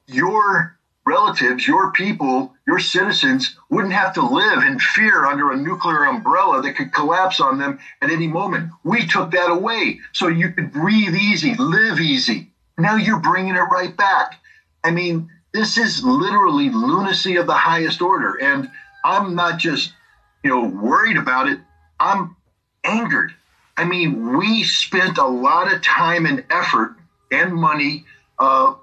your 0.07 0.77
relatives, 1.05 1.67
your 1.67 1.91
people, 1.91 2.53
your 2.67 2.79
citizens 2.79 3.55
wouldn't 3.69 3.93
have 3.93 4.13
to 4.13 4.21
live 4.21 4.63
in 4.63 4.79
fear 4.79 5.25
under 5.25 5.51
a 5.51 5.57
nuclear 5.57 6.05
umbrella 6.05 6.61
that 6.61 6.75
could 6.75 6.93
collapse 6.93 7.39
on 7.39 7.57
them 7.57 7.79
at 8.01 8.09
any 8.09 8.27
moment. 8.27 8.71
We 8.83 9.05
took 9.05 9.31
that 9.31 9.49
away 9.49 9.99
so 10.11 10.27
you 10.27 10.49
could 10.49 10.71
breathe 10.71 11.15
easy, 11.15 11.55
live 11.55 11.99
easy. 11.99 12.51
Now 12.77 12.95
you're 12.95 13.19
bringing 13.19 13.55
it 13.55 13.59
right 13.59 13.95
back. 13.95 14.39
I 14.83 14.91
mean, 14.91 15.29
this 15.53 15.77
is 15.77 16.03
literally 16.03 16.69
lunacy 16.69 17.35
of 17.35 17.47
the 17.47 17.53
highest 17.53 18.01
order. 18.01 18.35
And 18.41 18.69
I'm 19.03 19.35
not 19.35 19.59
just, 19.59 19.93
you 20.43 20.49
know, 20.49 20.65
worried 20.65 21.17
about 21.17 21.47
it. 21.47 21.59
I'm 21.99 22.35
angered. 22.83 23.33
I 23.77 23.85
mean, 23.85 24.37
we 24.37 24.63
spent 24.63 25.17
a 25.17 25.25
lot 25.25 25.71
of 25.71 25.81
time 25.81 26.25
and 26.25 26.43
effort 26.49 26.95
and 27.31 27.53
money 27.53 28.05
uh, 28.39 28.73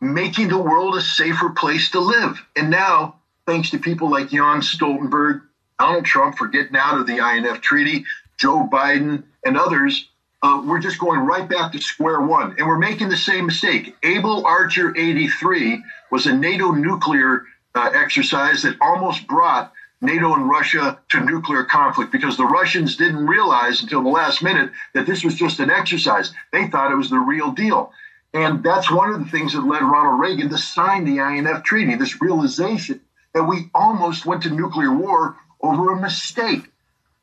making 0.00 0.48
the 0.48 0.58
world 0.58 0.96
a 0.96 1.00
safer 1.00 1.50
place 1.50 1.90
to 1.90 2.00
live. 2.00 2.44
And 2.56 2.70
now, 2.70 3.16
thanks 3.46 3.70
to 3.70 3.78
people 3.78 4.10
like 4.10 4.30
Jens 4.30 4.74
Stoltenberg, 4.74 5.42
Donald 5.78 6.04
Trump 6.04 6.36
for 6.36 6.48
getting 6.48 6.76
out 6.76 6.98
of 6.98 7.06
the 7.06 7.18
INF 7.18 7.60
Treaty, 7.60 8.04
Joe 8.36 8.68
Biden, 8.70 9.24
and 9.44 9.56
others, 9.56 10.08
uh, 10.42 10.62
we're 10.64 10.78
just 10.78 10.98
going 10.98 11.20
right 11.20 11.48
back 11.48 11.72
to 11.72 11.80
square 11.80 12.20
one. 12.20 12.54
And 12.58 12.66
we're 12.66 12.78
making 12.78 13.08
the 13.08 13.16
same 13.16 13.46
mistake. 13.46 13.96
Able 14.02 14.46
Archer 14.46 14.96
83 14.96 15.82
was 16.10 16.26
a 16.26 16.34
NATO 16.34 16.70
nuclear 16.70 17.44
uh, 17.74 17.90
exercise 17.94 18.62
that 18.62 18.76
almost 18.80 19.26
brought 19.26 19.72
NATO 20.00 20.34
and 20.34 20.48
Russia 20.48 20.98
to 21.08 21.20
nuclear 21.20 21.64
conflict 21.64 22.12
because 22.12 22.36
the 22.36 22.44
Russians 22.44 22.96
didn't 22.96 23.26
realize 23.26 23.82
until 23.82 24.02
the 24.02 24.08
last 24.08 24.42
minute 24.42 24.70
that 24.94 25.06
this 25.06 25.24
was 25.24 25.34
just 25.34 25.58
an 25.58 25.70
exercise. 25.70 26.32
They 26.52 26.68
thought 26.68 26.92
it 26.92 26.96
was 26.96 27.10
the 27.10 27.18
real 27.18 27.50
deal. 27.50 27.92
And 28.34 28.62
that's 28.62 28.90
one 28.90 29.10
of 29.10 29.20
the 29.20 29.30
things 29.30 29.54
that 29.54 29.66
led 29.66 29.82
Ronald 29.82 30.20
Reagan 30.20 30.50
to 30.50 30.58
sign 30.58 31.04
the 31.04 31.18
INF 31.18 31.62
Treaty, 31.62 31.94
this 31.94 32.20
realization 32.20 33.00
that 33.34 33.44
we 33.44 33.70
almost 33.74 34.26
went 34.26 34.42
to 34.42 34.50
nuclear 34.50 34.92
war 34.92 35.36
over 35.60 35.92
a 35.92 36.00
mistake. 36.00 36.70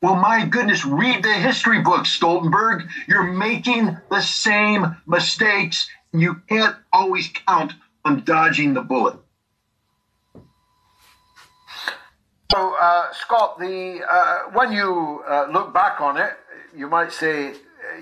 Well, 0.02 0.16
my 0.16 0.44
goodness, 0.44 0.84
read 0.84 1.22
the 1.22 1.32
history 1.32 1.80
books, 1.80 2.16
Stoltenberg. 2.18 2.88
You're 3.08 3.32
making 3.32 3.96
the 4.10 4.20
same 4.20 4.96
mistakes. 5.06 5.88
You 6.12 6.42
can't 6.48 6.76
always 6.92 7.28
count 7.28 7.72
on 8.04 8.22
dodging 8.24 8.74
the 8.74 8.82
bullet. 8.82 9.16
So, 12.52 12.76
uh, 12.80 13.12
Scott, 13.12 13.58
the 13.58 14.02
uh, 14.08 14.38
when 14.52 14.72
you 14.72 15.22
uh, 15.28 15.48
look 15.50 15.74
back 15.74 16.00
on 16.00 16.16
it, 16.16 16.34
you 16.76 16.88
might 16.88 17.12
say 17.12 17.54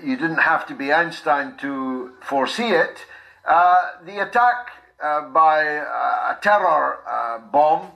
you 0.03 0.15
didn't 0.17 0.39
have 0.39 0.65
to 0.67 0.75
be 0.75 0.91
Einstein 0.91 1.57
to 1.57 2.11
foresee 2.21 2.69
it. 2.69 3.05
Uh, 3.47 3.81
the 4.05 4.21
attack 4.27 4.71
uh, 5.01 5.29
by 5.29 5.61
a 5.63 6.37
terror 6.41 6.99
uh, 7.07 7.39
bomb 7.51 7.91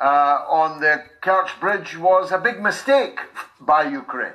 on 0.00 0.80
the 0.80 1.02
Kerch 1.22 1.58
Bridge 1.60 1.96
was 1.96 2.32
a 2.32 2.38
big 2.38 2.60
mistake 2.60 3.18
by 3.60 3.84
Ukraine. 3.84 4.32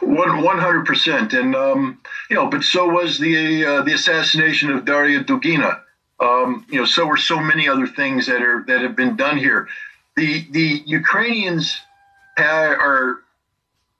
One 0.00 0.58
hundred 0.58 0.86
percent, 0.86 1.32
and 1.32 1.54
um, 1.56 2.00
you 2.30 2.36
know, 2.36 2.46
but 2.46 2.62
so 2.62 2.88
was 2.88 3.18
the 3.18 3.64
uh, 3.64 3.82
the 3.82 3.94
assassination 3.94 4.70
of 4.70 4.84
Daria 4.84 5.24
Dugina. 5.24 5.80
Um, 6.20 6.64
you 6.68 6.78
know, 6.78 6.84
so 6.84 7.06
were 7.06 7.16
so 7.16 7.40
many 7.40 7.68
other 7.68 7.86
things 7.86 8.26
that 8.26 8.42
are 8.42 8.64
that 8.68 8.80
have 8.82 8.94
been 8.94 9.16
done 9.16 9.36
here. 9.36 9.68
The 10.16 10.46
the 10.50 10.82
Ukrainians 10.86 11.80
are 12.38 13.20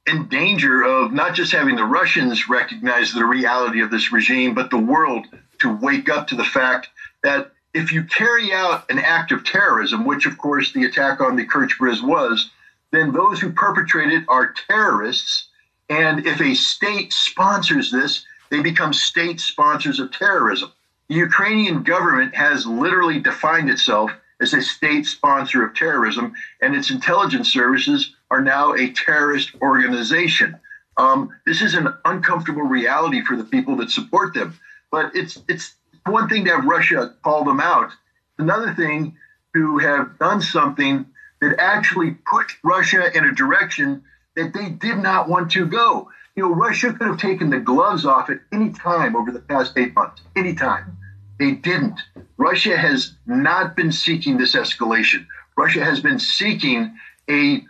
in 0.06 0.28
danger 0.28 0.82
of 0.82 1.12
not 1.12 1.34
just 1.34 1.52
having 1.52 1.76
the 1.76 1.84
Russians 1.84 2.48
recognize 2.48 3.12
the 3.12 3.24
reality 3.24 3.80
of 3.80 3.90
this 3.90 4.12
regime, 4.12 4.54
but 4.54 4.70
the 4.70 4.78
world 4.78 5.26
to 5.60 5.74
wake 5.76 6.08
up 6.08 6.26
to 6.28 6.34
the 6.34 6.44
fact 6.44 6.88
that 7.22 7.52
if 7.72 7.92
you 7.92 8.04
carry 8.04 8.52
out 8.52 8.90
an 8.90 8.98
act 8.98 9.32
of 9.32 9.44
terrorism, 9.44 10.04
which 10.04 10.26
of 10.26 10.36
course 10.38 10.72
the 10.72 10.84
attack 10.84 11.20
on 11.20 11.36
the 11.36 11.46
Kerch 11.46 11.80
was, 11.80 12.50
then 12.90 13.12
those 13.12 13.40
who 13.40 13.52
perpetrate 13.52 14.12
it 14.12 14.24
are 14.28 14.54
terrorists. 14.68 15.48
And 15.88 16.26
if 16.26 16.40
a 16.40 16.54
state 16.54 17.12
sponsors 17.12 17.90
this, 17.90 18.24
they 18.50 18.60
become 18.60 18.92
state 18.92 19.40
sponsors 19.40 19.98
of 19.98 20.12
terrorism. 20.12 20.72
The 21.08 21.14
Ukrainian 21.14 21.82
government 21.82 22.34
has 22.34 22.66
literally 22.66 23.18
defined 23.18 23.70
itself 23.70 24.10
as 24.40 24.52
a 24.52 24.60
state 24.60 25.06
sponsor 25.06 25.64
of 25.64 25.74
terrorism, 25.74 26.34
and 26.60 26.74
its 26.74 26.90
intelligence 26.90 27.50
services 27.50 28.14
are 28.32 28.40
now 28.40 28.72
a 28.72 28.90
terrorist 28.92 29.50
organization. 29.60 30.58
Um, 30.96 31.28
this 31.44 31.60
is 31.60 31.74
an 31.74 31.88
uncomfortable 32.06 32.62
reality 32.62 33.20
for 33.22 33.36
the 33.36 33.44
people 33.44 33.76
that 33.76 33.90
support 33.90 34.32
them. 34.32 34.58
But 34.90 35.14
it's 35.14 35.38
it's 35.48 35.74
one 36.06 36.28
thing 36.28 36.46
to 36.46 36.52
have 36.52 36.64
Russia 36.64 37.14
call 37.22 37.44
them 37.44 37.60
out. 37.60 37.90
Another 38.38 38.72
thing 38.72 39.14
to 39.54 39.78
have 39.78 40.18
done 40.18 40.40
something 40.40 41.04
that 41.42 41.56
actually 41.58 42.12
put 42.12 42.56
Russia 42.64 43.14
in 43.14 43.24
a 43.24 43.34
direction 43.34 44.02
that 44.34 44.54
they 44.54 44.70
did 44.70 44.96
not 44.96 45.28
want 45.28 45.50
to 45.52 45.66
go. 45.66 46.10
You 46.34 46.44
know, 46.44 46.54
Russia 46.54 46.94
could 46.94 47.08
have 47.08 47.18
taken 47.18 47.50
the 47.50 47.60
gloves 47.60 48.06
off 48.06 48.30
at 48.30 48.38
any 48.50 48.70
time 48.70 49.14
over 49.14 49.30
the 49.30 49.40
past 49.40 49.74
eight 49.76 49.94
months, 49.94 50.22
any 50.36 50.54
time. 50.54 50.96
They 51.38 51.52
didn't. 51.52 52.00
Russia 52.38 52.78
has 52.78 53.14
not 53.26 53.76
been 53.76 53.92
seeking 53.92 54.38
this 54.38 54.54
escalation. 54.54 55.26
Russia 55.56 55.84
has 55.84 56.00
been 56.00 56.18
seeking 56.18 56.96
a 57.28 57.62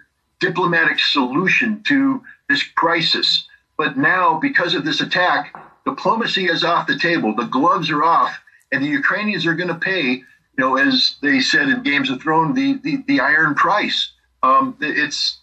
diplomatic 0.42 0.98
solution 0.98 1.82
to 1.84 2.22
this 2.48 2.62
crisis. 2.82 3.46
But 3.78 3.96
now, 3.96 4.38
because 4.48 4.74
of 4.74 4.84
this 4.84 5.00
attack, 5.00 5.54
diplomacy 5.86 6.46
is 6.54 6.64
off 6.64 6.88
the 6.88 6.98
table. 6.98 7.34
The 7.34 7.44
gloves 7.58 7.88
are 7.90 8.02
off, 8.02 8.32
and 8.72 8.82
the 8.82 8.88
Ukrainians 8.88 9.46
are 9.46 9.54
going 9.54 9.74
to 9.76 9.86
pay, 9.92 10.06
you 10.10 10.58
know, 10.58 10.76
as 10.76 11.16
they 11.22 11.38
said 11.40 11.68
in 11.68 11.82
Games 11.82 12.10
of 12.10 12.20
Thrones, 12.20 12.56
the, 12.56 12.68
the, 12.82 13.04
the 13.06 13.20
iron 13.20 13.54
price. 13.54 13.98
Um, 14.42 14.76
it's 14.80 15.38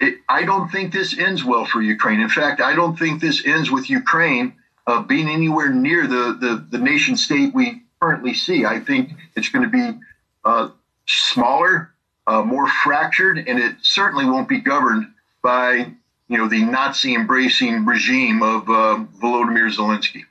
it, 0.00 0.14
I 0.28 0.44
don't 0.44 0.68
think 0.68 0.92
this 0.92 1.16
ends 1.16 1.44
well 1.44 1.64
for 1.64 1.80
Ukraine. 1.80 2.20
In 2.20 2.28
fact, 2.28 2.60
I 2.60 2.74
don't 2.74 2.98
think 2.98 3.20
this 3.20 3.46
ends 3.46 3.70
with 3.70 3.88
Ukraine 3.88 4.46
uh, 4.88 5.00
being 5.02 5.28
anywhere 5.28 5.70
near 5.70 6.08
the, 6.08 6.24
the, 6.44 6.66
the 6.72 6.82
nation 6.92 7.16
state 7.16 7.54
we 7.54 7.82
currently 8.00 8.34
see. 8.34 8.64
I 8.64 8.80
think 8.80 9.12
it's 9.36 9.48
going 9.48 9.64
to 9.70 9.70
be 9.70 9.86
uh, 10.44 10.70
smaller, 11.06 11.92
uh, 12.26 12.42
more 12.42 12.68
fractured, 12.68 13.38
and 13.38 13.58
it 13.58 13.76
certainly 13.82 14.24
won't 14.24 14.48
be 14.48 14.60
governed 14.60 15.12
by 15.42 15.92
you 16.28 16.38
know 16.38 16.48
the 16.48 16.64
Nazi 16.64 17.14
embracing 17.14 17.84
regime 17.84 18.42
of 18.42 18.68
uh, 18.68 19.04
Volodymyr 19.20 19.68
Zelensky. 19.74 20.24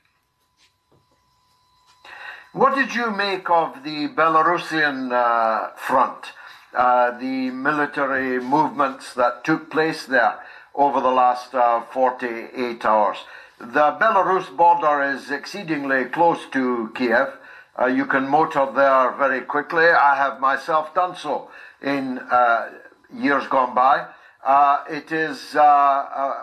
What 2.52 2.74
did 2.74 2.94
you 2.94 3.10
make 3.10 3.48
of 3.48 3.82
the 3.82 4.08
Belarusian 4.08 5.10
uh, 5.10 5.70
front, 5.76 6.32
uh, 6.74 7.18
the 7.18 7.50
military 7.50 8.40
movements 8.40 9.14
that 9.14 9.42
took 9.44 9.70
place 9.70 10.04
there 10.04 10.38
over 10.74 11.00
the 11.00 11.10
last 11.10 11.54
uh, 11.54 11.82
48 11.92 12.84
hours? 12.84 13.18
The 13.58 13.96
Belarus 13.98 14.54
border 14.54 15.02
is 15.02 15.30
exceedingly 15.30 16.06
close 16.06 16.44
to 16.52 16.90
Kiev. 16.94 17.38
Uh, 17.80 17.86
you 17.86 18.04
can 18.04 18.28
motor 18.28 18.66
there 18.74 19.12
very 19.12 19.40
quickly. 19.40 19.86
I 19.86 20.16
have 20.16 20.40
myself 20.40 20.94
done 20.94 21.16
so 21.16 21.48
in 21.82 22.18
uh, 22.18 22.70
years 23.14 23.46
gone 23.48 23.74
by. 23.74 24.06
Uh, 24.44 24.84
it 24.88 25.12
is 25.12 25.54
uh, 25.54 26.34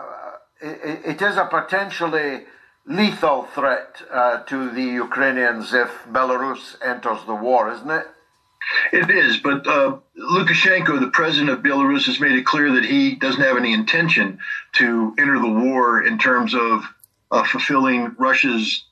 it, 0.60 1.00
it 1.04 1.22
is 1.22 1.36
a 1.36 1.46
potentially 1.46 2.44
lethal 2.86 3.44
threat 3.54 3.96
to 4.46 4.70
the 4.70 4.82
Ukrainians 4.82 5.74
if 5.74 5.90
Belarus 6.10 6.76
enters 6.82 7.24
the 7.26 7.34
war, 7.34 7.70
isn't 7.70 7.90
it? 7.90 8.06
It 8.92 9.10
is, 9.10 9.38
but 9.38 9.66
uh, 9.66 9.98
Lukashenko, 10.18 11.00
the 11.00 11.10
president 11.10 11.50
of 11.50 11.60
Belarus, 11.60 12.06
has 12.06 12.20
made 12.20 12.32
it 12.32 12.44
clear 12.44 12.70
that 12.72 12.84
he 12.84 13.14
doesn't 13.14 13.40
have 13.40 13.56
any 13.56 13.72
intention 13.72 14.38
to 14.74 15.14
enter 15.18 15.38
the 15.38 15.48
war 15.48 16.02
in 16.02 16.18
terms 16.18 16.54
of 16.54 16.84
uh, 17.30 17.44
fulfilling 17.44 18.14
Russia's 18.18 18.84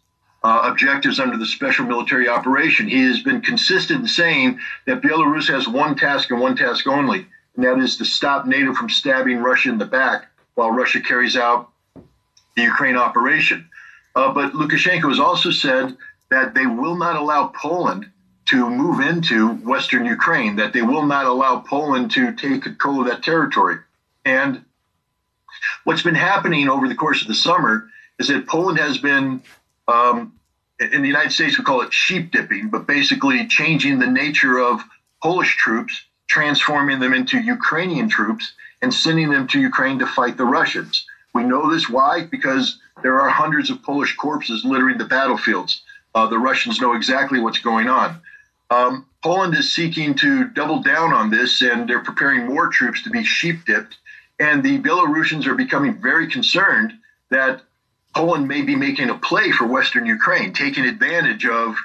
uh, 0.44 0.60
objectives 0.64 1.18
under 1.18 1.36
the 1.36 1.46
special 1.46 1.84
military 1.86 2.28
operation. 2.28 2.88
He 2.88 3.04
has 3.04 3.20
been 3.20 3.40
consistent 3.40 4.02
in 4.02 4.08
saying 4.08 4.60
that 4.86 5.02
Belarus 5.02 5.48
has 5.48 5.66
one 5.66 5.96
task 5.96 6.30
and 6.30 6.40
one 6.40 6.56
task 6.56 6.86
only, 6.86 7.26
and 7.56 7.64
that 7.64 7.78
is 7.78 7.96
to 7.96 8.04
stop 8.04 8.46
NATO 8.46 8.72
from 8.72 8.88
stabbing 8.88 9.38
Russia 9.38 9.70
in 9.70 9.78
the 9.78 9.84
back 9.84 10.26
while 10.54 10.70
Russia 10.70 11.00
carries 11.00 11.36
out 11.36 11.70
the 12.56 12.62
Ukraine 12.62 12.96
operation. 12.96 13.68
Uh, 14.14 14.32
but 14.32 14.52
Lukashenko 14.52 15.08
has 15.08 15.20
also 15.20 15.50
said 15.50 15.96
that 16.30 16.54
they 16.54 16.66
will 16.66 16.96
not 16.96 17.16
allow 17.16 17.48
Poland 17.54 18.10
to 18.46 18.68
move 18.68 19.00
into 19.00 19.48
Western 19.56 20.04
Ukraine, 20.04 20.56
that 20.56 20.72
they 20.72 20.82
will 20.82 21.04
not 21.04 21.26
allow 21.26 21.60
Poland 21.60 22.10
to 22.12 22.32
take 22.32 22.62
control 22.62 23.00
of 23.00 23.06
that 23.06 23.22
territory. 23.22 23.76
And 24.24 24.64
what's 25.84 26.02
been 26.02 26.14
happening 26.14 26.68
over 26.68 26.88
the 26.88 26.94
course 26.94 27.20
of 27.22 27.28
the 27.28 27.34
summer 27.34 27.88
is 28.18 28.28
that 28.28 28.46
Poland 28.46 28.78
has 28.78 28.98
been, 28.98 29.42
um, 29.88 30.32
in 30.78 31.02
the 31.02 31.08
United 31.08 31.32
States, 31.32 31.58
we 31.58 31.64
call 31.64 31.80
it 31.80 31.92
sheep 31.92 32.30
dipping, 32.30 32.68
but 32.68 32.86
basically 32.86 33.46
changing 33.48 33.98
the 33.98 34.06
nature 34.06 34.58
of 34.58 34.80
Polish 35.22 35.56
troops, 35.56 36.04
transforming 36.28 37.00
them 37.00 37.14
into 37.14 37.40
Ukrainian 37.40 38.08
troops, 38.08 38.52
and 38.80 38.94
sending 38.94 39.30
them 39.30 39.48
to 39.48 39.60
Ukraine 39.60 39.98
to 39.98 40.06
fight 40.06 40.36
the 40.36 40.44
Russians. 40.44 41.04
We 41.34 41.42
know 41.42 41.70
this 41.70 41.88
why? 41.88 42.24
Because 42.24 42.78
there 43.02 43.20
are 43.20 43.28
hundreds 43.28 43.70
of 43.70 43.82
Polish 43.82 44.14
corpses 44.16 44.64
littering 44.64 44.98
the 44.98 45.04
battlefields. 45.04 45.82
Uh, 46.14 46.26
the 46.26 46.38
Russians 46.38 46.80
know 46.80 46.94
exactly 46.94 47.40
what's 47.40 47.58
going 47.58 47.88
on. 47.88 48.20
Um, 48.70 49.06
Poland 49.22 49.54
is 49.54 49.72
seeking 49.72 50.14
to 50.16 50.44
double 50.48 50.80
down 50.80 51.12
on 51.12 51.30
this, 51.30 51.62
and 51.62 51.88
they're 51.88 52.00
preparing 52.00 52.46
more 52.46 52.68
troops 52.68 53.02
to 53.02 53.10
be 53.10 53.24
sheep 53.24 53.64
dipped. 53.64 53.96
And 54.38 54.62
the 54.62 54.78
Belarusians 54.78 55.46
are 55.46 55.54
becoming 55.54 56.00
very 56.00 56.28
concerned 56.28 56.92
that 57.30 57.62
Poland 58.18 58.48
may 58.48 58.62
be 58.62 58.74
making 58.74 59.10
a 59.10 59.14
play 59.14 59.52
for 59.52 59.64
Western 59.64 60.04
Ukraine, 60.04 60.52
taking 60.52 60.84
advantage 60.84 61.46
of 61.46 61.76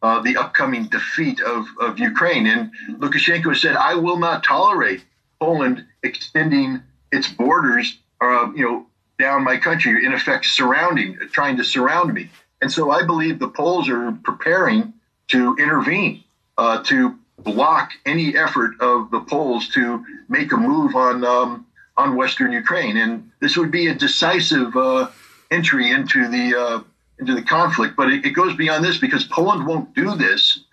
uh, 0.00 0.22
the 0.22 0.38
upcoming 0.38 0.84
defeat 0.86 1.38
of, 1.42 1.66
of 1.78 1.98
Ukraine. 1.98 2.46
And 2.46 2.70
Lukashenko 2.98 3.54
said, 3.54 3.76
I 3.76 3.94
will 3.96 4.18
not 4.18 4.42
tolerate 4.42 5.04
Poland 5.38 5.84
extending 6.02 6.80
its 7.12 7.28
borders, 7.28 7.98
uh, 8.22 8.50
you 8.54 8.64
know, 8.64 8.86
down 9.18 9.44
my 9.44 9.58
country, 9.58 10.06
in 10.06 10.14
effect, 10.14 10.46
surrounding, 10.46 11.18
trying 11.30 11.58
to 11.58 11.64
surround 11.74 12.14
me. 12.14 12.30
And 12.62 12.72
so 12.72 12.90
I 12.90 13.04
believe 13.04 13.38
the 13.38 13.48
Poles 13.48 13.86
are 13.90 14.12
preparing 14.24 14.94
to 15.28 15.54
intervene, 15.58 16.24
uh, 16.56 16.82
to 16.84 17.18
block 17.36 17.90
any 18.06 18.34
effort 18.34 18.80
of 18.80 19.10
the 19.10 19.20
Poles 19.20 19.68
to 19.76 20.02
make 20.30 20.52
a 20.52 20.56
move 20.56 20.96
on 20.96 21.22
um, 21.22 21.66
on 21.98 22.16
Western 22.16 22.50
Ukraine. 22.52 22.96
And 22.96 23.30
this 23.40 23.58
would 23.58 23.70
be 23.70 23.88
a 23.88 23.94
decisive 23.94 24.74
uh, 24.74 25.08
entry 25.52 25.90
into 25.90 26.28
the 26.28 26.58
uh, 26.58 26.82
into 27.18 27.34
the 27.34 27.42
conflict. 27.42 27.94
But 27.96 28.12
it, 28.12 28.26
it, 28.26 28.30
goes 28.30 28.56
beyond 28.56 28.84
this 28.84 28.98
because 28.98 29.24
Poland 29.24 29.66
won't 29.66 29.94
do 29.94 30.14
this 30.16 30.64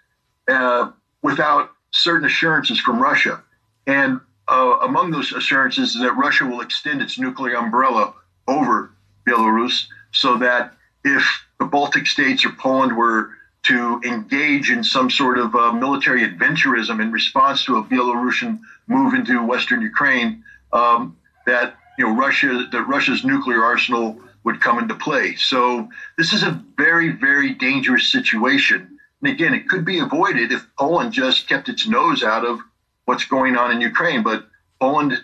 uh, 0.47 0.91
without 1.21 1.71
certain 1.91 2.25
assurances 2.25 2.79
from 2.79 3.01
Russia. 3.01 3.43
And 3.85 4.19
uh, 4.47 4.79
among 4.81 5.11
those 5.11 5.31
assurances 5.31 5.95
is 5.95 6.01
that 6.01 6.13
Russia 6.13 6.45
will 6.45 6.61
extend 6.61 7.01
its 7.01 7.19
nuclear 7.19 7.55
umbrella 7.55 8.13
over 8.47 8.91
Belarus, 9.27 9.85
so 10.11 10.37
that 10.37 10.73
if 11.03 11.23
the 11.59 11.65
Baltic 11.65 12.07
states 12.07 12.45
or 12.45 12.49
Poland 12.51 12.95
were 12.95 13.31
to 13.63 14.01
engage 14.05 14.71
in 14.71 14.83
some 14.83 15.09
sort 15.09 15.37
of 15.37 15.53
uh, 15.53 15.73
military 15.73 16.27
adventurism 16.27 17.01
in 17.01 17.11
response 17.11 17.65
to 17.65 17.77
a 17.77 17.83
Belarusian 17.83 18.59
move 18.87 19.13
into 19.13 19.45
Western 19.45 19.81
Ukraine, 19.81 20.43
um, 20.73 21.15
that 21.45 21.75
you 21.97 22.05
know 22.05 22.15
Russia 22.15 22.67
that 22.71 22.83
Russia's 22.83 23.23
nuclear 23.23 23.63
arsenal 23.63 24.19
would 24.49 24.61
come 24.61 24.79
into 24.79 24.95
play. 24.95 25.35
So 25.35 25.87
this 26.17 26.33
is 26.33 26.41
a 26.41 26.59
very, 26.75 27.09
very 27.09 27.53
dangerous 27.53 28.11
situation. 28.11 28.97
And 29.21 29.31
again, 29.31 29.53
it 29.53 29.69
could 29.69 29.85
be 29.85 29.99
avoided 29.99 30.51
if 30.51 30.65
Poland 30.75 31.13
just 31.13 31.47
kept 31.47 31.69
its 31.69 31.87
nose 31.87 32.23
out 32.23 32.43
of 32.43 32.59
what's 33.05 33.25
going 33.25 33.55
on 33.55 33.71
in 33.71 33.79
Ukraine. 33.79 34.23
But 34.23 34.47
Poland 34.81 35.21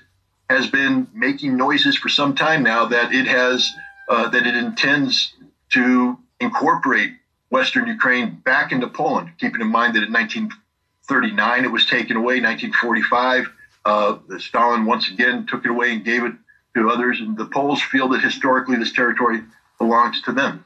has 0.48 0.68
been 0.68 1.08
making 1.12 1.58
noises 1.58 1.96
for 1.96 2.08
some 2.08 2.36
time 2.36 2.62
now 2.62 2.86
that 2.86 3.12
it 3.12 3.26
has 3.26 3.68
uh, 4.10 4.30
that 4.30 4.46
it 4.46 4.56
intends 4.56 5.34
to 5.72 6.16
incorporate 6.40 7.14
Western 7.50 7.88
Ukraine 7.88 8.40
back 8.46 8.72
into 8.72 8.88
Poland. 8.88 9.32
Keeping 9.40 9.62
in 9.62 9.72
mind 9.72 9.96
that 9.96 10.04
in 10.04 10.14
1939 10.14 11.66
it 11.66 11.72
was 11.72 11.88
taken 11.88 12.16
away, 12.16 12.36
1945 12.42 13.52
uh, 13.86 14.18
Stalin 14.38 14.86
once 14.86 15.10
again 15.10 15.48
took 15.48 15.66
it 15.66 15.72
away 15.72 15.94
and 15.94 16.06
gave 16.06 16.24
it 16.24 16.34
to 16.76 16.90
others, 16.90 17.20
and 17.22 17.38
the 17.38 17.46
Poles 17.46 17.82
feel 17.82 18.08
that 18.10 18.22
historically 18.22 18.76
this 18.76 18.92
territory 18.92 19.42
belongs 19.80 20.22
to 20.24 20.32
them. 20.32 20.66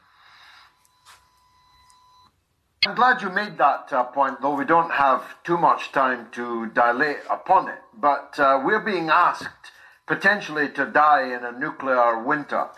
I'm 2.86 2.96
glad 2.96 3.22
you 3.22 3.30
made 3.30 3.58
that 3.58 3.92
uh, 3.92 4.04
point, 4.06 4.42
though 4.42 4.56
we 4.56 4.66
don't 4.66 4.92
have 4.92 5.24
too 5.44 5.58
much 5.58 5.92
time 5.92 6.28
to 6.32 6.68
dilate 6.68 7.20
upon 7.30 7.68
it. 7.68 7.80
But 7.94 8.40
uh, 8.40 8.62
we're 8.64 8.80
being 8.80 9.10
asked 9.10 9.72
potentially 10.08 10.70
to 10.70 10.86
die 10.86 11.36
in 11.36 11.44
a 11.44 11.52
nuclear 11.52 12.24
winter 12.24 12.70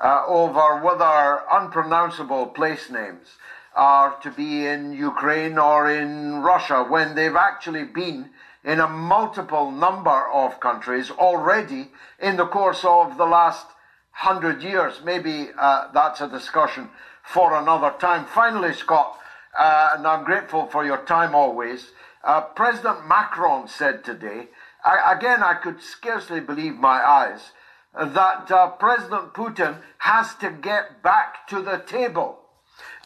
uh, 0.00 0.24
over 0.26 0.82
whether 0.82 1.42
unpronounceable 1.52 2.46
place 2.46 2.90
names 2.90 3.36
are 3.74 4.16
to 4.22 4.30
be 4.30 4.66
in 4.66 4.92
Ukraine 4.92 5.58
or 5.58 5.90
in 5.90 6.40
Russia 6.40 6.82
when 6.82 7.14
they've 7.14 7.36
actually 7.36 7.84
been 7.84 8.30
in 8.64 8.80
a 8.80 8.88
multiple 8.88 9.70
number 9.70 10.28
of 10.28 10.60
countries 10.60 11.10
already 11.10 11.88
in 12.20 12.36
the 12.36 12.46
course 12.46 12.84
of 12.84 13.16
the 13.16 13.26
last 13.26 13.66
hundred 14.12 14.62
years. 14.62 15.00
Maybe 15.04 15.48
uh, 15.58 15.88
that's 15.92 16.20
a 16.20 16.28
discussion 16.28 16.90
for 17.22 17.54
another 17.56 17.94
time. 17.98 18.26
Finally, 18.26 18.74
Scott, 18.74 19.18
uh, 19.58 19.90
and 19.94 20.06
I'm 20.06 20.24
grateful 20.24 20.66
for 20.66 20.84
your 20.84 21.04
time 21.04 21.34
always. 21.34 21.90
Uh, 22.22 22.42
President 22.42 23.06
Macron 23.06 23.66
said 23.66 24.04
today, 24.04 24.48
I, 24.84 25.14
again, 25.16 25.42
I 25.42 25.54
could 25.54 25.82
scarcely 25.82 26.40
believe 26.40 26.74
my 26.74 27.02
eyes, 27.02 27.52
that 27.94 28.50
uh, 28.50 28.70
President 28.70 29.34
Putin 29.34 29.78
has 29.98 30.34
to 30.36 30.50
get 30.50 31.02
back 31.02 31.46
to 31.48 31.62
the 31.62 31.78
table 31.78 32.38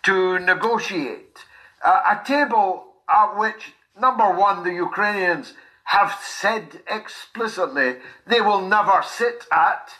to 0.02 0.38
negotiate. 0.38 1.38
Uh, 1.82 2.18
a 2.20 2.26
table 2.26 2.84
at 3.08 3.38
which 3.38 3.72
Number 3.98 4.30
one, 4.32 4.64
the 4.64 4.72
Ukrainians 4.72 5.54
have 5.84 6.18
said 6.22 6.80
explicitly 6.88 7.96
they 8.26 8.40
will 8.40 8.66
never 8.66 9.02
sit 9.02 9.46
at, 9.52 9.90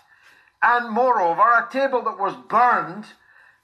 and 0.62 0.90
moreover, 0.90 1.42
a 1.42 1.68
table 1.70 2.02
that 2.02 2.18
was 2.18 2.34
burned 2.48 3.04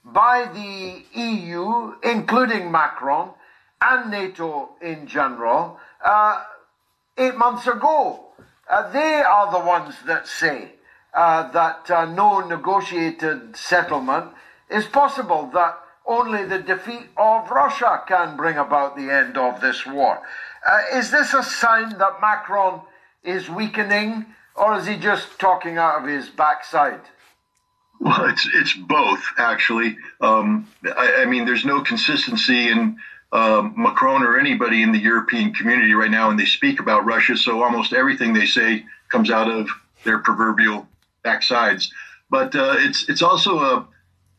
by 0.05 0.47
the 0.53 1.05
EU, 1.21 1.95
including 2.03 2.71
Macron, 2.71 3.31
and 3.81 4.11
NATO 4.11 4.71
in 4.81 5.07
general, 5.07 5.81
uh, 6.05 6.45
eight 7.17 7.37
months 7.37 7.67
ago. 7.67 8.27
Uh, 8.69 8.91
they 8.93 9.23
are 9.23 9.51
the 9.51 9.67
ones 9.67 9.95
that 10.07 10.29
say 10.29 10.73
uh, 11.15 11.51
that 11.51 11.91
uh, 11.91 12.05
no 12.05 12.41
negotiated 12.41 13.57
settlement 13.57 14.31
is 14.71 14.87
possible, 14.87 15.51
that 15.53 15.77
only 16.11 16.45
the 16.45 16.59
defeat 16.59 17.07
of 17.17 17.51
Russia 17.51 18.03
can 18.07 18.37
bring 18.37 18.59
about 18.59 18.97
the 18.97 19.09
end 19.11 19.39
of 19.39 19.61
this 19.61 19.87
war. 19.87 20.21
Uh, 20.67 20.83
is 20.93 21.11
this 21.11 21.33
a 21.33 21.43
sign 21.43 21.97
that 21.99 22.21
Macron 22.21 22.81
is 23.23 23.49
weakening, 23.49 24.27
or 24.57 24.77
is 24.77 24.87
he 24.87 24.97
just 24.97 25.39
talking 25.39 25.79
out 25.79 26.03
of 26.03 26.09
his 26.09 26.29
backside? 26.29 27.01
Well, 28.01 28.25
it's 28.25 28.47
it's 28.55 28.75
both 28.75 29.23
actually. 29.39 29.97
Um, 30.21 30.69
I, 30.85 31.23
I, 31.23 31.25
mean, 31.27 31.45
there's 31.45 31.65
no 31.65 31.81
consistency 31.83 32.69
in 32.69 32.97
um, 33.33 33.75
Macron 33.77 34.23
or 34.23 34.39
anybody 34.39 34.83
in 34.83 34.91
the 34.91 34.99
European 34.99 35.53
community 35.55 35.95
right 35.95 36.11
now, 36.11 36.31
and 36.31 36.39
they 36.39 36.47
speak 36.47 36.81
about 36.81 37.05
Russia. 37.05 37.37
So 37.37 37.63
almost 37.63 37.93
everything 37.93 38.33
they 38.33 38.47
say 38.47 38.85
comes 39.11 39.31
out 39.31 39.49
of 39.49 39.69
their 40.05 40.19
proverbial 40.19 40.89
backsides. 41.25 41.89
But 42.31 42.55
uh, 42.57 42.77
it's 42.79 43.09
it's 43.09 43.23
also 43.23 43.59
a 43.59 43.87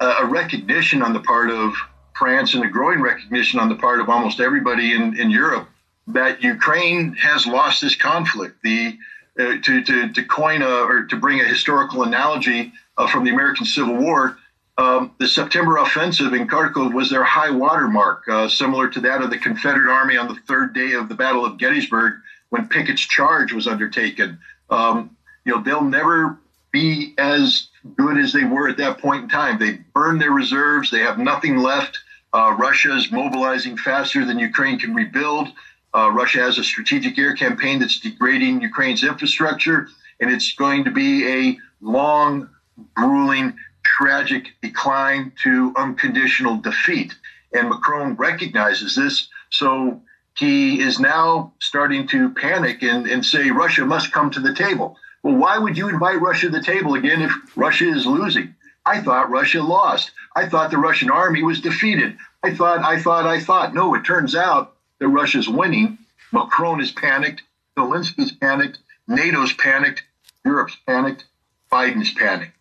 a 0.02 0.26
recognition 0.26 1.02
on 1.02 1.14
the 1.14 1.20
part 1.20 1.49
of 1.49 1.74
France 2.16 2.54
and 2.54 2.64
a 2.64 2.68
growing 2.68 3.02
recognition 3.02 3.60
on 3.60 3.70
the 3.70 3.76
part 3.76 3.99
of 3.99 4.10
almost 4.10 4.39
everybody 4.39 4.93
in, 4.93 5.18
in 5.18 5.30
Europe 5.30 5.68
that 6.08 6.43
Ukraine 6.43 7.14
has 7.14 7.45
lost 7.45 7.82
this 7.82 7.95
conflict. 7.95 8.62
The 8.64 8.97
uh, 9.39 9.56
to, 9.64 9.82
to, 9.82 10.12
to 10.12 10.24
coin 10.24 10.62
a, 10.62 10.70
or 10.70 11.06
to 11.06 11.16
bring 11.16 11.39
a 11.39 11.43
historical 11.45 12.04
analogy 12.04 12.74
uh, 12.97 13.08
from 13.08 13.24
the 13.24 13.32
American 13.32 13.66
Civil 13.66 13.95
War, 13.95 14.38
um, 14.78 15.16
the 15.20 15.28
September 15.28 15.78
offensive 15.78 16.34
in 16.34 16.47
Kharkov 16.47 16.93
was 16.93 17.10
their 17.10 17.24
high 17.24 17.49
water 17.49 17.88
mark, 17.88 18.28
uh, 18.28 18.49
similar 18.49 18.89
to 18.89 18.99
that 18.99 19.22
of 19.22 19.30
the 19.30 19.38
Confederate 19.38 19.89
Army 19.89 20.18
on 20.18 20.28
the 20.28 20.39
third 20.47 20.74
day 20.74 20.93
of 20.93 21.08
the 21.08 21.16
Battle 21.16 21.45
of 21.45 21.58
Gettysburg 21.58 22.16
when 22.49 22.68
Pickett's 22.68 23.02
charge 23.02 23.54
was 23.54 23.68
undertaken. 23.68 24.38
Um, 24.70 25.16
you 25.45 25.56
know, 25.56 25.62
they'll 25.62 25.84
never 25.84 26.38
be 26.72 27.14
as 27.18 27.68
good 27.96 28.18
as 28.18 28.34
they 28.34 28.44
were 28.44 28.70
at 28.70 28.78
that 28.78 29.00
point 29.00 29.24
in 29.24 29.30
time. 29.30 29.58
They 29.58 29.80
burned 29.94 30.22
their 30.22 30.32
reserves. 30.32 30.92
They 30.92 31.00
have 31.00 31.18
nothing 31.18 31.58
left. 31.58 32.00
Uh, 32.34 32.56
Russia 32.58 32.96
is 32.96 33.12
mobilizing 33.12 33.78
faster 33.78 34.26
than 34.26 34.40
Ukraine 34.40 34.80
can 34.80 34.94
rebuild. 34.94 35.50
Uh, 35.94 36.10
Russia 36.12 36.40
has 36.40 36.58
a 36.58 36.64
strategic 36.64 37.18
air 37.18 37.36
campaign 37.36 37.80
that's 37.80 38.00
degrading 38.00 38.62
Ukraine's 38.62 39.04
infrastructure, 39.04 39.90
and 40.22 40.32
it's 40.32 40.54
going 40.54 40.86
to 40.86 40.92
be 40.92 41.28
a 41.28 41.58
long, 41.82 42.50
grueling, 42.96 43.58
tragic 43.84 44.48
decline 44.62 45.34
to 45.44 45.74
unconditional 45.76 46.56
defeat. 46.58 47.14
And 47.54 47.70
Macron 47.70 48.16
recognizes 48.16 48.96
this, 48.96 49.28
so 49.50 50.02
he 50.38 50.80
is 50.80 51.00
now 51.00 51.54
starting 51.60 52.08
to 52.08 52.30
panic 52.34 52.84
and, 52.84 53.06
and 53.08 53.26
say 53.26 53.52
Russia 53.52 53.86
must 53.86 54.14
come 54.14 54.32
to 54.32 54.40
the 54.40 54.54
table. 54.54 54.96
Well, 55.24 55.36
why 55.36 55.57
would 55.57 55.78
you 55.78 55.89
invite 55.89 56.22
Russia 56.22 56.47
to 56.47 56.57
the 56.57 56.63
table 56.63 56.95
again 56.95 57.22
if 57.22 57.32
Russia 57.55 57.88
is 57.88 58.05
losing? 58.05 58.55
I 58.86 59.01
thought 59.01 59.30
Russia 59.30 59.61
lost. 59.61 60.11
I 60.36 60.47
thought 60.47 60.72
the 60.72 60.78
Russian 60.78 61.11
army 61.11 61.43
was 61.43 61.61
defeated. 61.61 62.17
I 62.43 62.55
thought, 62.55 62.80
I 62.80 62.99
thought, 62.99 63.26
I 63.26 63.39
thought. 63.39 63.76
No, 63.76 63.93
it 63.93 64.03
turns 64.03 64.36
out 64.36 64.76
that 64.99 65.07
Russia's 65.07 65.47
winning. 65.47 65.99
Macron 66.32 66.82
is 66.82 66.91
panicked. 66.91 67.43
Zelensky's 67.78 68.32
panicked. 68.32 68.80
NATO's 69.07 69.53
panicked. 69.53 70.03
Europe's 70.43 70.78
panicked. 70.88 71.26
Biden's 71.72 72.13
panicked. 72.13 72.53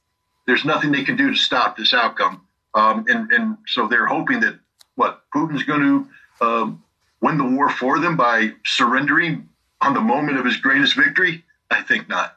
There's 0.46 0.64
nothing 0.64 0.92
they 0.92 1.04
can 1.04 1.16
do 1.16 1.30
to 1.30 1.36
stop 1.36 1.76
this 1.76 1.94
outcome. 1.94 2.42
Um, 2.74 3.06
and, 3.08 3.32
and 3.32 3.56
so 3.66 3.86
they're 3.86 4.06
hoping 4.06 4.40
that 4.40 4.58
what 4.96 5.22
Putin's 5.34 5.62
going 5.62 5.80
to 5.80 6.44
um, 6.44 6.82
win 7.20 7.38
the 7.38 7.44
war 7.44 7.70
for 7.70 7.98
them 7.98 8.16
by 8.16 8.52
surrendering 8.64 9.48
on 9.80 9.94
the 9.94 10.00
moment 10.00 10.38
of 10.38 10.44
his 10.44 10.56
greatest 10.58 10.94
victory? 10.94 11.44
I 11.70 11.82
think 11.82 12.08
not. 12.08 12.36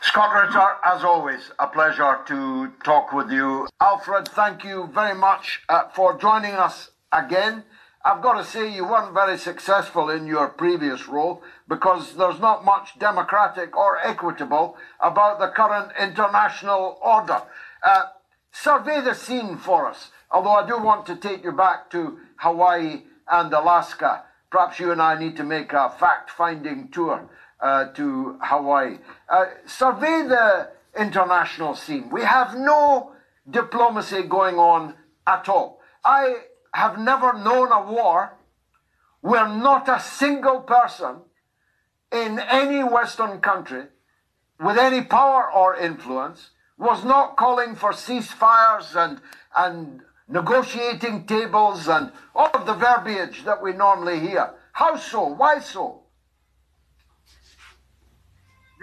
Scott 0.00 0.32
Ritter, 0.34 0.76
as 0.84 1.02
always, 1.04 1.50
a 1.58 1.66
pleasure 1.66 2.20
to 2.26 2.72
talk 2.84 3.12
with 3.12 3.30
you. 3.30 3.66
Alfred, 3.80 4.28
thank 4.28 4.64
you 4.64 4.88
very 4.94 5.14
much 5.14 5.60
uh, 5.68 5.88
for 5.88 6.16
joining 6.16 6.52
us 6.52 6.90
again. 7.12 7.64
I've 8.04 8.22
got 8.22 8.34
to 8.34 8.44
say, 8.44 8.72
you 8.72 8.84
weren't 8.84 9.14
very 9.14 9.38
successful 9.38 10.10
in 10.10 10.26
your 10.26 10.48
previous 10.48 11.08
role 11.08 11.42
because 11.66 12.14
there's 12.16 12.38
not 12.38 12.64
much 12.64 12.98
democratic 12.98 13.76
or 13.76 13.98
equitable 13.98 14.76
about 15.00 15.38
the 15.38 15.48
current 15.48 15.90
international 15.98 16.98
order. 17.02 17.42
Uh, 17.82 18.04
survey 18.52 19.00
the 19.00 19.14
scene 19.14 19.56
for 19.56 19.88
us, 19.88 20.10
although 20.30 20.52
I 20.52 20.66
do 20.66 20.78
want 20.78 21.06
to 21.06 21.16
take 21.16 21.44
you 21.44 21.52
back 21.52 21.90
to 21.90 22.18
Hawaii 22.36 23.04
and 23.30 23.52
Alaska. 23.52 24.24
Perhaps 24.50 24.78
you 24.78 24.92
and 24.92 25.02
I 25.02 25.18
need 25.18 25.36
to 25.38 25.44
make 25.44 25.72
a 25.72 25.90
fact 25.90 26.30
finding 26.30 26.88
tour 26.88 27.28
uh, 27.60 27.86
to 27.92 28.38
Hawaii. 28.42 28.98
Uh, 29.28 29.46
survey 29.66 30.26
the 30.28 30.70
international 30.98 31.74
scene. 31.74 32.10
We 32.10 32.22
have 32.22 32.56
no 32.56 33.12
diplomacy 33.50 34.22
going 34.22 34.56
on 34.56 34.94
at 35.26 35.48
all. 35.48 35.80
I 36.04 36.34
have 36.72 36.98
never 36.98 37.32
known 37.32 37.72
a 37.72 37.80
war 37.80 38.36
where 39.20 39.48
not 39.48 39.88
a 39.88 40.00
single 40.00 40.60
person 40.60 41.16
in 42.12 42.38
any 42.38 42.84
Western 42.84 43.40
country 43.40 43.84
with 44.60 44.78
any 44.78 45.02
power 45.02 45.50
or 45.50 45.76
influence 45.76 46.50
was 46.78 47.04
not 47.04 47.36
calling 47.36 47.74
for 47.74 47.92
ceasefires 47.92 48.94
and, 48.96 49.20
and 49.56 50.02
negotiating 50.28 51.26
tables 51.26 51.88
and 51.88 52.12
all 52.34 52.50
of 52.54 52.66
the 52.66 52.74
verbiage 52.74 53.44
that 53.44 53.62
we 53.62 53.72
normally 53.72 54.20
hear. 54.20 54.54
How 54.72 54.96
so? 54.96 55.26
Why 55.26 55.60
so? 55.60 56.03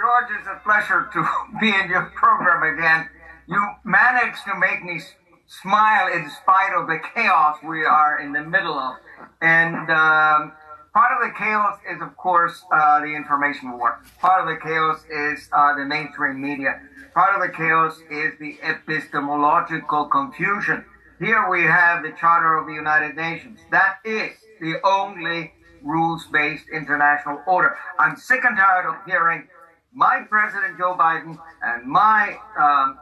George, 0.01 0.39
it's 0.39 0.47
a 0.47 0.59
pleasure 0.63 1.09
to 1.13 1.21
be 1.61 1.69
in 1.69 1.87
your 1.87 2.11
program 2.15 2.63
again. 2.73 3.07
You 3.47 3.61
managed 3.83 4.43
to 4.45 4.57
make 4.57 4.83
me 4.83 4.99
smile 5.45 6.11
in 6.11 6.27
spite 6.41 6.73
of 6.75 6.87
the 6.87 6.99
chaos 7.13 7.57
we 7.63 7.85
are 7.85 8.19
in 8.19 8.33
the 8.33 8.41
middle 8.41 8.73
of. 8.73 8.95
And 9.41 9.75
um, 9.91 10.53
part 10.93 11.11
of 11.13 11.21
the 11.21 11.33
chaos 11.37 11.77
is, 11.87 12.01
of 12.01 12.17
course, 12.17 12.63
uh, 12.73 13.01
the 13.01 13.13
information 13.13 13.77
war. 13.77 14.01
Part 14.19 14.41
of 14.41 14.47
the 14.47 14.59
chaos 14.59 15.03
is 15.05 15.47
uh, 15.53 15.75
the 15.75 15.85
mainstream 15.85 16.41
media. 16.41 16.81
Part 17.13 17.35
of 17.35 17.47
the 17.47 17.55
chaos 17.55 17.99
is 18.09 18.33
the 18.39 18.57
epistemological 18.63 20.05
confusion. 20.05 20.83
Here 21.19 21.47
we 21.47 21.61
have 21.61 22.01
the 22.01 22.13
Charter 22.19 22.57
of 22.57 22.65
the 22.65 22.73
United 22.73 23.15
Nations. 23.15 23.59
That 23.69 23.97
is 24.03 24.31
the 24.59 24.77
only 24.83 25.53
rules-based 25.83 26.65
international 26.73 27.41
order. 27.45 27.77
I'm 27.99 28.15
sick 28.15 28.43
and 28.45 28.57
tired 28.57 28.87
of 28.87 28.95
hearing 29.05 29.47
my 29.93 30.25
President 30.29 30.77
Joe 30.77 30.95
Biden 30.97 31.37
and 31.61 31.85
my 31.85 32.37
um, 32.57 32.97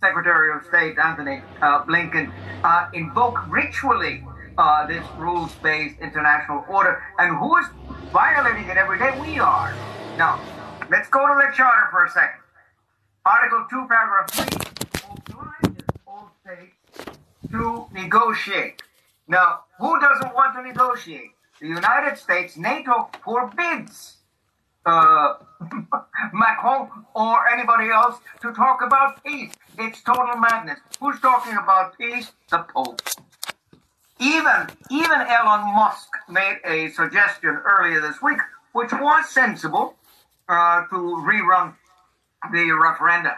Secretary 0.00 0.56
of 0.56 0.64
State 0.66 0.98
Anthony 0.98 1.40
uh, 1.60 1.84
Blinken 1.84 2.32
uh, 2.64 2.88
invoke 2.92 3.38
ritually 3.48 4.24
uh, 4.58 4.86
this 4.86 5.04
rules-based 5.16 5.98
international 6.00 6.64
order, 6.68 7.02
and 7.18 7.36
who 7.36 7.56
is 7.58 7.66
violating 8.12 8.68
it 8.68 8.76
every 8.76 8.98
day? 8.98 9.16
We 9.20 9.38
are. 9.38 9.72
Now, 10.18 10.40
let's 10.90 11.08
go 11.08 11.20
to 11.20 11.34
the 11.34 11.56
charter 11.56 11.88
for 11.90 12.04
a 12.04 12.10
second. 12.10 12.40
Article 13.24 13.66
2, 13.70 13.86
paragraph 13.88 14.30
3 14.30 15.32
obliges 15.32 15.84
all 16.06 16.30
states 16.44 16.74
to 17.50 17.86
negotiate. 17.92 18.82
Now, 19.28 19.60
who 19.78 19.98
doesn't 20.00 20.34
want 20.34 20.56
to 20.56 20.62
negotiate? 20.62 21.30
The 21.60 21.68
United 21.68 22.18
States, 22.18 22.56
NATO 22.56 23.08
forbids 23.24 24.16
uh, 24.86 25.34
Macron 26.32 26.88
or 27.14 27.48
anybody 27.48 27.90
else 27.90 28.18
to 28.40 28.52
talk 28.52 28.82
about 28.82 29.22
peace. 29.24 29.52
It's 29.78 30.02
total 30.02 30.36
madness. 30.36 30.78
Who's 31.00 31.20
talking 31.20 31.56
about 31.56 31.96
peace? 31.98 32.32
The 32.50 32.58
Pope. 32.74 33.00
Even 34.20 34.68
even 34.90 35.20
Elon 35.20 35.74
Musk 35.74 36.08
made 36.28 36.58
a 36.64 36.90
suggestion 36.90 37.60
earlier 37.64 38.00
this 38.00 38.20
week, 38.22 38.38
which 38.72 38.92
was 38.92 39.28
sensible, 39.28 39.96
uh, 40.48 40.82
to 40.86 40.96
rerun 41.26 41.74
the 42.52 42.58
referenda 42.58 43.36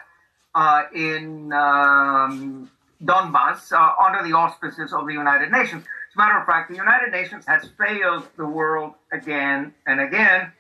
uh, 0.55 0.83
in 0.95 1.53
um, 1.53 2.71
Donbass 3.03 3.73
uh, 3.73 3.93
under 4.05 4.27
the 4.27 4.35
auspices 4.37 4.93
of 4.93 5.07
the 5.07 5.13
United 5.13 5.51
Nations. 5.51 5.85
As 5.85 6.17
a 6.17 6.19
matter 6.19 6.39
of 6.39 6.47
fact, 6.47 6.71
the 6.71 6.77
United 6.77 7.13
Nations 7.13 7.45
has 7.47 7.69
failed 7.79 8.29
the 8.37 8.47
world 8.47 8.95
again 9.13 9.75
and 9.87 10.01
again 10.01 10.53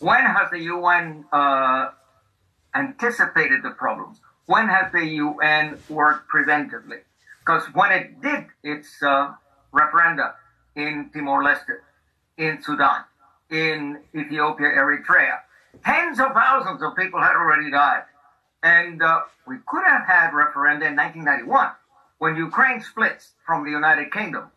when 0.00 0.24
has 0.24 0.50
the 0.50 0.60
UN 0.60 1.24
uh, 1.32 1.90
anticipated 2.74 3.62
the 3.62 3.70
problems? 3.70 4.20
When 4.46 4.68
has 4.68 4.92
the 4.92 5.04
UN 5.04 5.78
worked 5.88 6.30
preventively? 6.30 7.00
Because 7.40 7.64
when 7.74 7.92
it 7.92 8.20
did 8.20 8.46
its 8.62 9.02
uh, 9.02 9.34
referenda 9.72 10.34
in 10.76 11.10
Timor-Leste, 11.12 11.80
in 12.36 12.62
Sudan, 12.62 13.02
in 13.50 13.98
Ethiopia, 14.14 14.68
Eritrea, 14.68 15.38
tens 15.84 16.20
of 16.20 16.32
thousands 16.32 16.82
of 16.82 16.96
people 16.96 17.20
had 17.20 17.34
already 17.34 17.70
died. 17.70 18.04
And 18.62 19.02
uh, 19.02 19.20
we 19.46 19.56
could 19.66 19.84
have 19.84 20.06
had 20.06 20.30
referenda 20.30 20.86
in 20.88 20.96
1991 20.96 21.70
when 22.18 22.36
Ukraine 22.36 22.80
splits 22.80 23.32
from 23.46 23.64
the 23.64 23.70
United 23.70 24.12
Kingdom. 24.12 24.50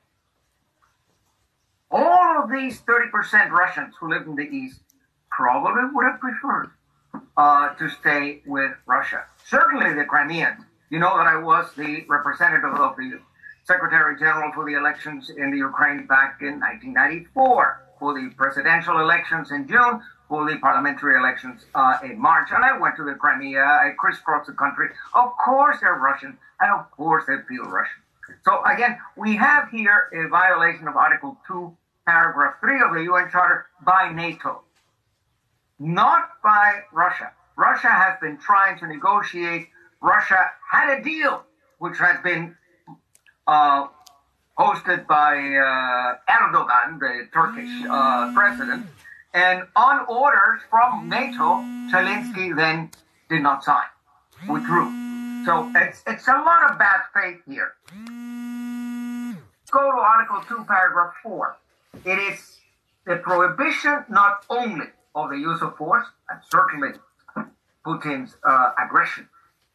All 1.90 2.44
of 2.44 2.50
these 2.50 2.82
30% 2.82 3.50
Russians 3.50 3.94
who 4.00 4.10
live 4.10 4.26
in 4.26 4.36
the 4.36 4.44
East 4.44 4.80
probably 5.32 5.84
would 5.94 6.06
have 6.06 6.20
preferred 6.20 6.72
uh, 7.38 7.74
to 7.76 7.90
stay 7.90 8.42
with 8.46 8.72
Russia. 8.86 9.26
Certainly 9.48 9.96
the 9.96 10.06
Crimeans. 10.06 10.64
You 10.90 11.00
know 11.00 11.18
that 11.18 11.28
I 11.28 11.38
was 11.38 11.72
the 11.78 12.06
representative 12.08 12.74
of 12.74 12.96
the 12.98 13.20
Secretary 13.64 14.18
General 14.20 14.52
for 14.54 14.66
the 14.66 14.78
elections 14.78 15.30
in 15.30 15.52
the 15.52 15.58
Ukraine 15.58 16.06
back 16.06 16.42
in 16.42 16.60
1994, 16.60 17.88
for 18.00 18.14
the 18.14 18.30
presidential 18.36 19.00
elections 19.00 19.52
in 19.52 19.68
June, 19.68 20.02
for 20.28 20.50
the 20.50 20.58
parliamentary 20.58 21.18
elections 21.18 21.66
uh, 21.76 21.98
in 22.04 22.20
March. 22.20 22.50
And 22.52 22.64
I 22.64 22.78
went 22.78 22.96
to 22.98 23.04
the 23.04 23.14
Crimea. 23.14 23.64
I 23.64 23.92
crisscrossed 23.98 24.48
the 24.48 24.54
country. 24.54 24.90
Of 25.14 25.30
course 25.44 25.78
they're 25.82 25.96
Russian, 25.96 26.38
and 26.60 26.72
of 26.80 26.92
course 26.92 27.24
they 27.28 27.36
feel 27.48 27.64
Russian. 27.64 28.02
So 28.44 28.64
again, 28.66 28.98
we 29.16 29.36
have 29.36 29.70
here 29.70 30.10
a 30.14 30.28
violation 30.30 30.88
of 30.88 30.96
Article 30.96 31.38
2, 31.48 31.76
Paragraph 32.08 32.56
3 32.60 32.82
of 32.82 32.94
the 32.94 33.04
UN 33.04 33.30
Charter 33.30 33.68
by 33.86 34.12
NATO 34.12 34.64
not 35.82 36.30
by 36.44 36.82
Russia. 36.94 37.32
Russia 37.58 37.90
has 37.90 38.20
been 38.22 38.38
trying 38.38 38.78
to 38.80 38.88
negotiate. 38.88 39.68
Russia 40.00 40.52
had 40.72 41.00
a 41.00 41.04
deal 41.04 41.44
which 41.80 41.98
had 41.98 42.22
been 42.22 42.56
uh, 43.48 43.88
hosted 44.58 45.08
by 45.08 45.34
uh, 45.36 46.32
Erdogan, 46.32 47.00
the 47.00 47.28
Turkish 47.34 47.70
uh, 47.90 48.32
president, 48.34 48.86
and 49.34 49.64
on 49.76 50.06
orders 50.08 50.62
from 50.70 51.10
NATO, 51.10 51.64
Zelensky 51.92 52.56
then 52.56 52.92
did 53.30 53.42
not 53.42 53.64
sign, 53.64 53.90
withdrew. 54.48 54.86
So 55.46 55.72
it's, 55.76 56.04
it's 56.06 56.28
a 56.28 56.34
lot 56.34 56.70
of 56.70 56.78
bad 56.78 57.02
faith 57.14 57.42
here. 57.48 57.74
Go 59.72 59.80
to 59.80 59.98
Article 59.98 60.44
2, 60.48 60.66
Paragraph 60.66 61.14
4. 61.24 61.58
It 62.06 62.20
is 62.20 62.60
the 63.06 63.16
prohibition 63.16 64.06
not 64.10 64.46
only 64.50 64.86
of 65.16 65.30
the 65.30 65.38
use 65.38 65.62
of 65.62 65.76
force, 65.78 66.06
and 66.30 66.40
certainly 66.50 66.90
Putin's 67.86 68.38
uh, 68.44 68.72
aggression 68.84 69.28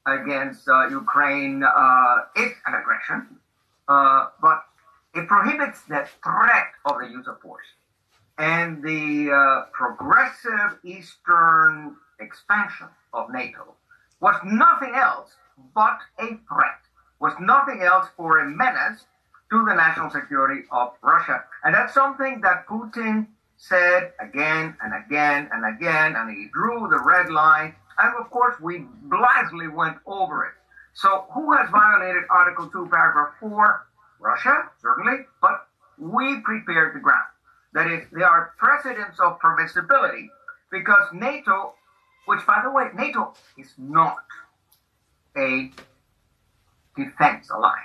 against 0.06 0.68
uh, 0.68 0.86
Ukraine 0.88 1.62
uh, 1.62 2.16
is 2.36 2.52
an 2.66 2.74
aggression, 2.74 3.26
uh, 3.88 4.28
but 4.40 4.64
it 5.14 5.26
prohibits 5.26 5.82
the 5.82 6.06
threat 6.22 6.68
of 6.84 7.00
the 7.00 7.08
use 7.08 7.26
of 7.26 7.40
force. 7.40 7.66
And 8.38 8.82
the 8.82 9.32
uh, 9.32 9.64
progressive 9.72 10.78
Eastern 10.84 11.96
expansion 12.20 12.88
of 13.12 13.32
NATO 13.32 13.74
was 14.20 14.36
nothing 14.44 14.94
else 14.94 15.30
but 15.74 15.98
a 16.18 16.38
threat, 16.48 16.80
was 17.18 17.32
nothing 17.40 17.82
else 17.82 18.06
for 18.16 18.40
a 18.40 18.48
menace 18.48 19.06
to 19.50 19.64
the 19.64 19.74
national 19.74 20.10
security 20.10 20.62
of 20.70 20.92
Russia. 21.02 21.44
And 21.64 21.74
that's 21.74 21.94
something 21.94 22.40
that 22.42 22.66
Putin 22.66 23.26
said 23.56 24.12
again 24.20 24.76
and 24.82 24.92
again 25.04 25.48
and 25.52 25.64
again, 25.76 26.14
and 26.16 26.30
he 26.30 26.48
drew 26.52 26.88
the 26.88 27.02
red 27.04 27.30
line. 27.30 27.74
And 27.98 28.14
of 28.20 28.30
course, 28.30 28.54
we 28.60 28.84
blithely 29.02 29.68
went 29.68 29.96
over 30.06 30.44
it. 30.44 30.52
So, 30.94 31.26
who 31.32 31.52
has 31.52 31.68
violated 31.70 32.24
Article 32.30 32.68
2, 32.68 32.88
Paragraph 32.90 33.34
4? 33.40 33.86
Russia, 34.20 34.70
certainly, 34.80 35.26
but 35.40 35.68
we 35.98 36.40
prepared 36.40 36.94
the 36.94 37.00
ground. 37.00 37.26
That 37.74 37.90
is, 37.90 38.06
there 38.12 38.28
are 38.28 38.54
precedents 38.58 39.20
of 39.20 39.38
permissibility 39.40 40.28
because 40.70 41.08
NATO, 41.12 41.74
which 42.26 42.46
by 42.46 42.60
the 42.62 42.70
way, 42.70 42.88
NATO 42.96 43.34
is 43.58 43.74
not 43.76 44.24
a 45.36 45.70
defense 46.96 47.50
alliance. 47.50 47.82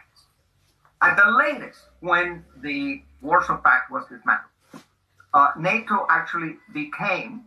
At 1.02 1.18
the 1.18 1.32
latest, 1.32 1.80
when 2.00 2.46
the 2.62 3.02
Warsaw 3.22 3.58
Pact 3.58 3.92
was 3.92 4.04
dismantled, 4.04 4.51
uh, 5.34 5.52
NATO 5.58 6.06
actually 6.10 6.58
became 6.74 7.46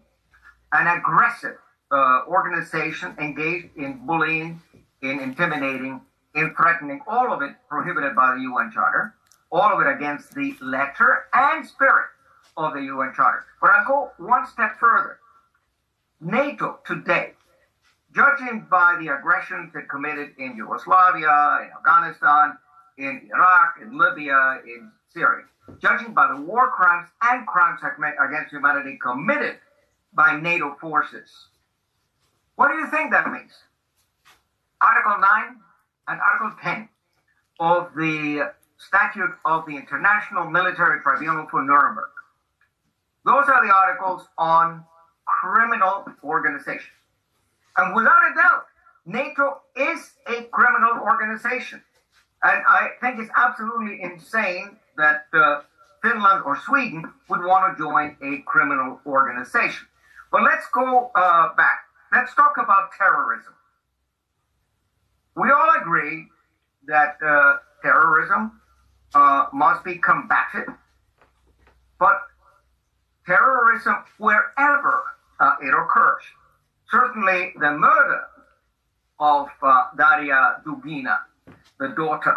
an 0.72 0.87
aggressive 0.99 1.57
uh, 1.91 2.22
organization 2.26 3.14
engaged 3.18 3.76
in 3.76 4.07
bullying, 4.07 4.61
in 5.03 5.20
intimidating, 5.20 6.01
in 6.35 6.55
threatening, 6.57 7.01
all 7.07 7.32
of 7.32 7.43
it 7.43 7.55
prohibited 7.68 8.16
by 8.16 8.35
the 8.35 8.41
UN 8.43 8.70
Charter, 8.72 9.14
all 9.53 9.72
of 9.72 9.87
it 9.87 9.91
against 9.91 10.35
the 10.35 10.55
letter 10.61 11.26
and 11.32 11.66
spirit 11.66 12.09
of 12.57 12.72
the 12.72 12.80
UN 12.80 13.12
Charter. 13.14 13.45
But 13.61 13.70
I'll 13.70 13.87
go 13.87 14.11
one 14.18 14.47
step 14.47 14.76
further. 14.78 15.18
NATO 16.20 16.80
today, 16.87 17.35
judging 18.14 18.66
by 18.70 18.97
the 18.99 19.09
aggressions 19.09 19.74
it 19.74 19.89
committed 19.89 20.30
in 20.39 20.57
Yugoslavia, 20.57 21.61
in 21.62 21.70
Afghanistan, 21.76 22.57
in 22.97 23.28
Iraq, 23.32 23.76
in 23.82 23.99
Libya, 23.99 24.61
in 24.64 24.91
Syria, 25.15 25.45
judging 25.81 26.12
by 26.12 26.27
the 26.35 26.41
war 26.41 26.71
crimes 26.71 27.09
and 27.23 27.47
crimes 27.47 27.81
against 27.83 28.51
humanity 28.51 28.99
committed 29.01 29.57
by 30.12 30.39
NATO 30.39 30.77
forces. 30.81 31.31
What 32.57 32.69
do 32.69 32.75
you 32.75 32.89
think 32.89 33.12
that 33.12 33.31
means? 33.31 33.53
Article 34.81 35.19
9 35.19 35.57
and 36.09 36.21
Article 36.21 36.53
10 36.62 36.89
of 37.61 37.95
the 37.97 38.53
Statute 38.77 39.31
of 39.45 39.65
the 39.67 39.77
International 39.77 40.51
Military 40.51 41.01
Tribunal 41.01 41.47
for 41.51 41.62
Nuremberg. 41.62 42.11
Those 43.25 43.49
are 43.49 43.65
the 43.67 43.73
articles 43.73 44.29
on 44.37 44.85
criminal 45.25 46.05
organizations. 46.23 46.93
And 47.77 47.95
without 47.95 48.21
a 48.31 48.35
doubt, 48.35 48.67
NATO 49.07 49.61
is 49.77 50.12
a 50.27 50.43
criminal 50.45 51.01
organization. 51.03 51.83
And 52.45 52.63
I 52.69 52.91
think 53.01 53.19
it's 53.19 53.31
absolutely 53.37 54.03
insane 54.03 54.77
that 54.99 55.25
uh, 55.33 55.63
Finland 56.03 56.43
or 56.45 56.57
Sweden 56.57 57.11
would 57.31 57.43
want 57.43 57.77
to 57.77 57.83
join 57.83 58.17
a 58.23 58.43
criminal 58.43 59.01
organization. 59.07 59.87
But 60.31 60.43
let's 60.43 60.67
go 60.73 61.11
uh, 61.15 61.55
back. 61.57 61.87
Let's 62.13 62.35
talk 62.35 62.57
about 62.59 62.91
terrorism. 62.99 63.55
We 65.37 65.51
all 65.51 65.73
agree 65.81 66.27
that 66.87 67.17
uh, 67.27 67.57
terrorism 67.83 68.61
uh, 69.15 69.47
must 69.53 69.83
be 69.83 69.97
combated, 69.97 70.69
but 71.99 72.21
terrorism, 73.27 73.97
wherever 74.19 75.03
uh, 75.41 75.55
it 75.63 75.73
occurs, 75.73 76.23
certainly 76.91 77.55
the 77.59 77.71
murder 77.73 78.23
of 79.19 79.49
uh, 79.63 79.85
Daria 79.97 80.57
Dugina, 80.67 81.19
the 81.79 81.89
daughter 81.89 82.37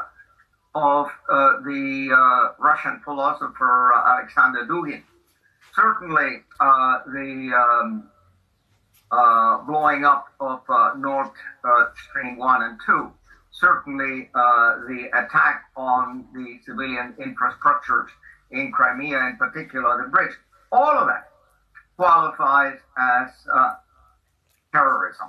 of 0.76 1.08
uh, 1.30 1.62
the 1.62 2.10
uh, 2.14 2.62
Russian 2.62 3.02
philosopher 3.04 3.94
uh, 3.94 4.18
Alexander 4.18 4.66
Dugin. 4.66 5.04
Certainly, 5.76 6.44
uh, 6.60 7.00
the 7.08 7.52
um, 7.56 8.10
uh, 9.12 9.64
blowing 9.66 10.06
up 10.06 10.28
of 10.40 10.62
Nord 10.98 11.30
Stream 12.10 12.38
1 12.38 12.64
and 12.64 12.80
2. 12.86 13.12
Certainly, 13.52 14.30
the 14.34 15.10
attack 15.14 15.66
on 15.76 16.26
the 16.34 16.60
civilian 16.66 17.14
infrastructures 17.20 18.08
in 18.52 18.72
Crimea, 18.72 19.18
in 19.28 19.38
particular 19.38 20.04
the 20.04 20.10
bridge. 20.10 20.36
All 20.72 20.98
of 20.98 21.08
that 21.08 21.30
qualifies 21.96 22.80
as 22.98 23.30
terrorism. 24.72 25.28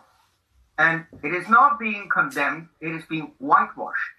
And 0.79 1.05
it 1.23 1.35
is 1.35 1.49
not 1.49 1.79
being 1.79 2.09
condemned, 2.09 2.69
it 2.81 2.95
is 2.95 3.05
being 3.07 3.33
whitewashed 3.39 4.19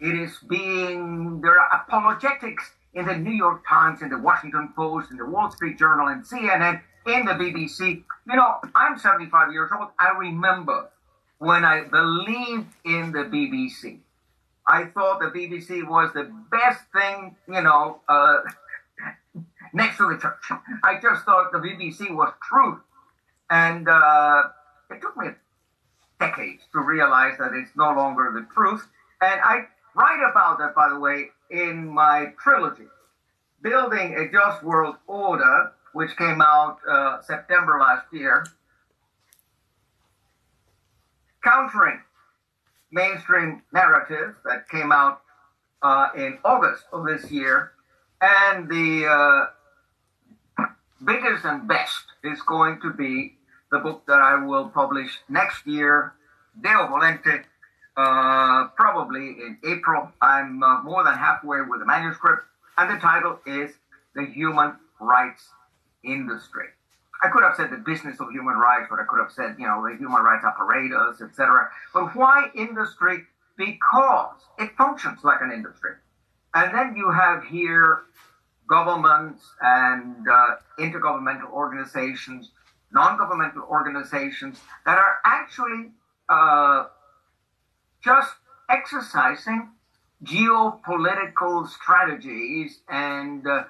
it 0.00 0.18
is 0.18 0.38
being, 0.48 1.40
there 1.42 1.60
are 1.60 1.82
apologetics 1.82 2.70
in 2.94 3.06
the 3.06 3.16
New 3.16 3.32
York 3.32 3.62
Times, 3.68 4.02
in 4.02 4.08
the 4.08 4.18
Washington 4.18 4.72
Post, 4.74 5.10
in 5.10 5.18
the 5.18 5.26
Wall 5.26 5.50
Street 5.50 5.78
Journal, 5.78 6.08
in 6.08 6.22
CNN, 6.22 6.80
in 7.06 7.26
the 7.26 7.32
BBC. 7.32 8.02
You 8.26 8.36
know, 8.36 8.56
I'm 8.74 8.98
75 8.98 9.52
years 9.52 9.70
old. 9.78 9.90
I 9.98 10.16
remember 10.18 10.90
when 11.38 11.64
I 11.64 11.84
believed 11.84 12.72
in 12.84 13.12
the 13.12 13.24
BBC. 13.24 13.98
I 14.66 14.86
thought 14.86 15.20
the 15.20 15.26
BBC 15.26 15.86
was 15.86 16.12
the 16.14 16.30
best 16.50 16.80
thing, 16.94 17.36
you 17.46 17.60
know, 17.60 18.00
uh, 18.08 18.38
next 19.74 19.98
to 19.98 20.08
the 20.08 20.18
church. 20.18 20.60
I 20.82 20.94
just 21.00 21.24
thought 21.24 21.52
the 21.52 21.58
BBC 21.58 22.14
was 22.14 22.32
truth. 22.48 22.78
And 23.50 23.88
uh, 23.88 24.44
it 24.90 25.00
took 25.00 25.16
me 25.16 25.28
decades 26.20 26.62
to 26.72 26.80
realize 26.80 27.36
that 27.38 27.52
it's 27.54 27.74
no 27.74 27.92
longer 27.92 28.30
the 28.32 28.46
truth. 28.54 28.86
And 29.20 29.40
I 29.42 29.66
write 29.96 30.20
about 30.30 30.58
that, 30.58 30.74
by 30.74 30.88
the 30.90 31.00
way, 31.00 31.30
in 31.50 31.88
my 31.88 32.32
trilogy, 32.40 32.86
Building 33.62 34.14
a 34.14 34.30
Just 34.30 34.62
World 34.62 34.96
Order, 35.06 35.72
which 35.92 36.16
came 36.16 36.40
out 36.40 36.78
uh, 36.88 37.20
September 37.22 37.78
last 37.80 38.06
year, 38.12 38.46
countering 41.42 42.00
mainstream 42.92 43.62
narratives 43.72 44.36
that 44.44 44.68
came 44.68 44.92
out 44.92 45.22
uh, 45.82 46.08
in 46.16 46.38
August 46.44 46.84
of 46.92 47.06
this 47.06 47.30
year, 47.30 47.72
and 48.20 48.68
the 48.68 49.06
uh, 49.06 50.64
biggest 51.04 51.44
and 51.44 51.66
best 51.66 52.04
is 52.22 52.40
going 52.42 52.80
to 52.80 52.92
be 52.92 53.34
the 53.70 53.78
book 53.78 54.04
that 54.06 54.18
I 54.18 54.44
will 54.44 54.68
publish 54.68 55.18
next 55.28 55.66
year, 55.66 56.14
Deo 56.60 56.86
Volente, 56.88 57.44
uh, 57.96 58.68
probably 58.76 59.28
in 59.28 59.58
April. 59.64 60.10
I'm 60.20 60.62
uh, 60.62 60.82
more 60.82 61.04
than 61.04 61.14
halfway 61.14 61.60
with 61.62 61.80
the 61.80 61.86
manuscript, 61.86 62.42
and 62.78 62.90
the 62.90 63.00
title 63.00 63.40
is 63.46 63.70
The 64.14 64.24
Human 64.26 64.74
Rights 65.00 65.48
Industry. 66.04 66.66
I 67.22 67.28
could 67.28 67.42
have 67.42 67.54
said 67.54 67.70
the 67.70 67.76
business 67.76 68.18
of 68.20 68.30
human 68.30 68.56
rights, 68.56 68.86
but 68.88 68.98
I 68.98 69.04
could 69.04 69.20
have 69.20 69.30
said, 69.30 69.56
you 69.58 69.66
know, 69.66 69.86
the 69.86 69.96
human 69.96 70.22
rights 70.22 70.44
apparatus, 70.44 71.20
etc. 71.20 71.68
But 71.92 72.16
why 72.16 72.48
industry? 72.54 73.24
Because 73.58 74.40
it 74.58 74.70
functions 74.78 75.22
like 75.22 75.42
an 75.42 75.52
industry. 75.52 75.92
And 76.54 76.74
then 76.74 76.96
you 76.96 77.10
have 77.10 77.44
here 77.44 78.04
governments 78.66 79.42
and 79.60 80.26
uh, 80.26 80.56
intergovernmental 80.78 81.50
organizations, 81.52 82.52
non-governmental 82.92 83.62
organizations 83.62 84.60
that 84.84 84.98
are 84.98 85.18
actually 85.24 85.90
uh, 86.28 86.86
just 88.02 88.32
exercising 88.68 89.68
geopolitical 90.24 91.68
strategies 91.68 92.80
and 92.88 93.46
uh, 93.46 93.64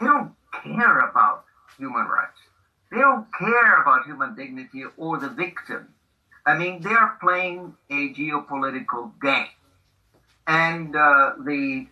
they 0.00 0.06
don't 0.06 0.32
care 0.62 1.00
about 1.00 1.44
human 1.78 2.06
rights. 2.06 2.38
They 2.90 2.98
don't 2.98 3.26
care 3.38 3.82
about 3.82 4.06
human 4.06 4.34
dignity 4.34 4.84
or 4.96 5.18
the 5.18 5.28
victim. 5.28 5.88
I 6.46 6.56
mean, 6.56 6.80
they're 6.80 7.16
playing 7.20 7.74
a 7.90 8.14
geopolitical 8.14 9.12
game. 9.20 9.46
And 10.46 10.96
uh, 10.96 11.32
the 11.44 11.86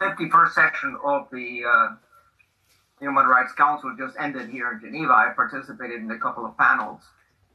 51st 0.00 0.50
section 0.52 0.98
of 1.02 1.28
the 1.32 1.62
uh, 1.66 1.88
Human 3.00 3.26
Rights 3.26 3.52
Council 3.52 3.94
just 3.98 4.14
ended 4.18 4.50
here 4.50 4.72
in 4.72 4.80
Geneva. 4.80 5.12
I 5.12 5.32
participated 5.34 6.00
in 6.00 6.10
a 6.10 6.18
couple 6.18 6.46
of 6.46 6.56
panels 6.56 7.02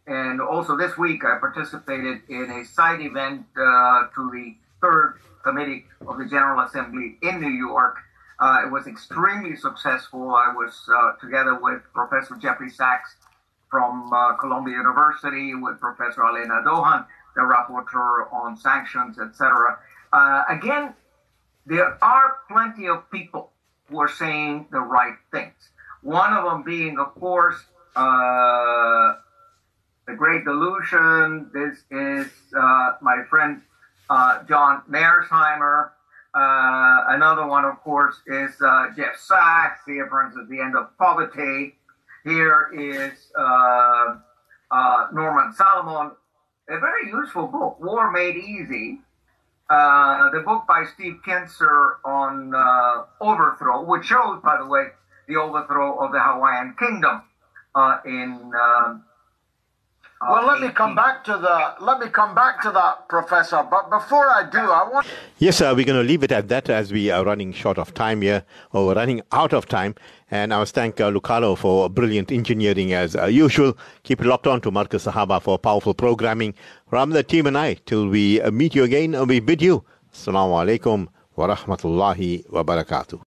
and 0.07 0.39
also 0.39 0.77
this 0.77 0.97
week, 0.97 1.25
I 1.25 1.39
participated 1.39 2.21
in 2.29 2.51
a 2.51 2.65
side 2.65 3.01
event 3.01 3.45
uh, 3.57 4.07
to 4.13 4.31
the 4.31 4.55
third 4.81 5.19
committee 5.43 5.85
of 6.07 6.17
the 6.17 6.25
General 6.25 6.65
Assembly 6.65 7.17
in 7.23 7.41
New 7.41 7.49
York. 7.49 7.97
Uh, 8.39 8.61
it 8.65 8.71
was 8.71 8.85
extremely 8.85 9.55
successful. 9.55 10.35
I 10.35 10.53
was 10.53 10.87
uh, 10.95 11.13
together 11.25 11.57
with 11.59 11.81
Professor 11.93 12.35
Jeffrey 12.35 12.69
Sachs, 12.69 13.15
from 13.71 14.13
uh, 14.13 14.35
Columbia 14.35 14.75
University 14.75 15.55
with 15.55 15.79
Professor 15.79 16.21
Alena 16.21 16.63
Douhan, 16.63 17.05
the 17.35 17.41
rapporteur 17.41 18.31
on 18.31 18.55
sanctions, 18.55 19.17
etc. 19.17 19.79
Uh, 20.13 20.43
again, 20.47 20.93
there 21.65 22.01
are 22.03 22.37
plenty 22.49 22.87
of 22.87 23.09
people 23.09 23.51
who 23.89 23.99
are 23.99 24.09
saying 24.09 24.67
the 24.71 24.79
right 24.79 25.15
things. 25.31 25.53
One 26.01 26.33
of 26.33 26.45
them 26.45 26.63
being, 26.63 26.99
of 26.99 27.15
course, 27.15 27.57
uh, 27.95 29.15
the 30.07 30.13
Great 30.15 30.45
Delusion. 30.45 31.49
This 31.53 31.83
is 31.89 32.27
uh, 32.55 32.93
my 33.01 33.23
friend 33.29 33.61
uh, 34.09 34.43
John 34.43 34.83
Mearsheimer. 34.89 35.89
Uh, 36.33 37.05
another 37.07 37.47
one, 37.47 37.63
of 37.63 37.79
course, 37.81 38.15
is 38.27 38.51
uh, 38.61 38.87
Jeff 38.95 39.17
Sachs, 39.17 39.79
The 39.87 39.99
Appearance 39.99 40.35
at 40.39 40.49
the 40.49 40.59
End 40.59 40.75
of 40.75 40.95
Poverty. 40.97 41.75
Here 42.23 42.69
is 42.73 43.31
uh, 43.37 44.15
Norman 45.13 45.53
Solomon, 45.53 46.11
a 46.69 46.79
very 46.79 47.07
useful 47.07 47.47
book, 47.47 47.79
War 47.79 48.11
Made 48.11 48.35
Easy. 48.35 48.99
Uh, 49.67 50.29
the 50.29 50.41
book 50.41 50.65
by 50.67 50.85
Steve 50.93 51.17
Kinzer 51.25 51.97
on 52.05 52.53
uh, 52.53 53.05
overthrow, 53.19 53.83
which 53.83 54.05
shows, 54.05 54.39
by 54.43 54.57
the 54.59 54.65
way, 54.65 54.87
the 55.27 55.37
overthrow 55.37 55.97
of 56.05 56.11
the 56.11 56.19
Hawaiian 56.21 56.75
kingdom 56.77 57.23
uh, 57.73 57.97
in 58.05 58.51
um, 58.53 59.03
well, 60.29 60.45
let 60.47 60.61
me 60.61 60.69
come 60.69 60.95
back 60.95 61.23
to 61.25 61.31
the 61.33 61.83
let 61.83 61.99
me 61.99 62.07
come 62.07 62.33
back 62.35 62.61
to 62.63 62.71
that, 62.71 63.07
Professor. 63.07 63.65
But 63.69 63.89
before 63.89 64.29
I 64.29 64.47
do, 64.49 64.59
I 64.59 64.87
want. 64.91 65.07
Yes, 65.37 65.57
sir. 65.57 65.73
We're 65.73 65.85
going 65.85 66.01
to 66.01 66.07
leave 66.07 66.23
it 66.23 66.31
at 66.31 66.47
that 66.49 66.69
as 66.69 66.91
we 66.91 67.09
are 67.11 67.23
running 67.23 67.53
short 67.53 67.77
of 67.77 67.93
time 67.93 68.21
here, 68.21 68.43
or 68.71 68.87
we're 68.87 68.95
running 68.95 69.21
out 69.31 69.53
of 69.53 69.67
time. 69.67 69.95
And 70.31 70.53
I 70.53 70.57
must 70.59 70.73
thank 70.73 70.99
uh, 70.99 71.11
Lucalo 71.11 71.57
for 71.57 71.89
brilliant 71.89 72.31
engineering 72.31 72.93
as 72.93 73.15
uh, 73.15 73.25
usual. 73.25 73.77
Keep 74.03 74.21
it 74.21 74.27
locked 74.27 74.47
on 74.47 74.61
to 74.61 74.71
Marcus 74.71 75.05
Sahaba 75.05 75.41
for 75.41 75.57
powerful 75.59 75.93
programming. 75.93 76.53
From 76.89 77.11
the 77.11 77.23
team 77.23 77.45
and 77.47 77.57
I, 77.57 77.75
till 77.85 78.07
we 78.07 78.41
uh, 78.41 78.51
meet 78.51 78.73
you 78.75 78.83
again, 78.83 79.27
we 79.27 79.39
bid 79.39 79.61
you. 79.61 79.83
Assalamu 80.13 80.53
alaikum 80.65 81.07
wa 81.35 81.55
rahmatullahi 81.55 82.49
wa 82.49 82.63
barakatuh. 82.63 83.21